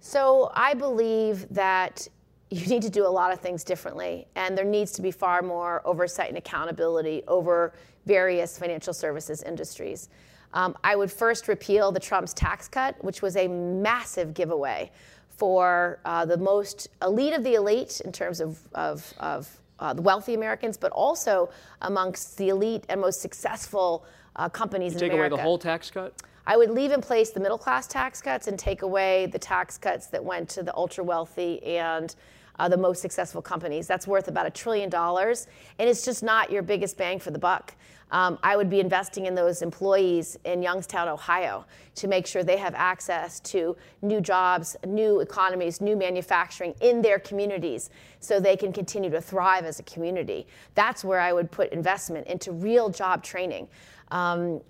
So 0.00 0.50
I 0.54 0.72
believe 0.72 1.46
that 1.50 2.08
you 2.50 2.66
need 2.66 2.82
to 2.82 2.90
do 2.90 3.06
a 3.06 3.08
lot 3.08 3.32
of 3.32 3.40
things 3.40 3.62
differently, 3.62 4.26
and 4.36 4.56
there 4.56 4.64
needs 4.64 4.92
to 4.92 5.02
be 5.02 5.10
far 5.10 5.42
more 5.42 5.82
oversight 5.84 6.28
and 6.28 6.38
accountability 6.38 7.22
over 7.28 7.74
various 8.06 8.58
financial 8.58 8.94
services 8.94 9.42
industries. 9.42 10.08
Um, 10.54 10.76
I 10.84 10.94
would 10.94 11.10
first 11.10 11.48
repeal 11.48 11.90
the 11.90 12.00
Trump's 12.00 12.32
tax 12.32 12.68
cut, 12.68 13.02
which 13.04 13.22
was 13.22 13.36
a 13.36 13.48
massive 13.48 14.34
giveaway 14.34 14.92
for 15.28 15.98
uh, 16.04 16.24
the 16.24 16.36
most 16.36 16.88
elite 17.02 17.34
of 17.34 17.42
the 17.42 17.54
elite 17.54 18.00
in 18.04 18.12
terms 18.12 18.40
of, 18.40 18.60
of, 18.74 19.12
of 19.18 19.60
uh, 19.80 19.92
the 19.92 20.02
wealthy 20.02 20.34
Americans, 20.34 20.76
but 20.76 20.92
also 20.92 21.50
amongst 21.82 22.36
the 22.36 22.48
elite 22.48 22.84
and 22.88 23.00
most 23.00 23.20
successful 23.20 24.04
uh, 24.36 24.48
companies 24.48 24.92
you 24.92 24.96
in 24.96 25.00
take 25.00 25.12
America. 25.12 25.34
away 25.34 25.42
the 25.42 25.42
whole 25.42 25.58
tax 25.58 25.90
cut? 25.90 26.14
I 26.46 26.56
would 26.56 26.70
leave 26.70 26.92
in 26.92 27.00
place 27.00 27.30
the 27.30 27.40
middle 27.40 27.58
class 27.58 27.86
tax 27.86 28.20
cuts 28.20 28.48
and 28.48 28.58
take 28.58 28.82
away 28.82 29.26
the 29.26 29.38
tax 29.38 29.78
cuts 29.78 30.08
that 30.08 30.22
went 30.22 30.48
to 30.50 30.62
the 30.62 30.74
ultra 30.76 31.02
wealthy 31.02 31.62
and 31.62 32.14
uh, 32.58 32.68
the 32.68 32.76
most 32.76 33.00
successful 33.00 33.40
companies. 33.42 33.86
That's 33.86 34.06
worth 34.06 34.28
about 34.28 34.46
a 34.46 34.50
trillion 34.50 34.90
dollars, 34.90 35.46
and 35.78 35.88
it's 35.88 36.04
just 36.04 36.22
not 36.22 36.50
your 36.50 36.62
biggest 36.62 36.96
bang 36.96 37.18
for 37.18 37.30
the 37.30 37.38
buck. 37.38 37.74
Um, 38.14 38.38
I 38.44 38.56
would 38.56 38.70
be 38.70 38.78
investing 38.78 39.26
in 39.26 39.34
those 39.34 39.60
employees 39.60 40.38
in 40.44 40.62
Youngstown, 40.62 41.08
Ohio, 41.08 41.66
to 41.96 42.06
make 42.06 42.28
sure 42.28 42.44
they 42.44 42.58
have 42.58 42.72
access 42.76 43.40
to 43.40 43.76
new 44.02 44.20
jobs, 44.20 44.76
new 44.86 45.18
economies, 45.18 45.80
new 45.80 45.96
manufacturing 45.96 46.76
in 46.80 47.02
their 47.02 47.18
communities 47.18 47.90
so 48.20 48.38
they 48.38 48.56
can 48.56 48.72
continue 48.72 49.10
to 49.10 49.20
thrive 49.20 49.64
as 49.64 49.80
a 49.80 49.82
community. 49.82 50.46
That's 50.76 51.04
where 51.04 51.18
I 51.18 51.32
would 51.32 51.50
put 51.50 51.72
investment 51.72 52.28
into 52.28 52.52
real 52.52 52.88
job 52.88 53.24
training. 53.24 53.66
Um, 54.12 54.60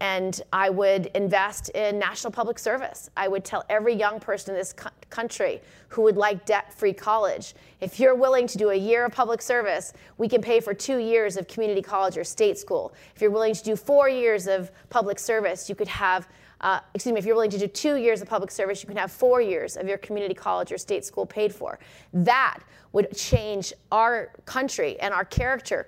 and 0.00 0.40
I 0.52 0.70
would 0.70 1.06
invest 1.14 1.68
in 1.70 1.98
national 1.98 2.32
public 2.32 2.58
service. 2.58 3.10
I 3.16 3.28
would 3.28 3.44
tell 3.44 3.64
every 3.68 3.94
young 3.94 4.18
person 4.18 4.54
in 4.54 4.58
this 4.58 4.72
co- 4.72 4.90
country 5.10 5.60
who 5.88 6.02
would 6.02 6.16
like 6.16 6.46
debt 6.46 6.72
free 6.72 6.92
college 6.92 7.54
if 7.80 7.98
you're 7.98 8.14
willing 8.14 8.46
to 8.46 8.58
do 8.58 8.70
a 8.70 8.74
year 8.74 9.06
of 9.06 9.12
public 9.12 9.40
service, 9.40 9.94
we 10.18 10.28
can 10.28 10.42
pay 10.42 10.60
for 10.60 10.74
two 10.74 10.98
years 10.98 11.36
of 11.36 11.48
community 11.48 11.80
college 11.80 12.18
or 12.18 12.24
state 12.24 12.58
school. 12.58 12.92
If 13.14 13.22
you're 13.22 13.30
willing 13.30 13.54
to 13.54 13.64
do 13.64 13.74
four 13.74 14.08
years 14.08 14.46
of 14.46 14.70
public 14.90 15.18
service, 15.18 15.68
you 15.68 15.74
could 15.74 15.88
have 15.88 16.28
uh, 16.62 16.78
excuse 16.92 17.14
me, 17.14 17.18
if 17.18 17.24
you're 17.24 17.34
willing 17.34 17.50
to 17.50 17.58
do 17.58 17.66
two 17.66 17.96
years 17.96 18.20
of 18.20 18.28
public 18.28 18.50
service, 18.50 18.82
you 18.82 18.86
can 18.86 18.98
have 18.98 19.10
four 19.10 19.40
years 19.40 19.78
of 19.78 19.88
your 19.88 19.96
community 19.96 20.34
college 20.34 20.70
or 20.70 20.76
state 20.76 21.06
school 21.06 21.24
paid 21.24 21.54
for. 21.54 21.78
That 22.12 22.58
would 22.92 23.16
change 23.16 23.72
our 23.90 24.32
country 24.44 25.00
and 25.00 25.14
our 25.14 25.24
character 25.24 25.86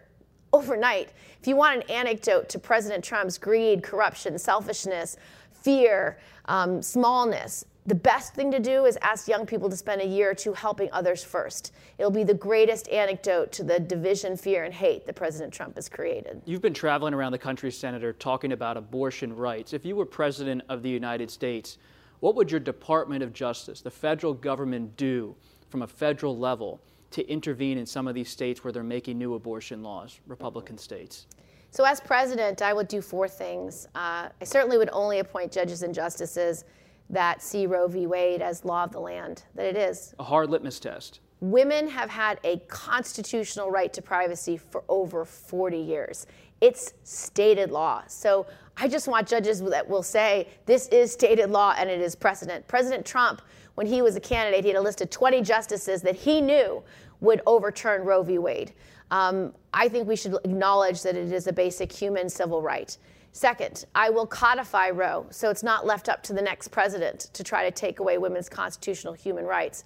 overnight. 0.53 1.11
If 1.41 1.47
you 1.47 1.57
want 1.57 1.83
an 1.83 1.91
anecdote 1.91 2.49
to 2.51 2.59
President 2.59 3.05
Trump's 3.05 3.39
greed, 3.39 3.83
corruption, 3.83 4.39
selfishness, 4.39 5.17
fear, 5.53 6.19
um, 6.47 6.83
smallness, 6.83 7.65
the 7.85 7.95
best 7.97 8.35
thing 8.35 8.53
to 8.53 8.61
do 8.61 8.85
is 8.85 8.97
ask 9.03 9.27
young 9.27 9.45
people 9.45 9.69
to 9.69 9.77
spend 9.77 10.01
a 10.01 10.07
year 10.07 10.31
or 10.31 10.35
two 10.35 10.53
helping 10.53 10.89
others 10.93 11.25
first. 11.25 11.73
It'll 11.99 12.13
be 12.13 12.23
the 12.23 12.35
greatest 12.35 12.89
anecdote 12.91 13.51
to 13.53 13.65
the 13.65 13.81
division, 13.81 14.37
fear, 14.37 14.63
and 14.63 14.73
hate 14.73 15.05
that 15.07 15.17
President 15.17 15.53
Trump 15.53 15.75
has 15.75 15.89
created. 15.89 16.41
You've 16.45 16.63
been 16.63 16.75
traveling 16.75 17.13
around 17.13 17.33
the 17.33 17.39
country, 17.39 17.73
Senator, 17.73 18.13
talking 18.13 18.53
about 18.53 18.77
abortion 18.77 19.35
rights. 19.35 19.73
If 19.73 19.85
you 19.85 19.97
were 19.97 20.07
President 20.07 20.63
of 20.69 20.85
the 20.85 20.91
United 20.91 21.29
States, 21.29 21.79
what 22.21 22.37
would 22.37 22.53
your 22.53 22.61
Department 22.61 23.25
of 23.25 23.33
Justice, 23.33 23.81
the 23.81 23.91
federal 23.91 24.33
government, 24.33 24.97
do 24.97 25.35
from 25.69 25.83
a 25.83 25.89
federal 25.89 26.39
level 26.39 26.81
to 27.13 27.29
intervene 27.29 27.79
in 27.79 27.87
some 27.87 28.09
of 28.09 28.15
these 28.15 28.29
states 28.29 28.65
where 28.65 28.73
they're 28.73 28.83
making 28.83 29.19
new 29.19 29.35
abortion 29.35 29.83
laws, 29.83 30.21
Republican 30.27 30.79
states? 30.79 31.27
So, 31.71 31.85
as 31.85 32.01
president, 32.01 32.61
I 32.61 32.73
would 32.73 32.89
do 32.89 33.01
four 33.01 33.29
things. 33.29 33.87
Uh, 33.95 34.29
I 34.41 34.45
certainly 34.45 34.77
would 34.77 34.91
only 34.93 35.21
appoint 35.21 35.53
judges 35.53 35.83
and 35.83 35.95
justices 35.95 36.65
that 37.09 37.43
see 37.43 37.67
Roe 37.67 37.89
v. 37.89 38.07
Wade 38.07 38.43
as 38.43 38.65
law 38.65 38.85
of 38.85 38.93
the 38.93 39.01
land, 39.01 39.45
that 39.55 39.67
it 39.67 39.77
is. 39.77 40.15
A 40.19 40.25
hard 40.25 40.51
litmus 40.51 40.79
test. 40.81 41.21
Women 41.41 41.89
have 41.89 42.09
had 42.09 42.39
a 42.45 42.59
constitutional 42.69 43.71
right 43.71 43.93
to 43.93 44.03
privacy 44.03 44.57
for 44.57 44.85
over 44.89 45.25
40 45.25 45.77
years. 45.77 46.27
It's 46.61 46.95
stated 47.03 47.71
law. 47.71 48.05
So 48.07 48.47
I 48.77 48.87
just 48.87 49.09
want 49.09 49.27
judges 49.27 49.61
that 49.63 49.89
will 49.89 50.03
say 50.03 50.49
this 50.67 50.89
is 50.89 51.13
stated 51.13 51.51
law 51.51 51.75
and 51.77 51.91
it 51.91 52.01
is 52.01 52.15
precedent. 52.15 52.67
President 52.69 53.05
Trump, 53.05 53.43
when 53.75 53.87
he 53.87 54.03
was 54.03 54.17
a 54.17 54.21
candidate, 54.21 54.65
he 54.65 54.71
had 54.71 54.79
a 54.79 54.83
list 54.83 55.01
of 55.01 55.11
20 55.11 55.43
justices 55.43 56.03
that 56.03 56.17
he 56.17 56.41
knew 56.41 56.83
would 57.21 57.41
overturn 57.47 58.05
Roe 58.05 58.23
v. 58.23 58.39
Wade. 58.39 58.73
Um, 59.11 59.55
I 59.73 59.89
think 59.89 60.09
we 60.09 60.17
should 60.17 60.35
acknowledge 60.45 61.03
that 61.03 61.17
it 61.17 61.33
is 61.33 61.47
a 61.47 61.53
basic 61.53 61.93
human 61.93 62.29
civil 62.29 62.63
right. 62.63 62.97
Second, 63.33 63.87
I 63.95 64.11
will 64.11 64.27
codify 64.27 64.91
Roe 64.91 65.27
so 65.31 65.49
it's 65.49 65.63
not 65.63 65.87
left 65.87 66.09
up 66.09 66.23
to 66.25 66.33
the 66.35 66.43
next 66.43 66.69
president 66.69 67.31
to 67.33 67.43
try 67.43 67.65
to 67.65 67.71
take 67.71 67.99
away 67.99 68.19
women's 68.19 68.49
constitutional 68.49 69.15
human 69.15 69.47
rights. 69.47 69.85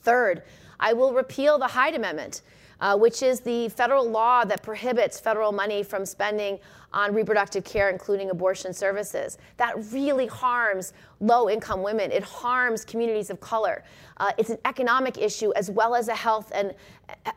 Third, 0.00 0.42
I 0.80 0.92
will 0.92 1.12
repeal 1.14 1.58
the 1.58 1.68
Hyde 1.68 1.94
Amendment, 1.94 2.42
uh, 2.80 2.96
which 2.96 3.22
is 3.22 3.40
the 3.40 3.68
federal 3.70 4.08
law 4.08 4.44
that 4.44 4.62
prohibits 4.62 5.20
federal 5.20 5.52
money 5.52 5.82
from 5.82 6.04
spending 6.04 6.58
on 6.92 7.12
reproductive 7.12 7.64
care, 7.64 7.90
including 7.90 8.30
abortion 8.30 8.72
services. 8.72 9.38
That 9.56 9.74
really 9.92 10.26
harms 10.26 10.92
low 11.20 11.50
income 11.50 11.82
women. 11.82 12.12
It 12.12 12.22
harms 12.22 12.84
communities 12.84 13.30
of 13.30 13.40
color. 13.40 13.84
Uh, 14.18 14.30
it's 14.38 14.50
an 14.50 14.58
economic 14.64 15.18
issue 15.18 15.52
as 15.56 15.70
well 15.70 15.94
as 15.94 16.08
a 16.08 16.14
health 16.14 16.52
and 16.54 16.72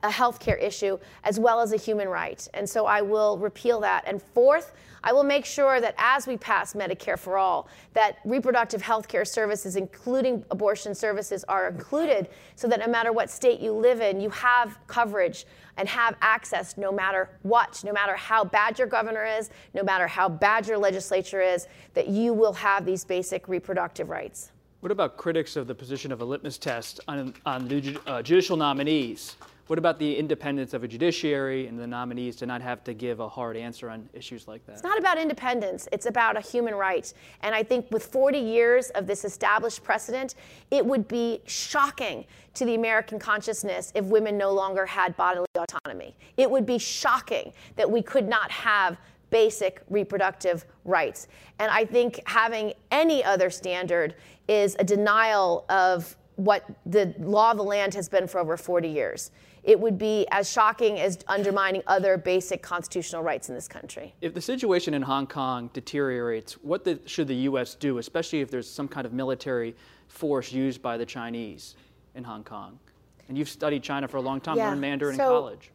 a 0.03 0.09
healthcare 0.09 0.61
issue, 0.61 0.97
as 1.23 1.39
well 1.39 1.59
as 1.59 1.73
a 1.73 1.77
human 1.77 2.07
right. 2.07 2.47
And 2.53 2.69
so 2.69 2.85
I 2.85 3.01
will 3.01 3.37
repeal 3.39 3.79
that. 3.81 4.03
And 4.05 4.21
fourth, 4.21 4.73
I 5.07 5.13
will 5.13 5.23
make 5.23 5.45
sure 5.45 5.79
that 5.79 5.95
as 5.97 6.27
we 6.27 6.35
pass 6.35 6.73
Medicare 6.73 7.17
for 7.17 7.37
all, 7.37 7.69
that 7.93 8.17
reproductive 8.25 8.81
health 8.81 9.07
care 9.07 9.23
services, 9.23 9.77
including 9.77 10.43
abortion 10.51 10.93
services, 10.93 11.45
are 11.47 11.69
included 11.69 12.27
so 12.57 12.67
that 12.67 12.81
no 12.81 12.87
matter 12.87 13.13
what 13.13 13.29
state 13.29 13.61
you 13.61 13.71
live 13.71 14.01
in, 14.01 14.19
you 14.19 14.29
have 14.31 14.77
coverage 14.87 15.45
and 15.77 15.87
have 15.87 16.17
access 16.21 16.75
no 16.75 16.91
matter 16.91 17.29
what, 17.43 17.81
no 17.85 17.93
matter 17.93 18.17
how 18.17 18.43
bad 18.43 18.77
your 18.77 18.87
governor 18.89 19.23
is, 19.23 19.49
no 19.73 19.81
matter 19.81 20.07
how 20.07 20.27
bad 20.27 20.67
your 20.67 20.77
legislature 20.77 21.39
is, 21.39 21.69
that 21.93 22.09
you 22.09 22.33
will 22.33 22.51
have 22.51 22.85
these 22.85 23.05
basic 23.05 23.47
reproductive 23.47 24.09
rights. 24.09 24.51
What 24.81 24.91
about 24.91 25.15
critics 25.15 25.55
of 25.55 25.67
the 25.67 25.75
position 25.75 26.11
of 26.11 26.19
a 26.19 26.25
litmus 26.25 26.57
test 26.57 26.99
on, 27.07 27.33
on 27.45 27.71
uh, 28.07 28.21
judicial 28.21 28.57
nominees? 28.57 29.37
What 29.67 29.77
about 29.77 29.99
the 29.99 30.15
independence 30.15 30.73
of 30.73 30.85
a 30.85 30.87
judiciary 30.87 31.67
and 31.67 31.77
the 31.77 31.85
nominees 31.85 32.37
to 32.37 32.45
not 32.45 32.61
have 32.61 32.85
to 32.85 32.93
give 32.93 33.19
a 33.19 33.27
hard 33.27 33.57
answer 33.57 33.89
on 33.89 34.07
issues 34.13 34.47
like 34.47 34.65
that? 34.65 34.73
It's 34.73 34.83
not 34.83 34.97
about 34.97 35.17
independence, 35.17 35.89
it's 35.91 36.05
about 36.05 36.37
a 36.37 36.41
human 36.41 36.73
right. 36.73 37.13
And 37.41 37.53
I 37.53 37.63
think 37.63 37.91
with 37.91 38.05
40 38.05 38.39
years 38.39 38.89
of 38.91 39.07
this 39.07 39.25
established 39.25 39.83
precedent, 39.83 40.35
it 40.71 40.85
would 40.85 41.09
be 41.09 41.41
shocking 41.45 42.23
to 42.53 42.63
the 42.63 42.75
American 42.75 43.19
consciousness 43.19 43.91
if 43.93 44.05
women 44.05 44.37
no 44.37 44.53
longer 44.53 44.85
had 44.85 45.17
bodily 45.17 45.47
autonomy. 45.57 46.15
It 46.37 46.49
would 46.49 46.65
be 46.65 46.77
shocking 46.77 47.51
that 47.75 47.91
we 47.91 48.01
could 48.01 48.27
not 48.27 48.49
have 48.49 48.97
basic 49.31 49.81
reproductive 49.89 50.63
rights. 50.85 51.27
And 51.59 51.69
I 51.69 51.83
think 51.83 52.21
having 52.25 52.71
any 52.89 53.21
other 53.21 53.49
standard 53.49 54.15
is 54.47 54.77
a 54.79 54.85
denial 54.85 55.65
of 55.67 56.15
what 56.37 56.63
the 56.85 57.13
law 57.19 57.51
of 57.51 57.57
the 57.57 57.63
land 57.63 57.93
has 57.95 58.07
been 58.07 58.27
for 58.27 58.39
over 58.39 58.55
40 58.55 58.87
years 58.87 59.31
it 59.67 59.77
would 59.77 59.97
be 59.97 60.25
as 60.31 60.49
shocking 60.49 60.97
as 60.97 61.19
undermining 61.27 61.83
other 61.87 62.17
basic 62.17 62.63
constitutional 62.63 63.21
rights 63.21 63.49
in 63.49 63.55
this 63.55 63.67
country. 63.67 64.15
If 64.21 64.33
the 64.33 64.41
situation 64.41 64.93
in 64.93 65.01
Hong 65.01 65.27
Kong 65.27 65.69
deteriorates, 65.73 66.53
what 66.63 66.85
the, 66.85 66.99
should 67.05 67.27
the 67.27 67.35
U.S. 67.35 67.75
do, 67.75 67.97
especially 67.97 68.39
if 68.39 68.49
there's 68.49 68.67
some 68.67 68.87
kind 68.87 69.05
of 69.05 69.11
military 69.11 69.75
force 70.07 70.53
used 70.53 70.81
by 70.81 70.97
the 70.97 71.05
Chinese 71.05 71.75
in 72.15 72.23
Hong 72.23 72.45
Kong? 72.45 72.79
And 73.27 73.37
you've 73.37 73.49
studied 73.49 73.83
China 73.83 74.07
for 74.07 74.17
a 74.17 74.21
long 74.21 74.39
time, 74.39 74.55
yeah. 74.55 74.69
learned 74.69 74.79
Mandarin 74.79 75.17
so, 75.17 75.23
in 75.23 75.27
college. 75.27 75.71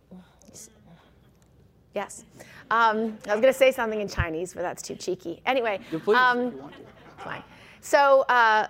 Yes. 1.94 2.24
Um, 2.70 3.18
I 3.28 3.34
was 3.34 3.42
going 3.42 3.42
to 3.42 3.52
say 3.52 3.70
something 3.70 4.00
in 4.00 4.08
Chinese, 4.08 4.54
but 4.54 4.62
that's 4.62 4.80
too 4.80 4.94
cheeky. 4.94 5.42
Anyway. 5.44 5.80
Yeah, 5.92 5.98
please, 6.02 6.16
um, 6.16 6.58
fine. 7.18 7.42
So, 7.82 8.22
uh, 8.30 8.68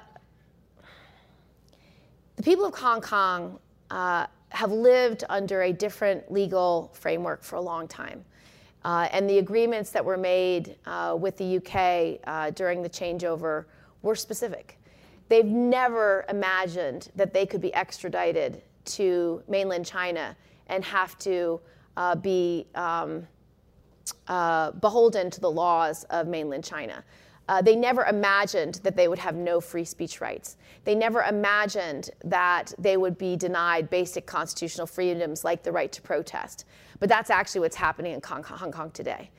the 2.34 2.42
people 2.42 2.64
of 2.64 2.74
Hong 2.74 3.00
Kong 3.00 3.60
uh, 3.92 4.26
have 4.52 4.70
lived 4.70 5.24
under 5.28 5.62
a 5.62 5.72
different 5.72 6.30
legal 6.30 6.90
framework 6.94 7.42
for 7.42 7.56
a 7.56 7.60
long 7.60 7.88
time. 7.88 8.24
Uh, 8.84 9.08
and 9.12 9.28
the 9.28 9.38
agreements 9.38 9.90
that 9.90 10.04
were 10.04 10.16
made 10.16 10.76
uh, 10.86 11.16
with 11.18 11.36
the 11.36 11.56
UK 11.56 12.20
uh, 12.26 12.50
during 12.50 12.82
the 12.82 12.90
changeover 12.90 13.64
were 14.02 14.16
specific. 14.16 14.78
They've 15.28 15.46
never 15.46 16.24
imagined 16.28 17.10
that 17.16 17.32
they 17.32 17.46
could 17.46 17.60
be 17.60 17.72
extradited 17.74 18.62
to 18.84 19.42
mainland 19.48 19.86
China 19.86 20.36
and 20.66 20.84
have 20.84 21.16
to 21.20 21.60
uh, 21.96 22.16
be 22.16 22.66
um, 22.74 23.26
uh, 24.28 24.72
beholden 24.72 25.30
to 25.30 25.40
the 25.40 25.50
laws 25.50 26.04
of 26.04 26.26
mainland 26.26 26.64
China. 26.64 27.04
Uh, 27.48 27.60
they 27.60 27.76
never 27.76 28.04
imagined 28.04 28.80
that 28.84 28.96
they 28.96 29.08
would 29.08 29.18
have 29.18 29.34
no 29.34 29.60
free 29.60 29.84
speech 29.84 30.20
rights. 30.20 30.56
They 30.84 30.94
never 30.94 31.22
imagined 31.22 32.10
that 32.24 32.72
they 32.78 32.96
would 32.96 33.18
be 33.18 33.36
denied 33.36 33.90
basic 33.90 34.26
constitutional 34.26 34.86
freedoms 34.86 35.44
like 35.44 35.62
the 35.62 35.72
right 35.72 35.90
to 35.92 36.02
protest. 36.02 36.64
But 37.00 37.08
that's 37.08 37.30
actually 37.30 37.62
what's 37.62 37.76
happening 37.76 38.12
in 38.12 38.20
Hong 38.22 38.72
Kong 38.72 38.90
today. 38.92 39.30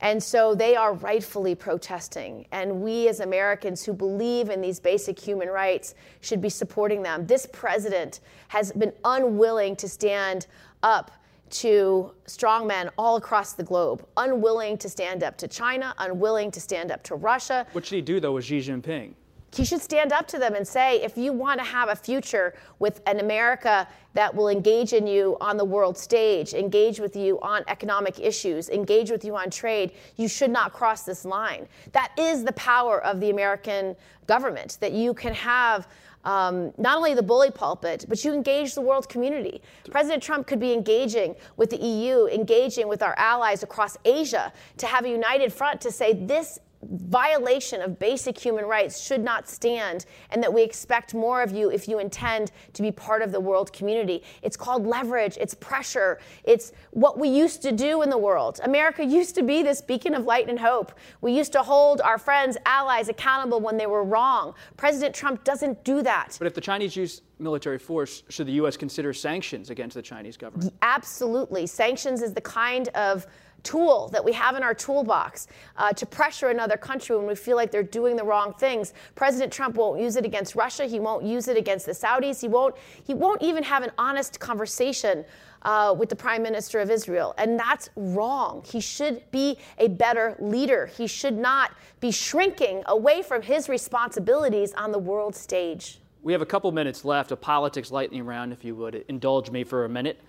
And 0.00 0.20
so 0.20 0.56
they 0.56 0.74
are 0.74 0.94
rightfully 0.94 1.54
protesting. 1.54 2.46
And 2.50 2.82
we, 2.82 3.08
as 3.08 3.20
Americans 3.20 3.84
who 3.84 3.92
believe 3.92 4.50
in 4.50 4.60
these 4.60 4.80
basic 4.80 5.16
human 5.16 5.48
rights, 5.48 5.94
should 6.20 6.40
be 6.40 6.48
supporting 6.48 7.02
them. 7.02 7.24
This 7.26 7.46
president 7.52 8.18
has 8.48 8.72
been 8.72 8.92
unwilling 9.04 9.76
to 9.76 9.88
stand 9.88 10.48
up 10.82 11.12
to 11.52 12.12
strongmen 12.26 12.90
all 12.98 13.16
across 13.16 13.52
the 13.52 13.62
globe, 13.62 14.04
unwilling 14.16 14.78
to 14.78 14.88
stand 14.88 15.22
up 15.22 15.36
to 15.38 15.46
China, 15.46 15.94
unwilling 15.98 16.50
to 16.50 16.60
stand 16.60 16.90
up 16.90 17.02
to 17.04 17.14
Russia. 17.14 17.66
What 17.72 17.86
should 17.86 17.96
he 17.96 18.02
do, 18.02 18.20
though, 18.20 18.32
with 18.32 18.44
Xi 18.44 18.58
Jinping? 18.58 19.14
He 19.54 19.66
should 19.66 19.82
stand 19.82 20.12
up 20.12 20.26
to 20.28 20.38
them 20.38 20.54
and 20.54 20.66
say, 20.66 21.02
if 21.02 21.18
you 21.18 21.30
want 21.34 21.60
to 21.60 21.64
have 21.64 21.90
a 21.90 21.94
future 21.94 22.54
with 22.78 23.02
an 23.06 23.20
America 23.20 23.86
that 24.14 24.34
will 24.34 24.48
engage 24.48 24.94
in 24.94 25.06
you 25.06 25.36
on 25.42 25.58
the 25.58 25.64
world 25.64 25.98
stage, 25.98 26.54
engage 26.54 26.98
with 26.98 27.14
you 27.14 27.38
on 27.42 27.62
economic 27.68 28.18
issues, 28.18 28.70
engage 28.70 29.10
with 29.10 29.26
you 29.26 29.36
on 29.36 29.50
trade, 29.50 29.92
you 30.16 30.26
should 30.26 30.50
not 30.50 30.72
cross 30.72 31.02
this 31.02 31.26
line. 31.26 31.68
That 31.92 32.12
is 32.18 32.44
the 32.44 32.52
power 32.52 33.04
of 33.04 33.20
the 33.20 33.28
American 33.28 33.94
government, 34.26 34.78
that 34.80 34.92
you 34.92 35.12
can 35.12 35.34
have 35.34 35.86
um, 36.24 36.72
not 36.78 36.96
only 36.96 37.14
the 37.14 37.22
bully 37.22 37.50
pulpit, 37.50 38.04
but 38.08 38.24
you 38.24 38.32
engage 38.32 38.74
the 38.74 38.80
world 38.80 39.08
community. 39.08 39.60
President 39.90 40.22
Trump 40.22 40.46
could 40.46 40.60
be 40.60 40.72
engaging 40.72 41.34
with 41.56 41.70
the 41.70 41.78
EU, 41.78 42.26
engaging 42.26 42.88
with 42.88 43.02
our 43.02 43.14
allies 43.18 43.62
across 43.62 43.96
Asia 44.04 44.52
to 44.76 44.86
have 44.86 45.04
a 45.04 45.08
united 45.08 45.52
front 45.52 45.80
to 45.80 45.90
say 45.90 46.12
this 46.12 46.58
violation 46.90 47.80
of 47.80 47.98
basic 47.98 48.38
human 48.38 48.64
rights 48.64 49.00
should 49.00 49.22
not 49.22 49.48
stand 49.48 50.06
and 50.30 50.42
that 50.42 50.52
we 50.52 50.62
expect 50.62 51.14
more 51.14 51.42
of 51.42 51.52
you 51.52 51.70
if 51.70 51.88
you 51.88 51.98
intend 51.98 52.50
to 52.72 52.82
be 52.82 52.90
part 52.90 53.22
of 53.22 53.32
the 53.32 53.40
world 53.40 53.72
community. 53.72 54.22
It's 54.42 54.56
called 54.56 54.86
leverage, 54.86 55.36
it's 55.40 55.54
pressure, 55.54 56.18
it's 56.44 56.72
what 56.90 57.18
we 57.18 57.28
used 57.28 57.62
to 57.62 57.72
do 57.72 58.02
in 58.02 58.10
the 58.10 58.18
world. 58.18 58.60
America 58.64 59.04
used 59.12 59.34
to 59.36 59.42
be 59.42 59.62
this 59.62 59.80
beacon 59.80 60.14
of 60.14 60.24
light 60.24 60.48
and 60.48 60.58
hope. 60.58 60.92
We 61.20 61.32
used 61.32 61.52
to 61.52 61.62
hold 61.62 62.00
our 62.00 62.18
friends, 62.18 62.56
allies 62.66 63.08
accountable 63.08 63.60
when 63.60 63.76
they 63.76 63.86
were 63.86 64.04
wrong. 64.04 64.54
President 64.76 65.14
Trump 65.14 65.44
doesn't 65.44 65.84
do 65.84 66.02
that. 66.02 66.36
But 66.38 66.46
if 66.46 66.54
the 66.54 66.60
Chinese 66.60 66.96
use 66.96 67.22
military 67.38 67.78
force, 67.78 68.22
should 68.28 68.46
the 68.46 68.52
U.S. 68.52 68.76
consider 68.76 69.12
sanctions 69.12 69.70
against 69.70 69.94
the 69.94 70.02
Chinese 70.02 70.36
government? 70.36 70.72
Absolutely. 70.82 71.66
Sanctions 71.66 72.22
is 72.22 72.32
the 72.32 72.40
kind 72.40 72.88
of 72.88 73.26
tool 73.62 74.08
that 74.08 74.24
we 74.24 74.32
have 74.32 74.56
in 74.56 74.62
our 74.62 74.74
toolbox 74.74 75.46
uh, 75.76 75.92
to 75.92 76.06
pressure 76.06 76.48
another 76.48 76.76
country 76.76 77.16
when 77.16 77.26
we 77.26 77.34
feel 77.34 77.56
like 77.56 77.70
they're 77.70 77.82
doing 77.82 78.16
the 78.16 78.24
wrong 78.24 78.52
things. 78.54 78.94
President 79.14 79.52
Trump 79.52 79.76
won't 79.76 80.00
use 80.00 80.16
it 80.16 80.24
against 80.24 80.54
Russia. 80.54 80.84
He 80.84 81.00
won't 81.00 81.24
use 81.24 81.48
it 81.48 81.56
against 81.56 81.86
the 81.86 81.92
Saudis. 81.92 82.40
He 82.40 82.48
won't. 82.48 82.74
He 83.04 83.14
won't 83.14 83.42
even 83.42 83.62
have 83.62 83.82
an 83.82 83.92
honest 83.98 84.40
conversation. 84.40 85.24
Uh, 85.64 85.94
with 85.96 86.08
the 86.08 86.16
prime 86.16 86.42
minister 86.42 86.80
of 86.80 86.90
Israel. 86.90 87.36
And 87.38 87.56
that's 87.56 87.88
wrong. 87.94 88.64
He 88.66 88.80
should 88.80 89.22
be 89.30 89.58
a 89.78 89.86
better 89.86 90.34
leader. 90.40 90.86
He 90.86 91.06
should 91.06 91.38
not 91.38 91.70
be 92.00 92.10
shrinking 92.10 92.82
away 92.86 93.22
from 93.22 93.42
his 93.42 93.68
responsibilities 93.68 94.72
on 94.72 94.90
the 94.90 94.98
world 94.98 95.36
stage. 95.36 96.00
We 96.22 96.32
have 96.32 96.42
a 96.42 96.46
couple 96.46 96.72
minutes 96.72 97.04
left, 97.04 97.30
a 97.30 97.36
politics 97.36 97.92
lightning 97.92 98.26
round, 98.26 98.52
if 98.52 98.64
you 98.64 98.74
would 98.74 99.04
indulge 99.06 99.50
me 99.50 99.62
for 99.62 99.84
a 99.84 99.88
minute. 99.88 100.20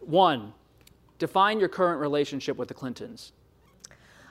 One, 0.00 0.52
Define 1.18 1.58
your 1.58 1.68
current 1.68 2.00
relationship 2.00 2.56
with 2.56 2.68
the 2.68 2.74
Clintons. 2.74 3.32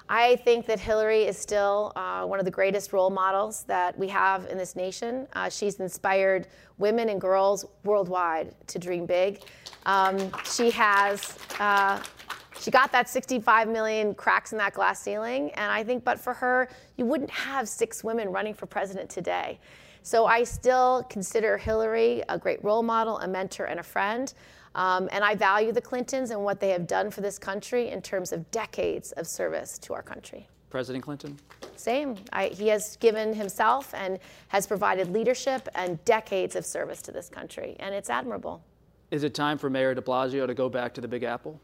I 0.07 0.35
think 0.37 0.67
that 0.67 0.79
Hillary 0.79 1.23
is 1.23 1.35
still 1.35 1.91
uh, 1.95 2.25
one 2.25 2.37
of 2.37 2.45
the 2.45 2.51
greatest 2.51 2.93
role 2.93 3.09
models 3.09 3.63
that 3.63 3.97
we 3.97 4.07
have 4.09 4.45
in 4.45 4.57
this 4.57 4.75
nation. 4.75 5.27
Uh, 5.33 5.49
she's 5.49 5.79
inspired 5.79 6.47
women 6.77 7.09
and 7.09 7.19
girls 7.19 7.65
worldwide 7.83 8.53
to 8.67 8.77
dream 8.77 9.05
big. 9.07 9.41
Um, 9.85 10.31
she 10.43 10.69
has. 10.71 11.37
Uh, 11.59 12.01
she 12.59 12.71
got 12.71 12.91
that 12.93 13.09
65 13.09 13.67
million 13.67 14.13
cracks 14.13 14.53
in 14.53 14.57
that 14.59 14.73
glass 14.73 15.01
ceiling, 15.01 15.51
and 15.51 15.71
I 15.71 15.83
think, 15.83 16.05
but 16.05 16.19
for 16.19 16.33
her, 16.33 16.69
you 16.95 17.05
wouldn't 17.05 17.29
have 17.29 17.67
six 17.67 18.03
women 18.03 18.29
running 18.29 18.53
for 18.53 18.65
president 18.65 19.09
today. 19.09 19.59
So 20.03 20.25
I 20.25 20.43
still 20.43 21.03
consider 21.09 21.57
Hillary 21.57 22.23
a 22.29 22.37
great 22.37 22.63
role 22.63 22.81
model, 22.81 23.19
a 23.19 23.27
mentor, 23.27 23.65
and 23.65 23.79
a 23.79 23.83
friend. 23.83 24.33
Um, 24.75 25.07
and 25.11 25.23
I 25.23 25.35
value 25.35 25.71
the 25.71 25.81
Clintons 25.81 26.31
and 26.31 26.43
what 26.43 26.59
they 26.59 26.69
have 26.69 26.85
done 26.85 27.09
for 27.09 27.21
this 27.21 27.39
country 27.39 27.89
in 27.89 28.01
terms 28.01 28.31
of 28.33 28.49
decades 28.51 29.13
of 29.13 29.25
service 29.25 29.79
to 29.79 29.93
our 29.93 30.03
country. 30.03 30.47
President 30.69 31.03
Clinton? 31.03 31.39
Same. 31.77 32.17
I, 32.33 32.47
he 32.47 32.67
has 32.67 32.97
given 32.97 33.33
himself 33.33 33.93
and 33.93 34.19
has 34.49 34.67
provided 34.67 35.09
leadership 35.09 35.69
and 35.75 36.03
decades 36.03 36.57
of 36.57 36.65
service 36.65 37.01
to 37.03 37.13
this 37.13 37.29
country, 37.29 37.77
and 37.79 37.95
it's 37.95 38.09
admirable. 38.09 38.61
Is 39.11 39.23
it 39.23 39.33
time 39.33 39.57
for 39.57 39.69
Mayor 39.69 39.95
de 39.95 40.01
Blasio 40.01 40.45
to 40.45 40.53
go 40.53 40.67
back 40.67 40.93
to 40.95 41.01
the 41.01 41.07
Big 41.07 41.23
Apple? 41.23 41.59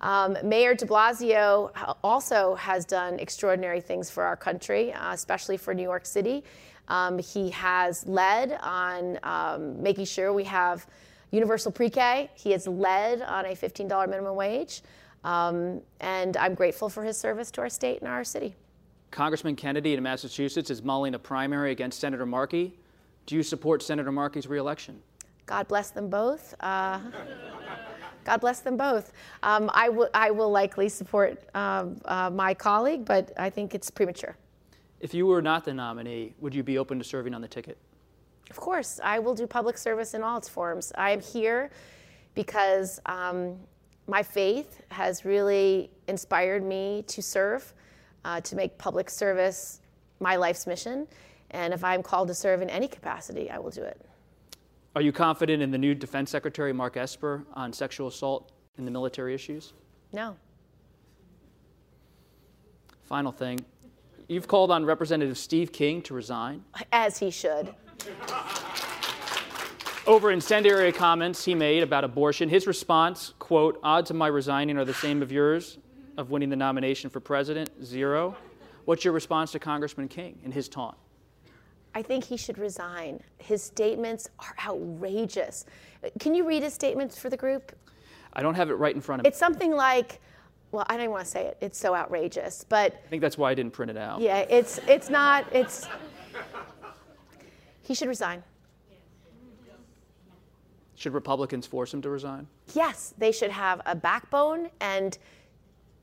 Um, 0.00 0.36
Mayor 0.42 0.74
de 0.74 0.84
Blasio 0.84 1.70
also 2.02 2.54
has 2.56 2.84
done 2.84 3.18
extraordinary 3.18 3.80
things 3.80 4.10
for 4.10 4.22
our 4.22 4.36
country, 4.36 4.92
uh, 4.92 5.14
especially 5.14 5.56
for 5.56 5.72
New 5.72 5.82
York 5.82 6.04
City. 6.04 6.44
Um, 6.88 7.18
he 7.18 7.50
has 7.50 8.06
led 8.06 8.58
on 8.62 9.18
um, 9.22 9.82
making 9.82 10.04
sure 10.04 10.32
we 10.32 10.44
have 10.44 10.86
universal 11.30 11.72
pre 11.72 11.90
K. 11.90 12.30
He 12.34 12.52
has 12.52 12.66
led 12.66 13.22
on 13.22 13.46
a 13.46 13.54
$15 13.54 14.08
minimum 14.08 14.36
wage. 14.36 14.82
Um, 15.24 15.80
and 16.00 16.36
I'm 16.36 16.54
grateful 16.54 16.88
for 16.88 17.02
his 17.02 17.16
service 17.16 17.50
to 17.52 17.62
our 17.62 17.70
state 17.70 18.00
and 18.00 18.08
our 18.08 18.24
city. 18.24 18.54
Congressman 19.10 19.56
Kennedy 19.56 19.94
in 19.94 20.02
Massachusetts 20.02 20.70
is 20.70 20.82
mulling 20.82 21.14
a 21.14 21.18
primary 21.18 21.70
against 21.70 22.00
Senator 22.00 22.26
Markey. 22.26 22.76
Do 23.26 23.36
you 23.36 23.42
support 23.42 23.82
Senator 23.82 24.12
Markey's 24.12 24.46
reelection? 24.46 25.00
God 25.46 25.68
bless 25.68 25.90
them 25.90 26.08
both. 26.10 26.54
Uh, 26.60 26.98
God 28.24 28.40
bless 28.40 28.60
them 28.60 28.76
both. 28.76 29.12
Um, 29.42 29.70
I, 29.74 29.86
w- 29.86 30.08
I 30.14 30.30
will 30.30 30.50
likely 30.50 30.88
support 30.88 31.42
um, 31.54 32.00
uh, 32.06 32.30
my 32.30 32.54
colleague, 32.54 33.04
but 33.04 33.32
I 33.38 33.50
think 33.50 33.74
it's 33.74 33.90
premature. 33.90 34.36
If 35.00 35.12
you 35.14 35.26
were 35.26 35.42
not 35.42 35.64
the 35.64 35.74
nominee, 35.74 36.34
would 36.40 36.54
you 36.54 36.62
be 36.62 36.78
open 36.78 36.98
to 36.98 37.04
serving 37.04 37.34
on 37.34 37.40
the 37.40 37.48
ticket? 37.48 37.78
Of 38.50 38.56
course. 38.56 39.00
I 39.02 39.18
will 39.18 39.34
do 39.34 39.46
public 39.46 39.78
service 39.78 40.14
in 40.14 40.22
all 40.22 40.38
its 40.38 40.48
forms. 40.48 40.92
I 40.96 41.10
am 41.10 41.20
here 41.20 41.70
because 42.34 43.00
um, 43.06 43.56
my 44.06 44.22
faith 44.22 44.82
has 44.90 45.24
really 45.24 45.90
inspired 46.08 46.62
me 46.62 47.04
to 47.08 47.22
serve, 47.22 47.72
uh, 48.24 48.40
to 48.42 48.56
make 48.56 48.76
public 48.78 49.10
service 49.10 49.80
my 50.20 50.36
life's 50.36 50.66
mission. 50.66 51.06
And 51.50 51.72
if 51.72 51.84
I'm 51.84 52.02
called 52.02 52.28
to 52.28 52.34
serve 52.34 52.62
in 52.62 52.70
any 52.70 52.88
capacity, 52.88 53.50
I 53.50 53.58
will 53.58 53.70
do 53.70 53.82
it. 53.82 54.00
Are 54.96 55.02
you 55.02 55.12
confident 55.12 55.62
in 55.62 55.70
the 55.70 55.78
new 55.78 55.94
Defense 55.94 56.30
Secretary, 56.30 56.72
Mark 56.72 56.96
Esper, 56.96 57.44
on 57.54 57.72
sexual 57.72 58.08
assault 58.08 58.52
in 58.78 58.84
the 58.84 58.90
military 58.90 59.34
issues? 59.34 59.72
No. 60.12 60.36
Final 63.02 63.32
thing 63.32 63.64
You've 64.28 64.48
called 64.48 64.70
on 64.70 64.86
Representative 64.86 65.36
Steve 65.36 65.70
King 65.70 66.00
to 66.02 66.14
resign. 66.14 66.64
As 66.92 67.18
he 67.18 67.30
should. 67.30 67.74
Over 70.06 70.30
incendiary 70.30 70.92
comments 70.92 71.44
he 71.44 71.54
made 71.54 71.82
about 71.82 72.04
abortion, 72.04 72.48
his 72.48 72.66
response, 72.66 73.34
quote, 73.38 73.78
odds 73.82 74.10
of 74.10 74.16
my 74.16 74.28
resigning 74.28 74.78
are 74.78 74.84
the 74.84 74.94
same 74.94 75.22
of 75.22 75.30
yours 75.30 75.78
of 76.16 76.30
winning 76.30 76.48
the 76.48 76.56
nomination 76.56 77.10
for 77.10 77.20
president, 77.20 77.70
zero. 77.84 78.36
What's 78.84 79.04
your 79.04 79.12
response 79.12 79.52
to 79.52 79.58
Congressman 79.58 80.08
King 80.08 80.38
and 80.44 80.54
his 80.54 80.68
taunt? 80.68 80.96
I 81.94 82.02
think 82.02 82.24
he 82.24 82.36
should 82.36 82.58
resign. 82.58 83.20
His 83.38 83.62
statements 83.62 84.28
are 84.38 84.54
outrageous. 84.66 85.64
Can 86.18 86.34
you 86.34 86.46
read 86.46 86.62
his 86.62 86.74
statements 86.74 87.18
for 87.18 87.30
the 87.30 87.36
group? 87.36 87.72
I 88.32 88.42
don't 88.42 88.54
have 88.54 88.70
it 88.70 88.74
right 88.74 88.94
in 88.94 89.00
front 89.00 89.20
of 89.20 89.24
me. 89.24 89.28
It's 89.28 89.38
something 89.38 89.74
like, 89.74 90.20
well, 90.74 90.84
I 90.88 90.94
don't 90.94 91.04
even 91.04 91.12
want 91.12 91.24
to 91.24 91.30
say 91.30 91.46
it. 91.46 91.56
It's 91.60 91.78
so 91.78 91.94
outrageous, 91.94 92.64
but 92.68 93.00
I 93.06 93.08
think 93.08 93.22
that's 93.22 93.38
why 93.38 93.50
I 93.50 93.54
didn't 93.54 93.72
print 93.72 93.90
it 93.90 93.96
out. 93.96 94.20
Yeah, 94.20 94.38
it's 94.38 94.78
it's 94.88 95.08
not. 95.08 95.46
It's 95.52 95.86
he 97.82 97.94
should 97.94 98.08
resign. 98.08 98.42
Should 100.96 101.12
Republicans 101.12 101.66
force 101.66 101.94
him 101.94 102.02
to 102.02 102.10
resign? 102.10 102.48
Yes, 102.74 103.14
they 103.18 103.30
should 103.30 103.50
have 103.50 103.80
a 103.86 103.94
backbone 103.94 104.70
and 104.80 105.16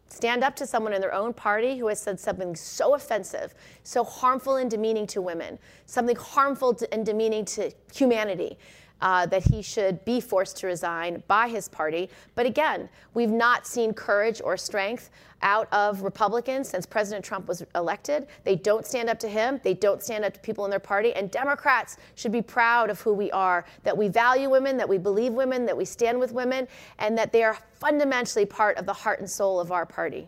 stand 0.07 0.43
up 0.43 0.55
to 0.57 0.67
someone 0.67 0.93
in 0.93 1.01
their 1.01 1.13
own 1.13 1.33
party 1.33 1.77
who 1.77 1.87
has 1.87 1.99
said 2.01 2.19
something 2.19 2.55
so 2.55 2.95
offensive, 2.95 3.53
so 3.83 4.03
harmful 4.03 4.57
and 4.57 4.69
demeaning 4.69 5.07
to 5.07 5.21
women, 5.21 5.57
something 5.85 6.15
harmful 6.15 6.77
and 6.91 7.05
demeaning 7.05 7.45
to 7.45 7.71
humanity. 7.93 8.57
Uh, 9.01 9.25
that 9.27 9.43
he 9.47 9.61
should 9.61 10.03
be 10.05 10.21
forced 10.21 10.57
to 10.57 10.67
resign 10.67 11.23
by 11.27 11.47
his 11.47 11.67
party. 11.67 12.09
But 12.35 12.45
again, 12.45 12.89
we've 13.13 13.29
not 13.29 13.67
seen 13.67 13.93
courage 13.93 14.41
or 14.43 14.57
strength 14.57 15.09
out 15.41 15.67
of 15.71 16.03
Republicans 16.03 16.69
since 16.69 16.85
President 16.85 17.25
Trump 17.25 17.47
was 17.47 17.63
elected. 17.75 18.27
They 18.43 18.55
don't 18.55 18.85
stand 18.85 19.09
up 19.09 19.19
to 19.19 19.27
him, 19.27 19.59
they 19.63 19.73
don't 19.73 20.01
stand 20.01 20.23
up 20.23 20.33
to 20.33 20.39
people 20.39 20.65
in 20.65 20.71
their 20.71 20.79
party. 20.79 21.13
And 21.13 21.31
Democrats 21.31 21.97
should 22.15 22.31
be 22.31 22.41
proud 22.41 22.89
of 22.89 23.01
who 23.01 23.13
we 23.13 23.31
are 23.31 23.65
that 23.83 23.97
we 23.97 24.07
value 24.07 24.49
women, 24.49 24.77
that 24.77 24.87
we 24.87 24.97
believe 24.97 25.33
women, 25.33 25.65
that 25.65 25.75
we 25.75 25.85
stand 25.85 26.19
with 26.19 26.31
women, 26.31 26.67
and 26.99 27.17
that 27.17 27.31
they 27.31 27.43
are 27.43 27.57
fundamentally 27.73 28.45
part 28.45 28.77
of 28.77 28.85
the 28.85 28.93
heart 28.93 29.19
and 29.19 29.29
soul 29.29 29.59
of 29.59 29.71
our 29.71 29.85
party. 29.85 30.27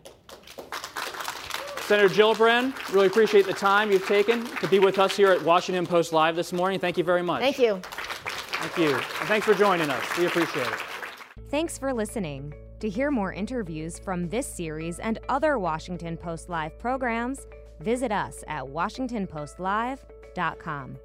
Senator 1.86 2.08
Gillibrand, 2.08 2.94
really 2.94 3.08
appreciate 3.08 3.44
the 3.44 3.52
time 3.52 3.92
you've 3.92 4.06
taken 4.06 4.46
to 4.56 4.68
be 4.68 4.78
with 4.78 4.98
us 4.98 5.14
here 5.14 5.30
at 5.30 5.42
Washington 5.42 5.86
Post 5.86 6.14
Live 6.14 6.34
this 6.34 6.50
morning. 6.50 6.80
Thank 6.80 6.96
you 6.96 7.04
very 7.04 7.22
much. 7.22 7.42
Thank 7.42 7.58
you. 7.58 7.80
Thank 8.64 8.90
you. 8.90 8.96
And 8.96 9.28
thanks 9.28 9.46
for 9.46 9.54
joining 9.54 9.90
us. 9.90 10.02
We 10.16 10.26
appreciate 10.26 10.66
it. 10.66 10.82
Thanks 11.50 11.76
for 11.76 11.92
listening. 11.92 12.54
To 12.80 12.88
hear 12.88 13.10
more 13.10 13.30
interviews 13.32 13.98
from 13.98 14.28
this 14.28 14.46
series 14.46 14.98
and 14.98 15.18
other 15.28 15.58
Washington 15.58 16.16
Post 16.16 16.48
Live 16.48 16.78
programs, 16.78 17.46
visit 17.80 18.10
us 18.10 18.42
at 18.48 18.64
WashingtonPostLive.com. 18.64 20.98